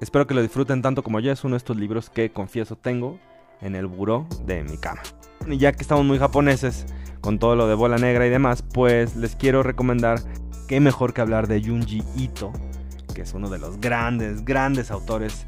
Espero 0.00 0.26
que 0.26 0.32
lo 0.32 0.40
disfruten 0.40 0.80
tanto 0.80 1.02
como 1.02 1.20
yo. 1.20 1.30
Es 1.30 1.44
uno 1.44 1.56
de 1.56 1.58
estos 1.58 1.76
libros 1.76 2.08
que 2.08 2.32
confieso 2.32 2.76
tengo 2.76 3.18
en 3.60 3.76
el 3.76 3.86
buró 3.86 4.26
de 4.46 4.64
mi 4.64 4.78
cama. 4.78 5.02
Y 5.46 5.58
ya 5.58 5.72
que 5.72 5.82
estamos 5.82 6.06
muy 6.06 6.18
japoneses 6.18 6.86
con 7.20 7.38
todo 7.38 7.54
lo 7.54 7.68
de 7.68 7.74
bola 7.74 7.98
negra 7.98 8.26
y 8.26 8.30
demás, 8.30 8.62
pues 8.62 9.14
les 9.14 9.36
quiero 9.36 9.62
recomendar 9.62 10.20
que 10.72 10.80
mejor 10.80 11.12
que 11.12 11.20
hablar 11.20 11.48
de 11.48 11.62
Junji 11.62 12.02
Ito, 12.16 12.50
que 13.14 13.20
es 13.20 13.34
uno 13.34 13.50
de 13.50 13.58
los 13.58 13.78
grandes, 13.78 14.42
grandes 14.42 14.90
autores 14.90 15.44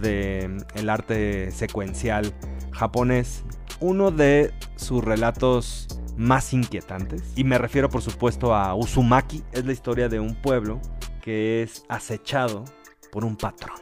del 0.00 0.66
el 0.74 0.90
arte 0.90 1.52
secuencial 1.52 2.34
japonés. 2.72 3.44
Uno 3.78 4.10
de 4.10 4.52
sus 4.74 5.04
relatos 5.04 5.86
más 6.16 6.52
inquietantes, 6.52 7.22
y 7.36 7.44
me 7.44 7.56
refiero 7.56 7.88
por 7.88 8.02
supuesto 8.02 8.52
a 8.52 8.74
Uzumaki, 8.74 9.44
es 9.52 9.64
la 9.64 9.72
historia 9.72 10.08
de 10.08 10.18
un 10.18 10.34
pueblo 10.34 10.80
que 11.22 11.62
es 11.62 11.84
acechado 11.88 12.64
por 13.12 13.24
un 13.24 13.36
patrón. 13.36 13.78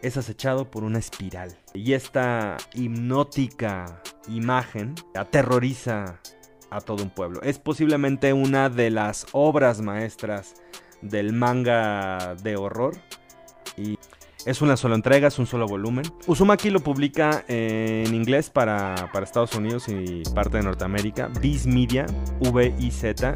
Es 0.00 0.16
acechado 0.16 0.70
por 0.70 0.84
una 0.84 1.00
espiral. 1.00 1.58
Y 1.74 1.94
esta 1.94 2.56
hipnótica 2.72 4.00
imagen 4.28 4.94
aterroriza 5.16 6.20
a 6.76 6.80
todo 6.80 7.02
un 7.02 7.10
pueblo. 7.10 7.40
Es 7.42 7.58
posiblemente 7.58 8.32
una 8.32 8.68
de 8.68 8.90
las 8.90 9.26
obras 9.32 9.80
maestras 9.80 10.54
del 11.00 11.32
manga 11.32 12.34
de 12.42 12.56
horror. 12.56 12.96
Y 13.76 13.98
es 14.44 14.62
una 14.62 14.76
sola 14.76 14.94
entrega, 14.94 15.28
es 15.28 15.38
un 15.38 15.46
solo 15.46 15.66
volumen. 15.66 16.04
Uzumaki 16.26 16.70
lo 16.70 16.80
publica 16.80 17.44
en 17.48 18.14
inglés 18.14 18.50
para, 18.50 19.10
Estados 19.22 19.54
Unidos 19.54 19.88
y 19.88 20.22
parte 20.34 20.58
de 20.58 20.64
Norteamérica. 20.64 21.28
Viz 21.40 21.66
Media, 21.66 22.06
V-I-Z. 22.40 23.34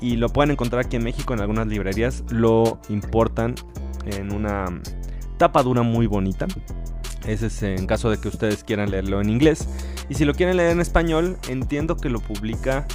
Y 0.00 0.16
lo 0.16 0.28
pueden 0.28 0.50
encontrar 0.52 0.84
aquí 0.84 0.96
en 0.96 1.04
México 1.04 1.34
en 1.34 1.40
algunas 1.40 1.66
librerías. 1.66 2.24
Lo 2.30 2.80
importan 2.88 3.54
en 4.06 4.32
una 4.32 4.80
tapadura 5.38 5.82
muy 5.82 6.06
bonita. 6.06 6.46
Ese 7.26 7.46
es 7.46 7.62
en 7.62 7.86
caso 7.86 8.10
de 8.10 8.18
que 8.18 8.28
ustedes 8.28 8.64
quieran 8.64 8.90
leerlo 8.90 9.20
en 9.20 9.30
inglés. 9.30 9.68
Y 10.08 10.14
si 10.14 10.24
lo 10.24 10.34
quieren 10.34 10.56
leer 10.56 10.70
en 10.70 10.80
español, 10.80 11.38
entiendo 11.48 11.96
que 11.96 12.08
lo 12.08 12.20
publica 12.20 12.86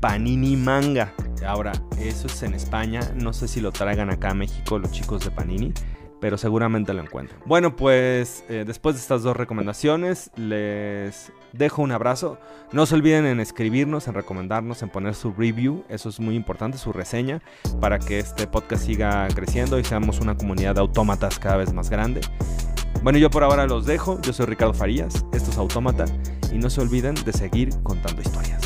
Panini 0.00 0.56
Manga. 0.56 1.12
Ahora, 1.46 1.72
eso 1.98 2.26
es 2.26 2.42
en 2.42 2.54
España. 2.54 3.00
No 3.14 3.32
sé 3.32 3.48
si 3.48 3.60
lo 3.60 3.72
traigan 3.72 4.10
acá 4.10 4.30
a 4.30 4.34
México 4.34 4.78
los 4.78 4.92
chicos 4.92 5.24
de 5.24 5.30
Panini. 5.30 5.72
Pero 6.20 6.38
seguramente 6.38 6.94
lo 6.94 7.02
encuentran. 7.02 7.38
Bueno, 7.44 7.76
pues 7.76 8.44
eh, 8.48 8.64
después 8.66 8.94
de 8.94 9.00
estas 9.02 9.22
dos 9.22 9.36
recomendaciones, 9.36 10.30
les 10.36 11.32
dejo 11.52 11.82
un 11.82 11.92
abrazo. 11.92 12.38
No 12.72 12.86
se 12.86 12.94
olviden 12.94 13.26
en 13.26 13.40
escribirnos, 13.40 14.08
en 14.08 14.14
recomendarnos, 14.14 14.82
en 14.82 14.88
poner 14.88 15.14
su 15.14 15.32
review. 15.32 15.84
Eso 15.90 16.08
es 16.08 16.20
muy 16.20 16.34
importante, 16.34 16.78
su 16.78 16.92
reseña, 16.94 17.42
para 17.78 17.98
que 17.98 18.20
este 18.20 18.46
podcast 18.46 18.86
siga 18.86 19.28
creciendo 19.34 19.78
y 19.78 19.84
seamos 19.84 20.20
una 20.20 20.34
comunidad 20.34 20.76
de 20.76 20.80
autómatas 20.80 21.38
cada 21.38 21.58
vez 21.58 21.74
más 21.74 21.90
grande. 21.90 22.22
Bueno, 23.02 23.18
yo 23.18 23.30
por 23.30 23.44
ahora 23.44 23.66
los 23.66 23.84
dejo. 23.86 24.20
Yo 24.22 24.32
soy 24.32 24.46
Ricardo 24.46 24.74
Farías, 24.74 25.24
esto 25.32 25.50
es 25.50 25.58
Autómata 25.58 26.04
y 26.52 26.58
no 26.58 26.70
se 26.70 26.80
olviden 26.80 27.14
de 27.14 27.32
seguir 27.32 27.70
contando 27.82 28.22
historias. 28.22 28.60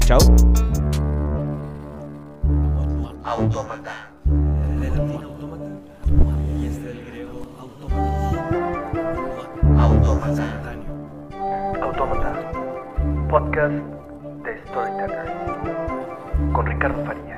Chao. 0.00 0.18
Autómata. 3.24 4.10
Autómata. 9.78 10.44
Autómata. 11.82 12.30
Podcast 13.28 13.74
de 14.44 14.58
Storytellers. 14.66 15.32
Con 16.52 16.66
Ricardo 16.66 17.04
Farías. 17.04 17.37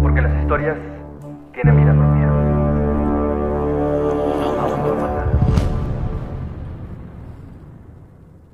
Porque 0.00 0.22
las 0.22 0.40
historias 0.40 0.76
tienen 1.52 1.76
vida 1.76 1.92
propia. 1.92 2.29